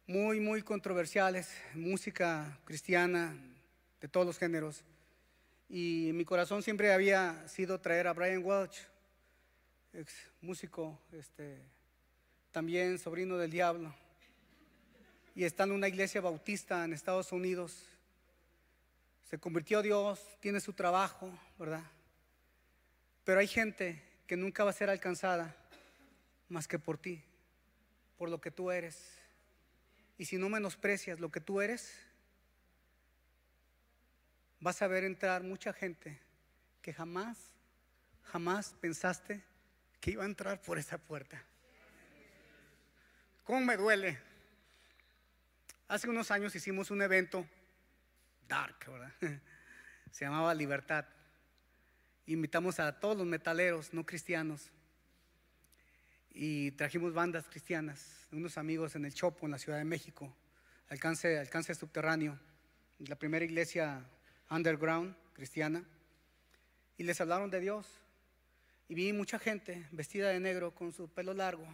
muy, 0.07 0.41
muy 0.41 0.61
controversiales, 0.61 1.57
música 1.73 2.59
cristiana 2.65 3.35
de 4.01 4.09
todos 4.09 4.27
los 4.27 4.39
géneros. 4.39 4.85
Y 5.69 6.11
mi 6.15 6.25
corazón 6.25 6.65
siempre 6.65 6.93
había 6.93 7.47
sido 7.47 7.81
traer 7.81 8.09
a 8.09 8.13
Brian 8.13 8.45
Welch, 8.45 8.90
ex 9.93 10.15
músico, 10.41 10.99
este, 11.13 11.59
también 12.53 12.99
sobrino 12.99 13.37
del 13.37 13.51
diablo. 13.51 13.95
Y 15.35 15.45
está 15.45 15.65
en 15.65 15.73
una 15.73 15.89
iglesia 15.89 16.21
bautista 16.21 16.85
en 16.85 16.93
Estados 16.93 17.33
Unidos. 17.33 17.87
Se 19.29 19.39
convirtió 19.39 19.79
a 19.79 19.83
Dios, 19.83 20.21
tiene 20.41 20.61
su 20.61 20.73
trabajo, 20.73 21.31
¿verdad? 21.59 21.85
Pero 23.25 23.41
hay 23.41 23.47
gente 23.47 24.03
que 24.27 24.37
nunca 24.37 24.65
va 24.65 24.71
a 24.71 24.75
ser 24.75 24.91
alcanzada 24.91 25.55
más 26.49 26.67
que 26.67 26.79
por 26.79 26.99
ti, 26.99 27.23
por 28.19 28.29
lo 28.29 28.41
que 28.41 28.51
tú 28.51 28.71
eres. 28.71 29.19
Y 30.19 30.25
si 30.25 30.37
no 30.37 30.49
menosprecias 30.49 31.21
lo 31.21 31.31
que 31.31 31.41
tú 31.41 31.61
eres, 31.61 31.95
vas 34.59 34.83
a 34.83 34.89
ver 34.89 35.05
entrar 35.05 35.43
mucha 35.43 35.73
gente 35.73 36.19
que 36.83 36.93
jamás, 36.93 37.39
jamás 38.25 38.75
pensaste 38.81 39.43
que 40.01 40.13
iba 40.13 40.23
a 40.23 40.27
entrar 40.27 40.61
por 40.63 40.79
esa 40.79 40.99
puerta. 40.99 41.43
¿Cómo 43.45 43.61
me 43.61 43.77
duele? 43.77 44.19
Hace 45.89 46.09
unos 46.09 46.31
años 46.31 46.55
hicimos 46.55 46.91
un 46.91 47.03
evento 47.03 47.47
dark, 48.49 48.91
¿verdad? 48.91 49.13
Se 50.11 50.25
llamaba 50.25 50.55
Libertad. 50.55 51.05
Invitamos 52.27 52.79
a 52.81 52.99
todos 52.99 53.17
los 53.17 53.27
metaleros 53.27 53.93
no 53.93 54.07
cristianos 54.07 54.71
y 56.33 56.71
trajimos 56.73 57.13
bandas 57.13 57.47
cristianas, 57.49 58.27
unos 58.31 58.57
amigos 58.57 58.95
en 58.95 59.05
el 59.05 59.15
Chopo, 59.15 59.47
en 59.47 59.53
la 59.53 59.59
Ciudad 59.59 59.79
de 59.79 59.85
México, 59.85 60.33
alcance, 60.89 61.39
alcance 61.39 61.75
subterráneo, 61.75 62.39
la 63.01 63.17
primera 63.17 63.45
iglesia 63.45 64.05
underground 64.49 65.15
cristiana, 65.33 65.85
y 66.97 67.05
les 67.05 67.21
hablaron 67.21 67.51
de 67.51 67.61
Dios. 67.61 67.87
Y 68.91 68.95
vi 68.97 69.13
mucha 69.13 69.39
gente 69.39 69.87
vestida 69.93 70.31
de 70.31 70.41
negro 70.41 70.75
con 70.75 70.93
su 70.93 71.09
pelo 71.09 71.33
largo, 71.33 71.65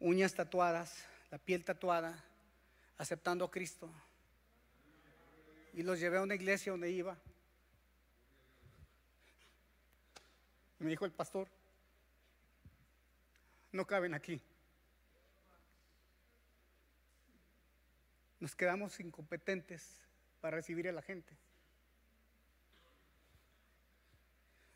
uñas 0.00 0.32
tatuadas, 0.32 1.04
la 1.30 1.36
piel 1.36 1.62
tatuada, 1.62 2.24
aceptando 2.96 3.44
a 3.44 3.50
Cristo. 3.50 3.92
Y 5.74 5.82
los 5.82 6.00
llevé 6.00 6.16
a 6.16 6.22
una 6.22 6.34
iglesia 6.34 6.72
donde 6.72 6.90
iba. 6.90 7.18
Y 10.80 10.84
me 10.84 10.88
dijo 10.88 11.04
el 11.04 11.12
pastor, 11.12 11.48
no 13.70 13.86
caben 13.86 14.14
aquí. 14.14 14.40
Nos 18.40 18.56
quedamos 18.56 18.98
incompetentes 19.00 19.86
para 20.40 20.56
recibir 20.56 20.88
a 20.88 20.92
la 20.92 21.02
gente. 21.02 21.36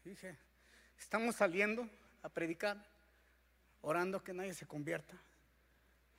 Dije, 0.04 0.36
estamos 0.98 1.36
saliendo 1.36 1.88
a 2.22 2.28
predicar, 2.28 2.76
orando 3.82 4.22
que 4.22 4.32
nadie 4.32 4.54
se 4.54 4.66
convierta. 4.66 5.16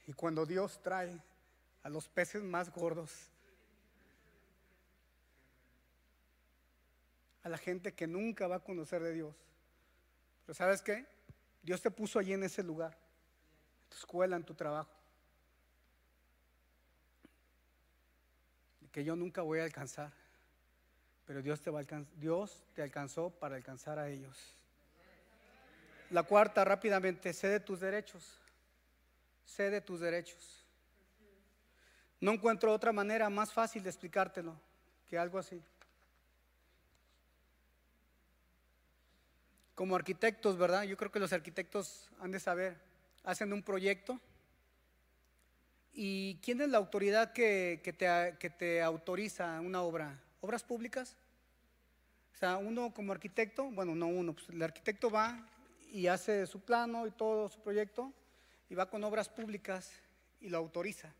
Y 0.08 0.14
cuando 0.14 0.46
Dios 0.46 0.82
trae 0.82 1.20
a 1.84 1.90
los 1.90 2.08
peces 2.08 2.44
más 2.44 2.72
gordos, 2.72 3.30
a 7.44 7.50
la 7.50 7.58
gente 7.58 7.94
que 7.94 8.08
nunca 8.08 8.48
va 8.48 8.58
a 8.58 8.60
conocer 8.60 9.02
de 9.02 9.14
Dios. 9.14 9.36
Pero 10.46 10.54
¿sabes 10.54 10.82
qué? 10.82 11.06
Dios 11.64 11.82
te 11.82 11.92
puso 11.92 12.20
allí 12.20 12.34
en 12.34 12.44
ese 12.44 12.64
lugar, 12.64 12.94
en 12.94 13.90
tu 13.90 13.98
escuela, 13.98 14.36
en 14.36 14.44
tu 14.44 14.54
trabajo. 14.54 14.92
Que 18.92 19.04
yo 19.04 19.16
nunca 19.16 19.42
voy 19.42 19.60
a 19.60 19.64
alcanzar, 19.64 20.12
pero 21.26 21.42
Dios 21.42 21.62
te, 21.62 21.70
va 21.70 21.82
a 21.82 22.04
Dios 22.16 22.64
te 22.74 22.82
alcanzó 22.82 23.30
para 23.30 23.56
alcanzar 23.56 24.00
a 24.00 24.10
ellos. 24.10 24.57
La 26.10 26.24
cuarta, 26.24 26.64
rápidamente, 26.64 27.34
sé 27.34 27.48
de 27.48 27.60
tus 27.60 27.80
derechos. 27.80 28.24
Sé 29.46 29.70
de 29.70 29.82
tus 29.82 30.00
derechos. 30.00 30.66
No 32.20 32.32
encuentro 32.32 32.74
otra 32.74 32.92
manera 32.92 33.30
más 33.30 33.54
fácil 33.54 33.84
de 33.84 33.90
explicártelo 33.90 34.60
que 35.10 35.18
algo 35.18 35.38
así. 35.38 35.62
como 39.78 39.96
arquitectos, 39.96 40.58
¿verdad? 40.58 40.86
Yo 40.86 40.98
creo 40.98 41.12
que 41.12 41.20
los 41.20 41.32
arquitectos 41.34 42.10
han 42.20 42.32
de 42.32 42.40
saber, 42.40 42.76
hacen 43.24 43.54
un 43.54 43.62
proyecto. 43.62 44.20
¿Y 45.94 46.40
quién 46.42 46.60
es 46.62 46.70
la 46.70 46.80
autoridad 46.80 47.32
que, 47.32 47.80
te, 47.84 48.38
que 48.40 48.50
te 48.50 48.82
autoriza 48.82 49.62
una 49.62 49.84
obra? 49.84 50.20
¿Obras 50.42 50.64
públicas? 50.64 51.16
O 52.34 52.38
sea, 52.40 52.58
uno 52.58 52.92
como 52.92 53.12
arquitecto, 53.12 53.70
bueno, 53.70 53.94
no 53.94 54.08
uno, 54.08 54.34
pues 54.34 54.50
el 54.50 54.64
arquitecto 54.64 55.12
va 55.12 55.48
y 55.92 56.08
hace 56.08 56.46
su 56.48 56.60
plano 56.60 57.08
y 57.08 57.12
todo 57.12 57.50
su 57.50 57.60
proyecto 57.60 58.14
y 58.70 58.76
va 58.76 58.90
con 58.90 59.04
obras 59.04 59.30
públicas 59.30 59.92
y 60.42 60.50
lo 60.50 60.58
autoriza. 60.58 61.14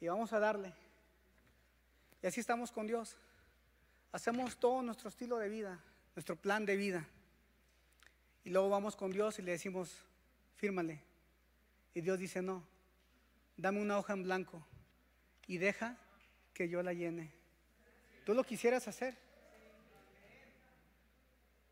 Y 0.00 0.08
vamos 0.08 0.32
a 0.32 0.38
darle. 0.38 0.72
Y 2.22 2.26
así 2.26 2.40
estamos 2.40 2.70
con 2.70 2.86
Dios. 2.86 3.16
Hacemos 4.12 4.56
todo 4.56 4.82
nuestro 4.82 5.08
estilo 5.08 5.38
de 5.38 5.48
vida, 5.48 5.78
nuestro 6.14 6.36
plan 6.36 6.66
de 6.66 6.76
vida. 6.76 7.06
Y 8.44 8.50
luego 8.50 8.68
vamos 8.68 8.96
con 8.96 9.10
Dios 9.10 9.38
y 9.38 9.42
le 9.42 9.52
decimos, 9.52 10.02
fírmale. 10.56 11.00
Y 11.94 12.00
Dios 12.00 12.18
dice, 12.18 12.42
no, 12.42 12.62
dame 13.56 13.80
una 13.80 13.98
hoja 13.98 14.12
en 14.12 14.22
blanco 14.22 14.64
y 15.46 15.58
deja 15.58 15.96
que 16.54 16.68
yo 16.68 16.82
la 16.82 16.92
llene. 16.92 17.30
Tú 18.24 18.34
lo 18.34 18.44
quisieras 18.44 18.86
hacer. 18.88 19.16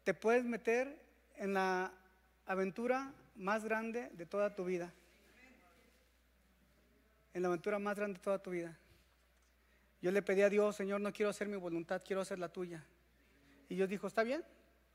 Te 0.05 0.15
puedes 0.15 0.45
meter 0.45 0.99
en 1.37 1.55
la 1.55 1.93
aventura 2.49 3.13
más 3.37 3.63
grande 3.63 4.09
de 4.15 4.25
toda 4.25 4.55
tu 4.55 4.65
vida. 4.65 4.93
En 7.35 7.43
la 7.43 7.49
aventura 7.49 7.79
más 7.79 7.97
grande 7.97 8.19
de 8.19 8.25
toda 8.25 8.43
tu 8.43 8.51
vida. 8.51 8.77
Yo 10.01 10.11
le 10.11 10.23
pedí 10.23 10.41
a 10.41 10.49
Dios, 10.49 10.75
Señor, 10.75 11.03
no 11.03 11.13
quiero 11.13 11.29
hacer 11.29 11.47
mi 11.47 11.57
voluntad, 11.57 12.03
quiero 12.05 12.23
hacer 12.23 12.39
la 12.39 12.49
tuya. 12.49 12.83
Y 13.69 13.75
Dios 13.75 13.89
dijo, 13.89 14.07
está 14.07 14.23
bien, 14.23 14.43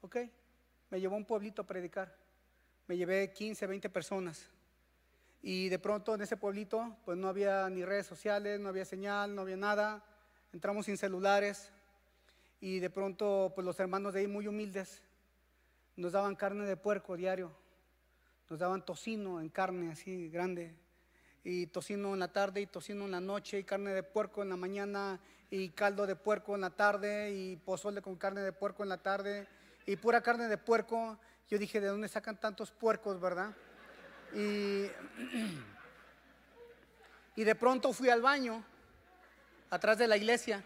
ok, 0.01 0.17
me 0.89 0.99
llevó 0.99 1.13
a 1.13 1.17
un 1.19 1.25
pueblito 1.25 1.61
a 1.61 1.67
predicar. 1.67 2.15
Me 2.87 2.97
llevé 2.97 3.31
15, 3.31 3.67
20 3.67 3.89
personas. 3.89 4.49
Y 5.43 5.69
de 5.69 5.77
pronto 5.77 6.15
en 6.15 6.21
ese 6.21 6.37
pueblito, 6.37 6.97
pues 7.05 7.19
no 7.19 7.27
había 7.27 7.69
ni 7.69 7.85
redes 7.85 8.07
sociales, 8.07 8.59
no 8.59 8.69
había 8.69 8.85
señal, 8.85 9.35
no 9.35 9.41
había 9.41 9.57
nada. 9.57 10.03
Entramos 10.53 10.87
sin 10.87 10.97
celulares. 10.97 11.71
Y 12.59 12.79
de 12.79 12.89
pronto, 12.89 13.51
pues 13.53 13.63
los 13.63 13.79
hermanos 13.79 14.13
de 14.13 14.21
ahí 14.21 14.27
muy 14.27 14.47
humildes 14.47 15.02
nos 15.95 16.11
daban 16.11 16.35
carne 16.35 16.65
de 16.65 16.77
puerco 16.77 17.15
diario. 17.15 17.51
Nos 18.49 18.59
daban 18.59 18.85
tocino 18.85 19.39
en 19.41 19.49
carne 19.49 19.91
así 19.91 20.29
grande. 20.29 20.75
Y 21.43 21.67
tocino 21.67 22.13
en 22.13 22.19
la 22.19 22.31
tarde 22.31 22.61
y 22.61 22.67
tocino 22.67 23.05
en 23.05 23.11
la 23.11 23.19
noche 23.19 23.59
y 23.59 23.63
carne 23.63 23.93
de 23.93 24.03
puerco 24.03 24.43
en 24.43 24.49
la 24.49 24.55
mañana 24.55 25.19
y 25.49 25.69
caldo 25.69 26.07
de 26.07 26.15
puerco 26.15 26.55
en 26.55 26.61
la 26.61 26.69
tarde 26.69 27.31
y 27.31 27.57
pozole 27.57 28.01
con 28.01 28.15
carne 28.15 28.41
de 28.41 28.53
puerco 28.53 28.83
en 28.83 28.89
la 28.89 28.97
tarde 28.97 29.47
y 29.85 29.95
pura 29.97 30.21
carne 30.21 30.47
de 30.47 30.57
puerco. 30.57 31.17
Yo 31.49 31.57
dije, 31.57 31.81
¿de 31.81 31.87
dónde 31.87 32.07
sacan 32.07 32.39
tantos 32.39 32.71
puercos, 32.71 33.19
verdad? 33.19 33.53
Y, 34.33 34.87
y 37.35 37.43
de 37.43 37.55
pronto 37.55 37.91
fui 37.93 38.09
al 38.09 38.21
baño, 38.21 38.63
atrás 39.69 39.97
de 39.97 40.07
la 40.07 40.17
iglesia, 40.17 40.63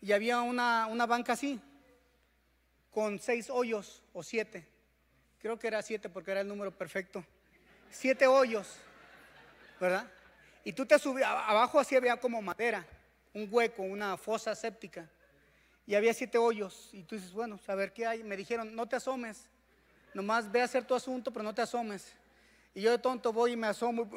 y 0.00 0.12
había 0.12 0.40
una, 0.40 0.86
una 0.86 1.06
banca 1.06 1.34
así, 1.34 1.60
con 2.92 3.18
seis 3.18 3.50
hoyos 3.50 4.02
o 4.12 4.22
siete. 4.22 4.66
Creo 5.40 5.58
que 5.58 5.66
era 5.66 5.82
siete 5.82 6.08
porque 6.08 6.30
era 6.30 6.42
el 6.42 6.48
número 6.48 6.70
perfecto. 6.70 7.24
Siete 7.90 8.26
hoyos, 8.26 8.76
¿verdad? 9.80 10.08
Y 10.64 10.72
tú 10.72 10.86
te 10.86 10.98
subías, 10.98 11.28
abajo 11.28 11.80
así 11.80 11.96
había 11.96 12.16
como 12.18 12.40
madera, 12.40 12.86
un 13.34 13.48
hueco, 13.50 13.82
una 13.82 14.16
fosa 14.16 14.54
séptica 14.54 15.08
y 15.86 15.94
había 15.94 16.14
siete 16.14 16.38
hoyos. 16.38 16.90
Y 16.92 17.02
tú 17.02 17.16
dices, 17.16 17.32
bueno, 17.32 17.58
a 17.66 17.74
ver 17.74 17.92
qué 17.92 18.06
hay. 18.06 18.22
Me 18.22 18.36
dijeron, 18.36 18.74
no 18.74 18.86
te 18.86 18.96
asomes, 18.96 19.48
nomás 20.14 20.50
ve 20.50 20.60
a 20.60 20.64
hacer 20.64 20.84
tu 20.84 20.94
asunto, 20.94 21.32
pero 21.32 21.42
no 21.42 21.54
te 21.54 21.62
asomes. 21.62 22.12
Y 22.74 22.82
yo 22.82 22.90
de 22.90 22.98
tonto 22.98 23.32
voy 23.32 23.52
y 23.52 23.56
me 23.56 23.66
asomo. 23.66 24.08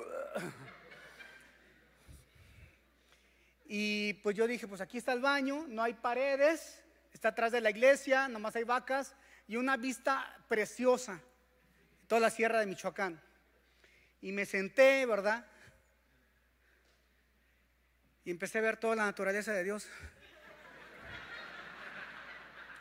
Y 3.66 4.14
pues 4.24 4.36
yo 4.36 4.48
dije, 4.48 4.68
pues 4.68 4.82
aquí 4.82 4.98
está 4.98 5.14
el 5.14 5.22
baño, 5.22 5.66
no 5.68 5.82
hay 5.82 5.94
paredes, 5.94 6.85
está 7.16 7.30
atrás 7.30 7.52
de 7.52 7.62
la 7.62 7.70
iglesia, 7.70 8.28
nomás 8.28 8.56
hay 8.56 8.64
vacas 8.64 9.16
y 9.48 9.56
una 9.56 9.78
vista 9.78 10.38
preciosa, 10.48 11.22
toda 12.08 12.22
la 12.22 12.30
sierra 12.30 12.60
de 12.60 12.66
Michoacán. 12.66 13.22
Y 14.22 14.32
me 14.32 14.46
senté, 14.46 15.06
¿verdad? 15.06 15.46
Y 18.24 18.32
empecé 18.32 18.58
a 18.58 18.62
ver 18.62 18.78
toda 18.78 18.96
la 18.96 19.06
naturaleza 19.06 19.54
de 19.54 19.64
Dios 19.64 19.88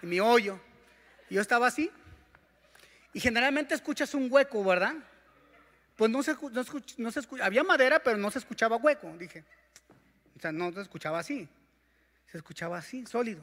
mi 0.05 0.20
hoyo. 0.20 0.61
Y 1.28 1.35
yo 1.35 1.41
estaba 1.41 1.66
así. 1.66 1.91
Y 3.12 3.20
generalmente 3.20 3.74
escuchas 3.74 4.14
un 4.14 4.30
hueco, 4.30 4.62
¿verdad? 4.64 4.95
Pues 5.97 6.11
no 6.11 6.22
se, 6.22 6.35
no, 6.99 7.11
se 7.12 7.20
escucha, 7.20 7.45
había 7.45 7.62
madera, 7.62 8.01
pero 8.01 8.16
no 8.18 8.30
se 8.30 8.41
escuchaba 8.41 8.76
hueco, 8.76 9.16
dije. 9.16 9.45
O 10.37 10.41
sea, 10.41 10.53
no 10.53 10.72
se 10.72 10.80
escuchaba 10.80 11.20
así. 11.20 11.49
Se 12.30 12.39
escuchaba 12.39 12.78
así, 12.78 13.07
sólido. 13.07 13.43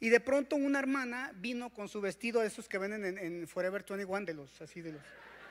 Y 0.00 0.08
de 0.08 0.20
pronto 0.20 0.56
una 0.56 0.78
hermana 0.78 1.30
vino 1.34 1.70
con 1.70 1.88
su 1.88 2.00
vestido 2.00 2.40
de 2.40 2.46
esos 2.46 2.68
que 2.68 2.78
venden 2.78 3.18
en, 3.18 3.46
Forever 3.46 3.84
21, 3.86 4.24
de 4.24 4.34
los, 4.34 4.60
así 4.62 4.80
de 4.80 4.92
los, 4.92 5.02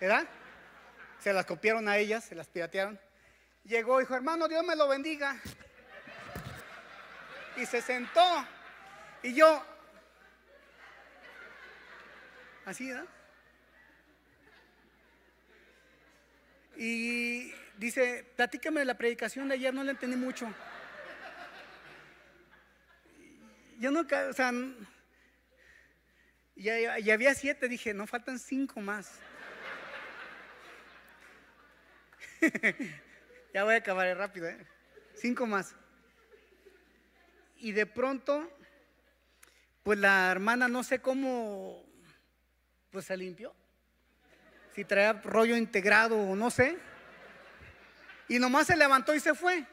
¿verdad? 0.02 0.28
Se 1.20 1.32
las 1.32 1.46
copiaron 1.46 1.88
a 1.88 1.98
ellas, 1.98 2.24
se 2.24 2.36
las 2.36 2.48
piratearon. 2.48 3.00
Llegó 3.64 4.00
dijo, 4.00 4.16
hermano, 4.16 4.48
Dios 4.48 4.66
me 4.66 4.76
lo 4.76 4.88
bendiga. 4.88 5.40
Y 7.58 7.66
se 7.66 7.82
sentó. 7.82 8.24
Y 9.22 9.34
yo, 9.34 9.64
Así, 12.70 12.88
¿verdad? 12.88 13.06
Y 16.78 17.52
dice, 17.78 18.24
platícame 18.36 18.82
de 18.82 18.86
la 18.86 18.94
predicación 18.94 19.48
de 19.48 19.56
ayer, 19.56 19.74
no 19.74 19.84
la 19.84 19.90
entendí 19.90 20.16
mucho. 20.16 20.48
Yo 23.80 23.90
nunca, 23.92 24.28
o 24.30 24.34
sea, 24.34 24.52
ya, 26.56 26.94
había 27.14 27.34
siete, 27.34 27.68
dije, 27.68 27.94
no 27.94 28.06
faltan 28.06 28.38
cinco 28.38 28.82
más. 28.82 29.20
ya 33.54 33.64
voy 33.64 33.74
a 33.74 33.78
acabar 33.78 34.16
rápido, 34.18 34.48
¿eh? 34.48 34.68
Cinco 35.16 35.48
más. 35.48 35.74
Y 37.58 37.72
de 37.72 37.86
pronto 37.86 38.54
pues 39.84 39.98
la 39.98 40.30
hermana 40.30 40.68
no 40.68 40.84
sé 40.84 41.00
cómo, 41.00 41.84
pues 42.92 43.06
se 43.06 43.18
limpió. 43.18 43.56
Si 44.76 44.86
traía 44.86 45.14
rollo 45.14 45.56
integrado 45.56 46.16
o 46.16 46.36
no 46.36 46.52
sé. 46.52 46.78
Y 48.28 48.40
nomás 48.40 48.68
se 48.68 48.76
levantó 48.76 49.16
y 49.16 49.20
se 49.20 49.34
fue. 49.34 49.66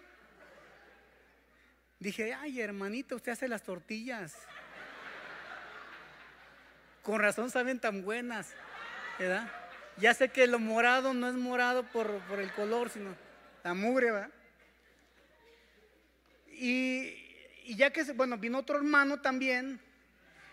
Dije, 1.99 2.35
ay 2.35 2.61
hermanita, 2.61 3.15
usted 3.15 3.33
hace 3.33 3.49
las 3.49 3.63
tortillas. 3.63 4.35
Con 7.03 7.21
razón 7.21 7.51
saben 7.51 7.79
tan 7.79 8.03
buenas, 8.03 8.53
¿verdad? 9.19 9.51
Ya 9.99 10.13
sé 10.13 10.29
que 10.29 10.47
lo 10.47 10.59
morado 10.59 11.15
no 11.15 11.29
es 11.29 11.35
morado 11.35 11.85
por, 11.85 12.19
por 12.23 12.41
el 12.41 12.53
color, 12.53 12.91
sino 12.91 13.15
la 13.65 13.75
mugre, 13.75 14.11
¿verdad? 14.11 14.31
Y, 16.53 17.15
y 17.65 17.77
ya 17.77 17.91
que, 17.93 18.03
bueno, 18.13 18.37
vino 18.37 18.59
otro 18.59 18.77
hermano 18.77 19.21
también, 19.21 19.81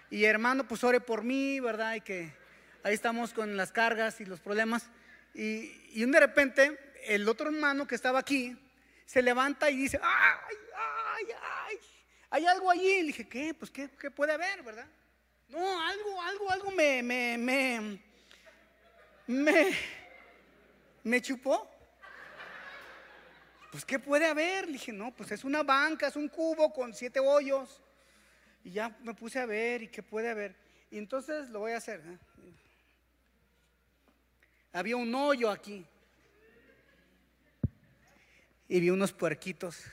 y 0.09 0.25
hermano, 0.25 0.67
pues 0.67 0.83
ore 0.83 1.01
por 1.01 1.23
mí, 1.23 1.59
¿verdad? 1.59 1.95
Y 1.95 2.01
que 2.01 2.31
ahí 2.83 2.93
estamos 2.93 3.33
con 3.33 3.57
las 3.57 3.71
cargas 3.71 4.21
y 4.21 4.25
los 4.25 4.39
problemas. 4.39 4.89
Y, 5.33 5.75
y 5.91 6.05
de 6.05 6.19
repente, 6.19 6.79
el 7.07 7.27
otro 7.27 7.49
hermano 7.49 7.87
que 7.87 7.95
estaba 7.95 8.19
aquí, 8.19 8.55
se 9.13 9.21
levanta 9.21 9.69
y 9.69 9.77
dice, 9.77 9.99
ay, 10.01 10.55
ay, 10.75 11.25
ay, 11.39 11.77
hay 12.31 12.45
algo 12.47 12.71
allí. 12.71 12.89
Y 12.89 13.03
dije, 13.03 13.29
¿qué? 13.29 13.53
Pues, 13.53 13.69
¿qué, 13.69 13.91
qué 13.91 14.09
puede 14.09 14.33
haber, 14.33 14.63
verdad? 14.63 14.87
No, 15.49 15.81
algo, 15.81 16.19
algo, 16.23 16.49
algo 16.49 16.71
me, 16.71 17.03
me, 17.03 17.37
me, 17.37 17.99
me, 19.27 19.77
me 21.03 21.21
chupó. 21.21 21.69
Pues, 23.69 23.85
¿qué 23.85 23.99
puede 23.99 24.25
haber? 24.25 24.65
Le 24.65 24.73
dije, 24.73 24.91
no, 24.91 25.11
pues 25.11 25.31
es 25.31 25.43
una 25.43 25.61
banca, 25.61 26.07
es 26.07 26.15
un 26.15 26.27
cubo 26.27 26.73
con 26.73 26.91
siete 26.91 27.19
hoyos. 27.19 27.83
Y 28.63 28.71
ya 28.71 28.97
me 29.03 29.13
puse 29.13 29.37
a 29.37 29.45
ver, 29.45 29.83
¿y 29.83 29.89
qué 29.89 30.01
puede 30.01 30.31
haber? 30.31 30.55
Y 30.89 30.97
entonces 30.97 31.49
lo 31.49 31.59
voy 31.59 31.73
a 31.73 31.77
hacer. 31.77 32.01
¿eh? 32.03 32.17
Había 34.71 34.97
un 34.97 35.13
hoyo 35.13 35.51
aquí. 35.51 35.85
Y 38.73 38.79
vi 38.79 38.89
unos 38.89 39.13
puerquitos. 39.13 39.83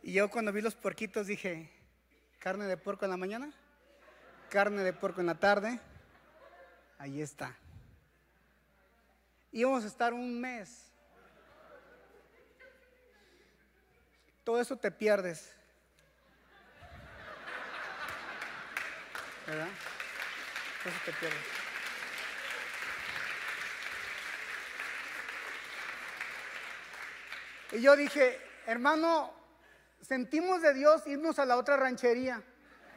Y 0.00 0.12
yo 0.12 0.30
cuando 0.30 0.52
vi 0.52 0.60
los 0.60 0.76
puerquitos 0.76 1.26
dije, 1.26 1.72
carne 2.38 2.66
de 2.66 2.76
puerco 2.76 3.04
en 3.04 3.10
la 3.10 3.16
mañana, 3.16 3.52
carne 4.48 4.84
de 4.84 4.92
puerco 4.92 5.22
en 5.22 5.26
la 5.26 5.34
tarde, 5.34 5.80
ahí 6.98 7.20
está. 7.20 7.52
Íbamos 9.50 9.82
a 9.82 9.88
estar 9.88 10.14
un 10.14 10.40
mes. 10.40 10.92
Todo 14.44 14.60
eso 14.60 14.76
te 14.76 14.92
pierdes. 14.92 15.52
¿Verdad? 19.48 19.68
Todo 20.84 20.92
eso 20.92 21.00
te 21.06 21.12
pierdes. 21.14 21.63
Y 27.74 27.80
yo 27.80 27.96
dije, 27.96 28.38
hermano, 28.66 29.32
sentimos 30.00 30.62
de 30.62 30.74
Dios 30.74 31.04
irnos 31.08 31.40
a 31.40 31.44
la 31.44 31.56
otra 31.56 31.76
ranchería. 31.76 32.40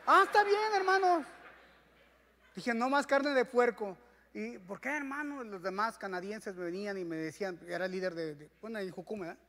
Ah, 0.05 0.21
está 0.25 0.43
bien, 0.43 0.71
hermano. 0.75 1.25
Dije, 2.55 2.75
no 2.75 2.87
más 2.87 3.07
carne 3.07 3.31
de 3.31 3.43
puerco. 3.43 3.97
¿Y 4.35 4.59
por 4.59 4.79
qué, 4.79 4.95
hermano? 4.95 5.43
Los 5.43 5.63
demás 5.63 5.97
canadienses 5.97 6.55
me 6.55 6.65
venían 6.65 6.95
y 6.99 7.05
me 7.05 7.15
decían, 7.15 7.59
era 7.67 7.87
líder 7.87 8.13
de, 8.13 8.51
bueno, 8.61 8.77
el 8.77 8.91
Jucume, 8.91 9.27
¿verdad? 9.27 9.41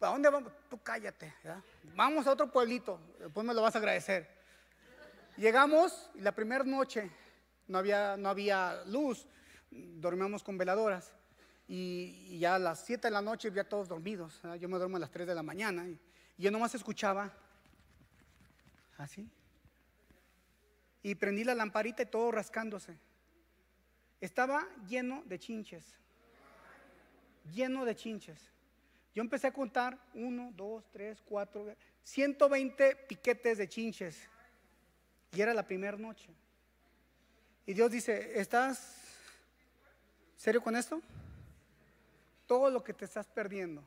¿A 0.00 0.06
dónde 0.08 0.28
vamos? 0.28 0.52
Tú 0.68 0.78
cállate, 0.82 1.34
¿verdad? 1.42 1.62
Vamos 1.94 2.26
a 2.26 2.32
otro 2.32 2.50
pueblito, 2.50 3.00
después 3.18 3.46
me 3.46 3.54
lo 3.54 3.62
vas 3.62 3.76
a 3.76 3.78
agradecer. 3.78 4.28
Llegamos 5.38 6.10
y 6.14 6.20
la 6.20 6.32
primera 6.32 6.64
noche 6.64 7.10
no 7.66 7.78
había, 7.78 8.18
no 8.18 8.28
había 8.28 8.82
luz, 8.84 9.26
dormíamos 9.70 10.42
con 10.42 10.58
veladoras 10.58 11.14
y, 11.74 12.38
ya 12.38 12.56
a 12.56 12.58
las 12.58 12.84
7 12.84 13.06
de 13.06 13.10
la 13.10 13.22
noche 13.22 13.50
ya 13.50 13.64
todos 13.64 13.88
dormidos. 13.88 14.42
Yo 14.60 14.68
me 14.68 14.76
duermo 14.76 14.98
a 14.98 15.00
las 15.00 15.10
3 15.10 15.26
de 15.26 15.34
la 15.34 15.42
mañana 15.42 15.88
y, 15.88 15.98
y 16.36 16.42
yo 16.42 16.50
nomás 16.50 16.74
escuchaba 16.74 17.32
así. 18.98 19.26
Y 21.02 21.14
prendí 21.14 21.44
la 21.44 21.54
lamparita 21.54 22.02
y 22.02 22.06
todo 22.06 22.30
rascándose. 22.30 22.98
Estaba 24.20 24.68
lleno 24.86 25.22
de 25.24 25.38
chinches. 25.38 25.94
Lleno 27.54 27.86
de 27.86 27.96
chinches. 27.96 28.50
Yo 29.14 29.22
empecé 29.22 29.46
a 29.46 29.52
contar 29.52 29.98
uno, 30.12 30.52
dos, 30.54 30.84
tres, 30.92 31.22
cuatro, 31.24 31.74
120 32.02 32.96
piquetes 33.08 33.56
de 33.56 33.66
chinches. 33.66 34.28
Y 35.32 35.40
era 35.40 35.54
la 35.54 35.66
primera 35.66 35.96
noche. 35.96 36.28
Y 37.64 37.72
Dios 37.72 37.90
dice, 37.90 38.38
¿estás 38.38 38.94
serio 40.36 40.62
con 40.62 40.76
esto? 40.76 41.00
Todo 42.52 42.70
lo 42.70 42.84
que 42.84 42.92
te 42.92 43.06
estás 43.06 43.26
perdiendo 43.26 43.82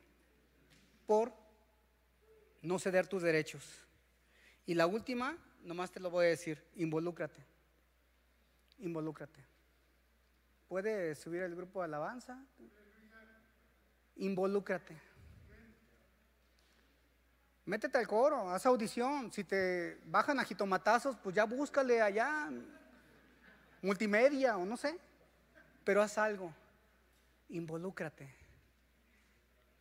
por 1.05 1.31
no 2.63 2.79
ceder 2.79 3.05
tus 3.05 3.21
derechos. 3.21 3.63
Y 4.65 4.73
la 4.73 4.87
última, 4.87 5.37
nomás 5.61 5.91
te 5.91 5.99
lo 5.99 6.09
voy 6.09 6.25
a 6.25 6.29
decir, 6.29 6.59
involúcrate. 6.73 7.45
Involúcrate. 8.79 9.39
¿Puede 10.67 11.13
subir 11.13 11.43
el 11.43 11.55
grupo 11.55 11.81
de 11.81 11.85
alabanza? 11.85 12.43
Involúcrate. 14.15 14.97
Métete 17.65 17.99
al 17.99 18.07
coro, 18.07 18.49
haz 18.49 18.65
audición. 18.65 19.31
Si 19.31 19.43
te 19.43 20.01
bajan 20.07 20.39
a 20.39 20.43
jitomatazos, 20.43 21.15
pues 21.17 21.35
ya 21.35 21.45
búscale 21.45 22.01
allá 22.01 22.49
multimedia 23.83 24.57
o 24.57 24.65
no 24.65 24.75
sé. 24.75 24.97
Pero 25.83 26.01
haz 26.01 26.17
algo. 26.17 26.51
Involúcrate. 27.49 28.44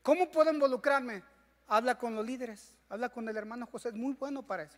¿Cómo 0.04 0.30
puedo 0.30 0.52
involucrarme? 0.52 1.22
Habla 1.66 1.96
con 1.96 2.14
los 2.14 2.26
líderes, 2.26 2.76
habla 2.90 3.08
con 3.08 3.26
el 3.26 3.38
hermano 3.38 3.66
José, 3.66 3.88
es 3.88 3.94
muy 3.94 4.12
bueno 4.12 4.42
para 4.42 4.64
eso. 4.64 4.76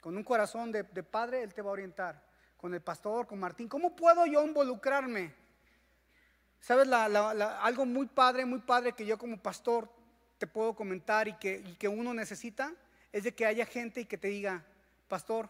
Con 0.00 0.16
un 0.16 0.24
corazón 0.24 0.72
de, 0.72 0.82
padre, 0.84 1.44
él 1.44 1.54
te 1.54 1.62
va 1.62 1.70
a 1.70 1.74
orientar. 1.74 2.20
Con 2.56 2.74
el 2.74 2.80
pastor, 2.80 3.28
con 3.28 3.38
Martín, 3.38 3.68
¿cómo 3.68 3.94
puedo 3.94 4.26
yo 4.26 4.44
involucrarme? 4.44 5.32
¿Sabes? 6.60 6.88
Algo 6.90 7.86
muy 7.86 8.06
padre, 8.06 8.44
muy 8.44 8.58
padre 8.58 8.94
que 8.94 9.06
yo 9.06 9.16
como 9.16 9.40
pastor 9.40 9.88
te 10.38 10.48
puedo 10.48 10.74
comentar 10.74 11.28
y 11.28 11.34
que, 11.34 11.62
y 11.64 11.76
que 11.76 11.86
uno 11.86 12.12
necesita 12.12 12.72
es 13.12 13.22
de 13.22 13.34
que 13.36 13.46
haya 13.46 13.64
gente 13.64 14.00
y 14.00 14.06
que 14.06 14.18
te 14.18 14.26
diga, 14.26 14.64
pastor, 15.06 15.48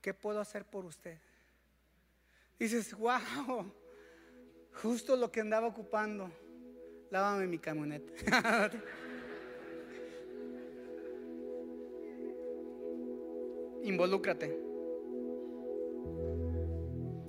¿qué 0.00 0.14
puedo 0.14 0.40
hacer 0.40 0.64
por 0.64 0.86
usted? 0.86 1.18
Dices, 2.58 2.94
wow, 2.94 3.70
justo 4.80 5.14
lo 5.14 5.30
que 5.30 5.42
andaba 5.42 5.66
ocupando. 5.66 6.32
Lávame 7.14 7.46
mi 7.46 7.58
camioneta. 7.58 8.12
Involúcrate. 13.84 14.58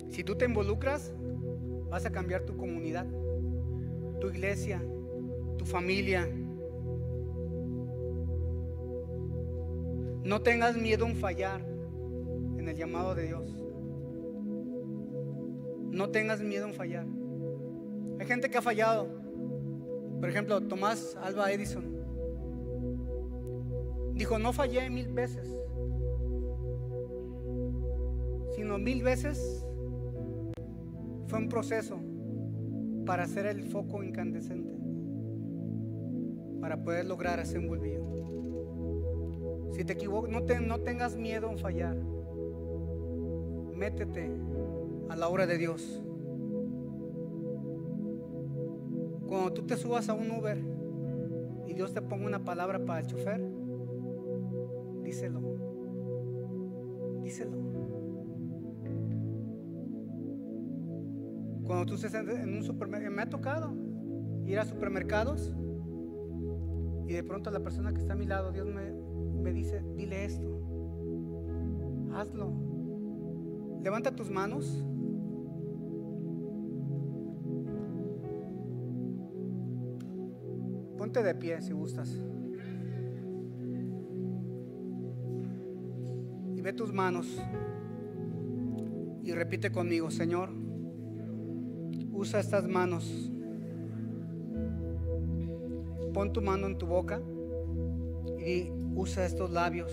Si 0.08 0.24
tú 0.24 0.34
te 0.34 0.44
involucras, 0.46 1.14
vas 1.88 2.04
a 2.04 2.10
cambiar 2.10 2.42
tu 2.42 2.56
comunidad, 2.56 3.06
tu 4.20 4.28
iglesia, 4.28 4.82
tu 5.56 5.64
familia. 5.64 6.28
No 10.24 10.42
tengas 10.42 10.76
miedo 10.76 11.06
en 11.06 11.14
fallar 11.14 11.60
en 11.60 12.68
el 12.68 12.76
llamado 12.76 13.14
de 13.14 13.28
Dios. 13.28 13.54
No 15.92 16.10
tengas 16.10 16.40
miedo 16.40 16.66
en 16.66 16.74
fallar. 16.74 17.06
Hay 18.18 18.26
gente 18.26 18.50
que 18.50 18.58
ha 18.58 18.62
fallado. 18.62 19.25
Por 20.20 20.28
ejemplo, 20.28 20.60
Tomás 20.62 21.16
Alba 21.22 21.52
Edison 21.52 21.84
dijo, 24.14 24.38
no 24.38 24.52
fallé 24.52 24.88
mil 24.90 25.12
veces, 25.12 25.46
sino 28.54 28.78
mil 28.78 29.02
veces 29.02 29.66
fue 31.26 31.38
un 31.38 31.48
proceso 31.48 31.98
para 33.04 33.24
hacer 33.24 33.46
el 33.46 33.62
foco 33.64 34.02
incandescente, 34.02 34.74
para 36.60 36.82
poder 36.82 37.04
lograr 37.06 37.38
hacer 37.40 37.58
un. 37.58 37.76
Si 39.74 39.84
te 39.84 39.92
equivocas, 39.92 40.30
no, 40.32 40.42
te- 40.44 40.60
no 40.60 40.80
tengas 40.80 41.16
miedo 41.16 41.50
en 41.50 41.58
fallar. 41.58 41.96
Métete 43.74 44.30
a 45.10 45.16
la 45.16 45.28
obra 45.28 45.46
de 45.46 45.58
Dios. 45.58 46.02
Tú 49.56 49.62
te 49.62 49.76
subas 49.76 50.10
a 50.10 50.14
un 50.14 50.30
Uber 50.30 50.62
y 51.66 51.72
Dios 51.72 51.94
te 51.94 52.02
ponga 52.02 52.26
una 52.26 52.44
palabra 52.44 52.84
para 52.84 53.00
el 53.00 53.06
chofer, 53.06 53.40
díselo. 55.02 55.40
Díselo. 57.22 57.56
Cuando 61.64 61.86
tú 61.86 61.94
estés 61.94 62.14
en 62.14 62.54
un 62.54 62.62
supermercado, 62.62 63.16
me 63.16 63.22
ha 63.22 63.30
tocado 63.30 63.74
ir 64.44 64.58
a 64.58 64.66
supermercados 64.66 65.52
y 67.08 67.14
de 67.14 67.24
pronto 67.24 67.50
la 67.50 67.60
persona 67.60 67.92
que 67.92 67.98
está 67.98 68.12
a 68.12 68.16
mi 68.16 68.26
lado, 68.26 68.52
Dios 68.52 68.68
me, 68.68 68.92
me 69.42 69.52
dice, 69.52 69.82
dile 69.96 70.26
esto. 70.26 70.60
Hazlo. 72.14 72.52
Levanta 73.82 74.14
tus 74.14 74.30
manos. 74.30 74.84
De 81.22 81.34
pie 81.34 81.62
si 81.62 81.72
gustas. 81.72 82.20
Y 86.54 86.60
ve 86.60 86.72
tus 86.74 86.92
manos. 86.92 87.26
Y 89.22 89.32
repite 89.32 89.72
conmigo, 89.72 90.10
Señor, 90.10 90.50
usa 92.12 92.38
estas 92.38 92.68
manos. 92.68 93.32
Pon 96.12 96.34
tu 96.34 96.42
mano 96.42 96.66
en 96.66 96.76
tu 96.76 96.86
boca 96.86 97.20
y 98.38 98.70
usa 98.94 99.24
estos 99.24 99.50
labios. 99.50 99.92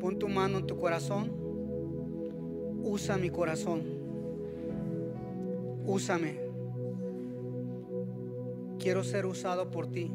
Pon 0.00 0.20
tu 0.20 0.28
mano 0.28 0.58
en 0.58 0.66
tu 0.68 0.76
corazón. 0.76 1.32
Usa 2.84 3.18
mi 3.18 3.30
corazón. 3.30 3.82
Úsame. 5.84 6.47
Quiero 8.78 9.02
ser 9.02 9.26
usado 9.26 9.70
por 9.70 9.88
ti. 9.88 10.12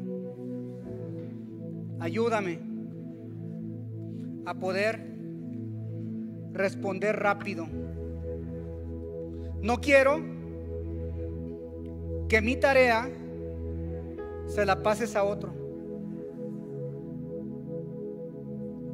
Ayúdame 2.00 2.60
a 4.46 4.54
poder 4.54 5.00
responder 6.52 7.16
rápido. 7.16 7.66
No 9.62 9.80
quiero 9.80 10.16
que 12.28 12.40
mi 12.42 12.56
tarea 12.56 13.10
se 14.46 14.64
la 14.66 14.82
pases 14.82 15.16
a 15.16 15.24
otro. 15.24 15.52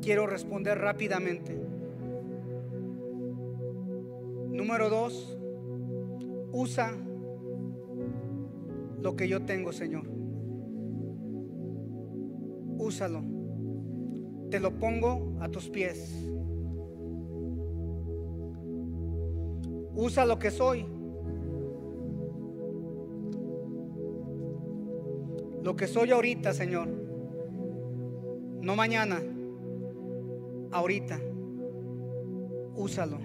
Quiero 0.00 0.26
responder 0.26 0.78
rápidamente. 0.78 1.56
Número 4.48 4.88
dos, 4.88 5.38
usa 6.52 6.92
lo 9.02 9.16
que 9.16 9.28
yo 9.28 9.44
tengo, 9.44 9.72
Señor. 9.72 10.08
Úsalo. 12.78 13.22
Te 14.50 14.60
lo 14.60 14.78
pongo 14.78 15.36
a 15.40 15.48
tus 15.48 15.68
pies. 15.68 16.26
Usa 19.94 20.24
lo 20.24 20.38
que 20.38 20.50
soy. 20.50 20.86
Lo 25.62 25.76
que 25.76 25.86
soy 25.86 26.10
ahorita, 26.10 26.52
Señor. 26.52 26.88
No 28.62 28.76
mañana. 28.76 29.22
Ahorita. 30.72 31.20
Úsalo. 32.76 33.18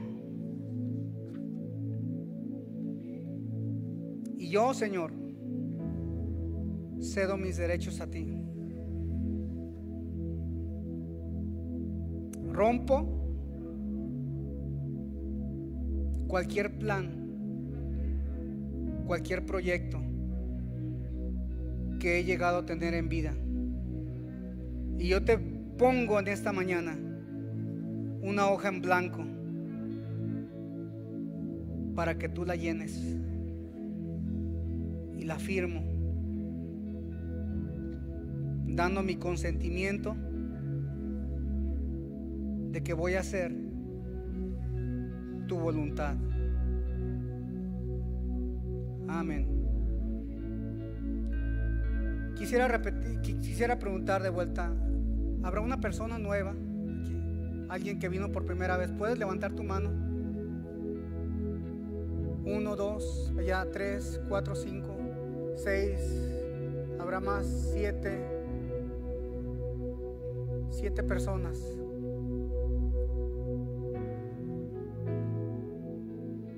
Y 4.37 4.49
yo, 4.49 4.73
Señor, 4.73 5.24
cedo 7.05 7.37
mis 7.37 7.57
derechos 7.57 8.01
a 8.01 8.07
ti. 8.07 8.27
Rompo 12.51 13.25
cualquier 16.27 16.77
plan, 16.77 17.11
cualquier 19.05 19.45
proyecto 19.45 20.01
que 21.99 22.19
he 22.19 22.23
llegado 22.23 22.59
a 22.59 22.65
tener 22.65 22.93
en 22.93 23.09
vida. 23.09 23.33
Y 24.97 25.07
yo 25.07 25.23
te 25.23 25.37
pongo 25.37 26.19
en 26.19 26.27
esta 26.27 26.51
mañana 26.51 26.97
una 28.21 28.49
hoja 28.49 28.69
en 28.69 28.81
blanco 28.81 29.25
para 31.95 32.17
que 32.17 32.27
tú 32.27 32.45
la 32.45 32.55
llenes 32.55 33.17
y 35.17 35.23
la 35.23 35.37
firmo, 35.39 35.94
dando 38.75 39.01
mi 39.01 39.15
consentimiento 39.15 40.15
de 42.71 42.83
que 42.83 42.93
voy 42.93 43.15
a 43.15 43.21
hacer 43.21 43.55
tu 45.47 45.57
voluntad. 45.57 46.15
Amén. 49.07 49.47
Quisiera 52.35 52.67
repetir, 52.67 53.21
quisiera 53.21 53.79
preguntar 53.79 54.21
de 54.21 54.29
vuelta, 54.29 54.73
¿habrá 55.41 55.61
una 55.61 55.79
persona 55.79 56.19
nueva 56.19 56.53
Alguien 57.69 57.99
que 57.99 58.09
vino 58.09 58.31
por 58.31 58.45
primera 58.45 58.77
vez. 58.77 58.91
¿Puedes 58.91 59.17
levantar 59.17 59.53
tu 59.53 59.63
mano? 59.63 59.89
Uno, 62.45 62.75
dos, 62.75 63.33
allá, 63.39 63.65
tres, 63.71 64.21
cuatro, 64.29 64.55
cinco, 64.55 64.95
seis. 65.55 65.99
Habrá 66.99 67.19
más, 67.19 67.45
siete. 67.73 68.34
Siete 70.85 71.01
personas. 71.01 71.57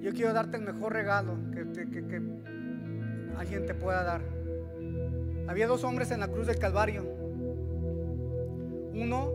Yo 0.02 0.12
quiero 0.12 0.34
darte 0.34 0.58
el 0.58 0.64
mejor 0.64 0.92
regalo 0.92 1.38
que, 1.54 1.62
alguien 3.38 3.66
te 3.66 3.74
pueda 3.74 4.04
dar. 4.04 4.22
Había 5.48 5.66
dos 5.66 5.86
hombres 5.86 6.12
en 6.12 6.20
la 6.20 6.28
cruz 6.28 6.46
del 6.46 6.60
Calvario. 6.60 7.06
Uno 8.94 9.32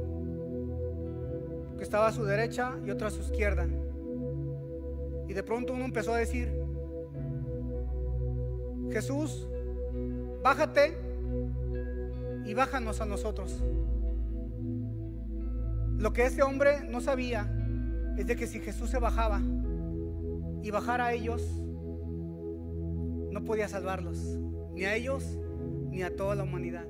que 1.78 1.84
estaba 1.84 2.08
a 2.08 2.12
su 2.12 2.26
derecha 2.26 2.74
y 2.84 2.90
otro 2.90 3.06
a 3.06 3.10
su 3.10 3.22
izquierda. 3.22 3.66
Y 5.26 5.32
de 5.32 5.42
pronto 5.42 5.72
uno 5.72 5.86
empezó 5.86 6.12
a 6.12 6.18
decir, 6.18 6.52
Jesús, 8.90 9.48
bájate 10.42 10.98
y 12.44 12.52
bájanos 12.52 13.00
a 13.00 13.06
nosotros. 13.06 13.64
Lo 16.02 16.12
que 16.12 16.26
ese 16.26 16.42
hombre 16.42 16.82
no 16.90 17.00
sabía 17.00 17.48
es 18.18 18.26
de 18.26 18.34
que 18.34 18.48
si 18.48 18.58
Jesús 18.58 18.90
se 18.90 18.98
bajaba, 18.98 19.40
y 20.60 20.70
bajar 20.72 21.00
a 21.00 21.12
ellos, 21.12 21.42
no 23.30 23.44
podía 23.44 23.68
salvarlos, 23.68 24.18
ni 24.74 24.82
a 24.84 24.96
ellos, 24.96 25.38
ni 25.90 26.02
a 26.02 26.16
toda 26.16 26.34
la 26.34 26.42
humanidad. 26.42 26.88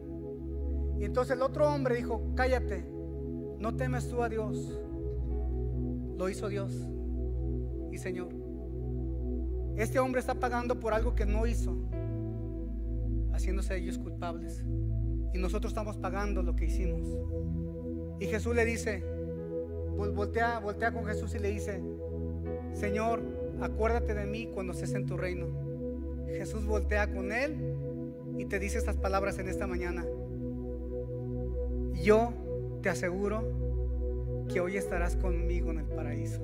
Y 0.99 1.05
entonces 1.05 1.37
el 1.37 1.43
otro 1.43 1.69
hombre 1.69 1.97
dijo, 1.97 2.33
cállate, 2.35 2.87
no 3.59 3.77
temes 3.77 4.09
tú 4.09 4.23
a 4.23 4.31
Dios. 4.31 4.81
Lo 6.17 6.31
hizo 6.31 6.49
Dios 6.49 6.73
y 7.91 7.99
Señor. 7.99 8.31
Este 9.77 9.99
hombre 9.99 10.21
está 10.21 10.37
pagando 10.37 10.81
por 10.81 10.95
algo 10.95 11.15
que 11.15 11.27
no 11.27 11.47
hizo, 11.47 11.77
haciéndose 13.35 13.77
ellos 13.77 13.99
culpables. 13.99 14.65
Y 15.35 15.39
nosotros 15.39 15.71
estamos 15.71 15.99
pagando 15.99 16.43
lo 16.43 16.57
que 16.57 16.65
hicimos. 16.65 17.07
Y 18.23 18.27
Jesús 18.27 18.55
le 18.55 18.64
dice, 18.64 19.03
voltea, 20.14 20.61
voltea 20.61 20.93
con 20.93 21.05
Jesús 21.05 21.35
y 21.35 21.41
le 21.41 21.49
dice, 21.49 21.83
Señor, 22.73 23.20
acuérdate 23.61 24.14
de 24.14 24.27
mí 24.27 24.49
cuando 24.55 24.75
estés 24.75 24.95
en 24.95 25.07
tu 25.07 25.16
reino. 25.16 25.49
Jesús 26.29 26.64
voltea 26.64 27.12
con 27.12 27.33
él 27.33 27.75
y 28.39 28.45
te 28.45 28.61
dice 28.61 28.79
estas 28.79 28.97
palabras 28.97 29.41
en 29.41 29.49
esta 29.49 29.66
mañana. 29.66 30.07
Yo 31.95 32.33
te 32.81 32.91
aseguro 32.91 33.43
que 34.49 34.61
hoy 34.61 34.77
estarás 34.77 35.16
conmigo 35.16 35.73
en 35.73 35.81
el 35.81 35.87
paraíso. 35.87 36.43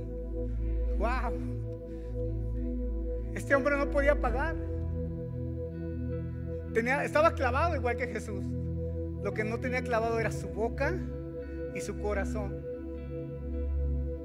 ¡Wow! 0.98 1.32
Este 3.34 3.54
hombre 3.54 3.76
no 3.76 3.88
podía 3.88 4.20
pagar. 4.20 4.56
Tenía, 6.74 7.04
estaba 7.04 7.34
clavado 7.34 7.76
igual 7.76 7.96
que 7.96 8.08
Jesús. 8.08 8.42
Lo 9.22 9.32
que 9.32 9.44
no 9.44 9.60
tenía 9.60 9.80
clavado 9.82 10.18
era 10.18 10.32
su 10.32 10.48
boca 10.48 10.98
y 11.74 11.80
su 11.80 11.98
corazón. 11.98 12.62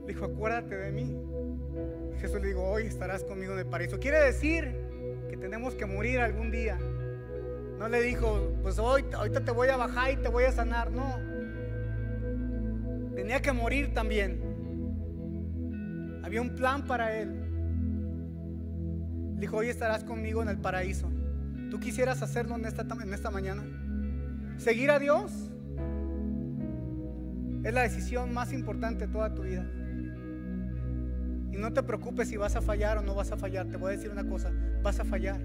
Dijo, 0.07 0.25
acuérdate 0.25 0.75
de 0.75 0.91
mí. 0.91 1.17
Jesús 2.19 2.41
le 2.41 2.47
dijo, 2.47 2.61
hoy 2.61 2.83
estarás 2.83 3.23
conmigo 3.23 3.53
en 3.53 3.59
el 3.59 3.65
paraíso. 3.65 3.99
Quiere 3.99 4.19
decir 4.19 4.75
que 5.29 5.37
tenemos 5.37 5.75
que 5.75 5.85
morir 5.85 6.19
algún 6.19 6.51
día. 6.51 6.77
No 7.79 7.87
le 7.89 8.01
dijo, 8.01 8.53
pues 8.61 8.79
hoy, 8.79 9.03
ahorita 9.13 9.43
te 9.43 9.51
voy 9.51 9.69
a 9.69 9.77
bajar 9.77 10.11
y 10.11 10.17
te 10.17 10.29
voy 10.29 10.43
a 10.45 10.51
sanar. 10.51 10.91
No. 10.91 11.17
Tenía 13.15 13.41
que 13.41 13.51
morir 13.51 13.93
también. 13.93 14.41
Había 16.23 16.41
un 16.41 16.55
plan 16.55 16.85
para 16.85 17.17
él. 17.17 17.39
Dijo, 19.37 19.57
hoy 19.57 19.67
estarás 19.67 20.03
conmigo 20.03 20.41
en 20.41 20.49
el 20.49 20.57
paraíso. 20.57 21.09
¿Tú 21.69 21.79
quisieras 21.79 22.21
hacerlo 22.21 22.55
en 22.55 22.65
esta, 22.65 22.85
en 23.01 23.13
esta 23.13 23.29
mañana? 23.31 23.63
¿Seguir 24.57 24.91
a 24.91 24.99
Dios? 24.99 25.52
Es 27.63 27.73
la 27.73 27.81
decisión 27.81 28.33
más 28.33 28.51
importante 28.51 29.07
de 29.07 29.13
toda 29.13 29.33
tu 29.33 29.43
vida. 29.43 29.65
Y 31.51 31.57
no 31.57 31.71
te 31.71 31.83
preocupes 31.83 32.27
si 32.27 32.37
vas 32.37 32.55
a 32.55 32.61
fallar 32.61 32.97
o 32.97 33.01
no 33.01 33.15
vas 33.15 33.31
a 33.31 33.37
fallar. 33.37 33.69
Te 33.69 33.77
voy 33.77 33.93
a 33.93 33.95
decir 33.95 34.11
una 34.11 34.27
cosa, 34.27 34.51
vas 34.81 34.99
a 34.99 35.05
fallar. 35.05 35.39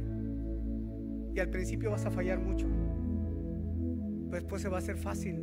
Y 1.35 1.39
al 1.39 1.51
principio 1.51 1.91
vas 1.91 2.07
a 2.07 2.11
fallar 2.11 2.41
mucho. 2.41 2.66
Pero 4.31 4.43
después 4.43 4.62
se 4.62 4.69
va 4.69 4.77
a 4.77 4.79
hacer 4.81 4.97
fácil. 4.97 5.41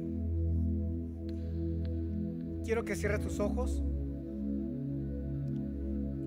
quiero 2.66 2.84
que 2.84 2.96
cierres 2.96 3.22
tus 3.22 3.40
ojos 3.40 3.84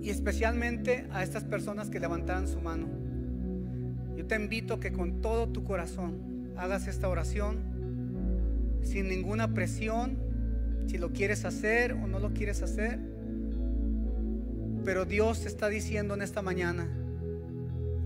y 0.01 0.11
especialmente 0.11 1.09
a 1.11 1.25
estas 1.25 1.45
personas 1.45 1.91
que 1.91 1.99
levantaron 2.01 2.47
su 2.47 2.61
mano. 2.61 2.89
Yo 4.17 4.25
te 4.27 4.37
invito 4.37 4.81
que 4.81 4.93
con 4.93 5.21
todo 5.21 5.49
tu 5.49 5.65
corazón 5.65 6.53
hagas 6.57 6.87
esta 6.87 7.09
oración 7.09 7.59
sin 8.83 9.09
ninguna 9.09 9.53
presión, 9.53 10.28
si 10.89 10.97
lo 10.97 11.13
quieres 11.13 11.45
hacer 11.45 11.93
o 11.93 12.07
no 12.07 12.19
lo 12.19 12.33
quieres 12.33 12.63
hacer. 12.63 12.99
Pero 14.85 15.05
Dios 15.05 15.43
te 15.43 15.49
está 15.49 15.69
diciendo 15.69 16.15
en 16.15 16.23
esta 16.23 16.41
mañana, 16.41 16.89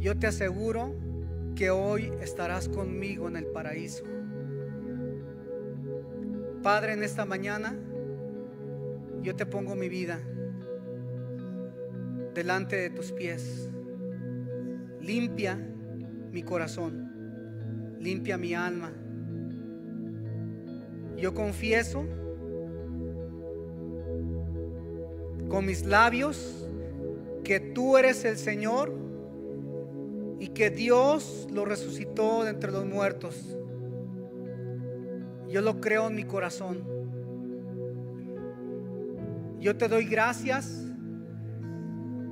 yo 0.01 0.19
te 0.19 0.27
aseguro 0.27 0.93
que 1.55 1.71
hoy 1.71 2.13
estarás 2.21 2.69
conmigo 2.69 3.29
en 3.29 3.37
el 3.37 3.47
paraíso. 3.47 4.03
Padre, 6.61 6.95
en 6.95 7.05
esta 7.05 7.25
mañana 7.25 7.77
yo 9.23 9.37
te 9.37 9.47
pongo 9.47 9.77
mi 9.77 9.89
vida 9.89 10.19
delante 12.35 12.75
de 12.75 12.91
tus 12.91 13.13
pies. 13.13 13.71
Limpia 15.01 15.57
mi 16.33 16.43
corazón, 16.43 17.97
limpia 18.01 18.37
mi 18.37 18.55
alma. 18.55 18.93
Yo 21.17 21.33
confieso 21.33 22.22
con 25.53 25.67
mis 25.67 25.85
labios 25.85 26.67
que 27.45 27.61
tú 27.61 27.99
eres 27.99 28.25
el 28.25 28.39
Señor 28.39 28.91
y 30.41 30.49
que 30.49 30.71
Dios 30.71 31.47
lo 31.53 31.67
resucitó 31.67 32.45
de 32.45 32.51
entre 32.51 32.73
los 32.73 32.87
muertos. 32.87 33.55
Yo 35.51 35.61
lo 35.61 35.79
creo 35.79 36.07
en 36.07 36.15
mi 36.15 36.25
corazón. 36.25 36.83
Yo 39.61 39.77
te 39.77 39.89
doy 39.89 40.07
gracias 40.07 40.87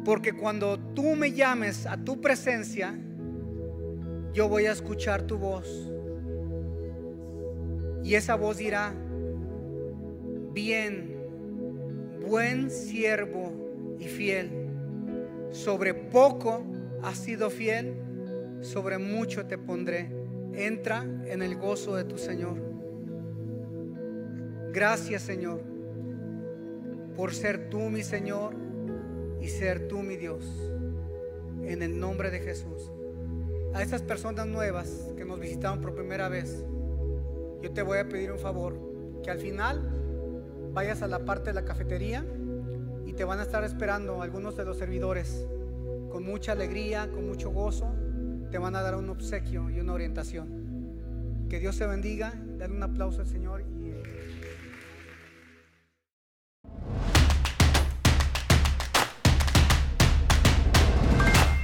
porque 0.03 0.33
cuando 0.33 0.79
tú 0.79 1.15
me 1.15 1.33
llames 1.33 1.85
a 1.85 2.03
tu 2.03 2.23
presencia, 2.23 2.99
yo 4.33 4.49
voy 4.49 4.65
a 4.65 4.73
escuchar 4.73 5.25
tu 5.25 5.37
voz. 5.37 5.93
Y 8.03 8.15
esa 8.15 8.35
voz 8.37 8.57
dirá, 8.57 8.95
bien, 10.55 11.10
buen 12.31 12.71
siervo 12.71 13.97
y 13.99 14.05
fiel. 14.05 14.69
Sobre 15.51 15.95
poco 15.95 16.63
has 17.03 17.19
sido 17.19 17.51
fiel, 17.51 17.97
sobre 18.61 18.99
mucho 18.99 19.47
te 19.47 19.59
pondré. 19.59 20.09
Entra 20.53 21.03
en 21.27 21.43
el 21.43 21.57
gozo 21.57 21.97
de 21.97 22.05
tu 22.05 22.19
Señor. 22.19 22.57
Gracias 24.73 25.23
Señor 25.23 25.61
por 27.17 27.35
ser 27.35 27.69
tú 27.69 27.81
mi 27.91 28.05
Señor 28.05 28.55
y 29.41 29.49
ser 29.49 29.89
tú 29.89 29.99
mi 29.99 30.17
Dios. 30.17 30.45
En 31.65 31.83
el 31.83 31.99
nombre 31.99 32.31
de 32.31 32.39
Jesús. 32.39 32.93
A 33.75 33.83
estas 33.83 34.03
personas 34.03 34.47
nuevas 34.47 35.13
que 35.17 35.25
nos 35.25 35.41
visitaron 35.41 35.81
por 35.81 35.97
primera 35.97 36.29
vez, 36.29 36.65
yo 37.61 37.73
te 37.73 37.83
voy 37.83 37.99
a 37.99 38.09
pedir 38.09 38.31
un 38.31 38.39
favor, 38.39 38.77
que 39.23 39.31
al 39.31 39.39
final 39.39 40.00
vayas 40.73 41.03
a 41.03 41.09
la 41.09 41.25
parte 41.25 41.51
de 41.51 41.55
la 41.55 41.65
cafetería 41.65 42.25
y 43.07 43.13
te 43.13 43.25
van 43.25 43.41
a 43.41 43.43
estar 43.43 43.65
esperando 43.65 44.23
algunos 44.23 44.57
de 44.57 44.65
los 44.65 44.79
servidores 44.79 45.47
con 46.11 46.25
mucha 46.25 46.53
alegría, 46.53 47.11
con 47.11 47.27
mucho 47.27 47.51
gozo, 47.51 47.93
te 48.51 48.59
van 48.59 48.77
a 48.77 48.83
dar 48.83 48.97
un 48.97 49.09
obsequio 49.09 49.71
y 49.71 49.81
una 49.81 49.93
orientación. 49.93 51.49
Que 51.49 51.59
Dios 51.59 51.79
te 51.79 51.87
bendiga, 51.87 52.35
dale 52.59 52.75
un 52.75 52.83
aplauso 52.83 53.21
al 53.21 53.27
Señor. 53.27 53.63
Y... 53.63 53.95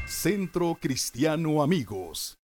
Centro 0.08 0.76
Cristiano 0.80 1.62
Amigos. 1.62 2.38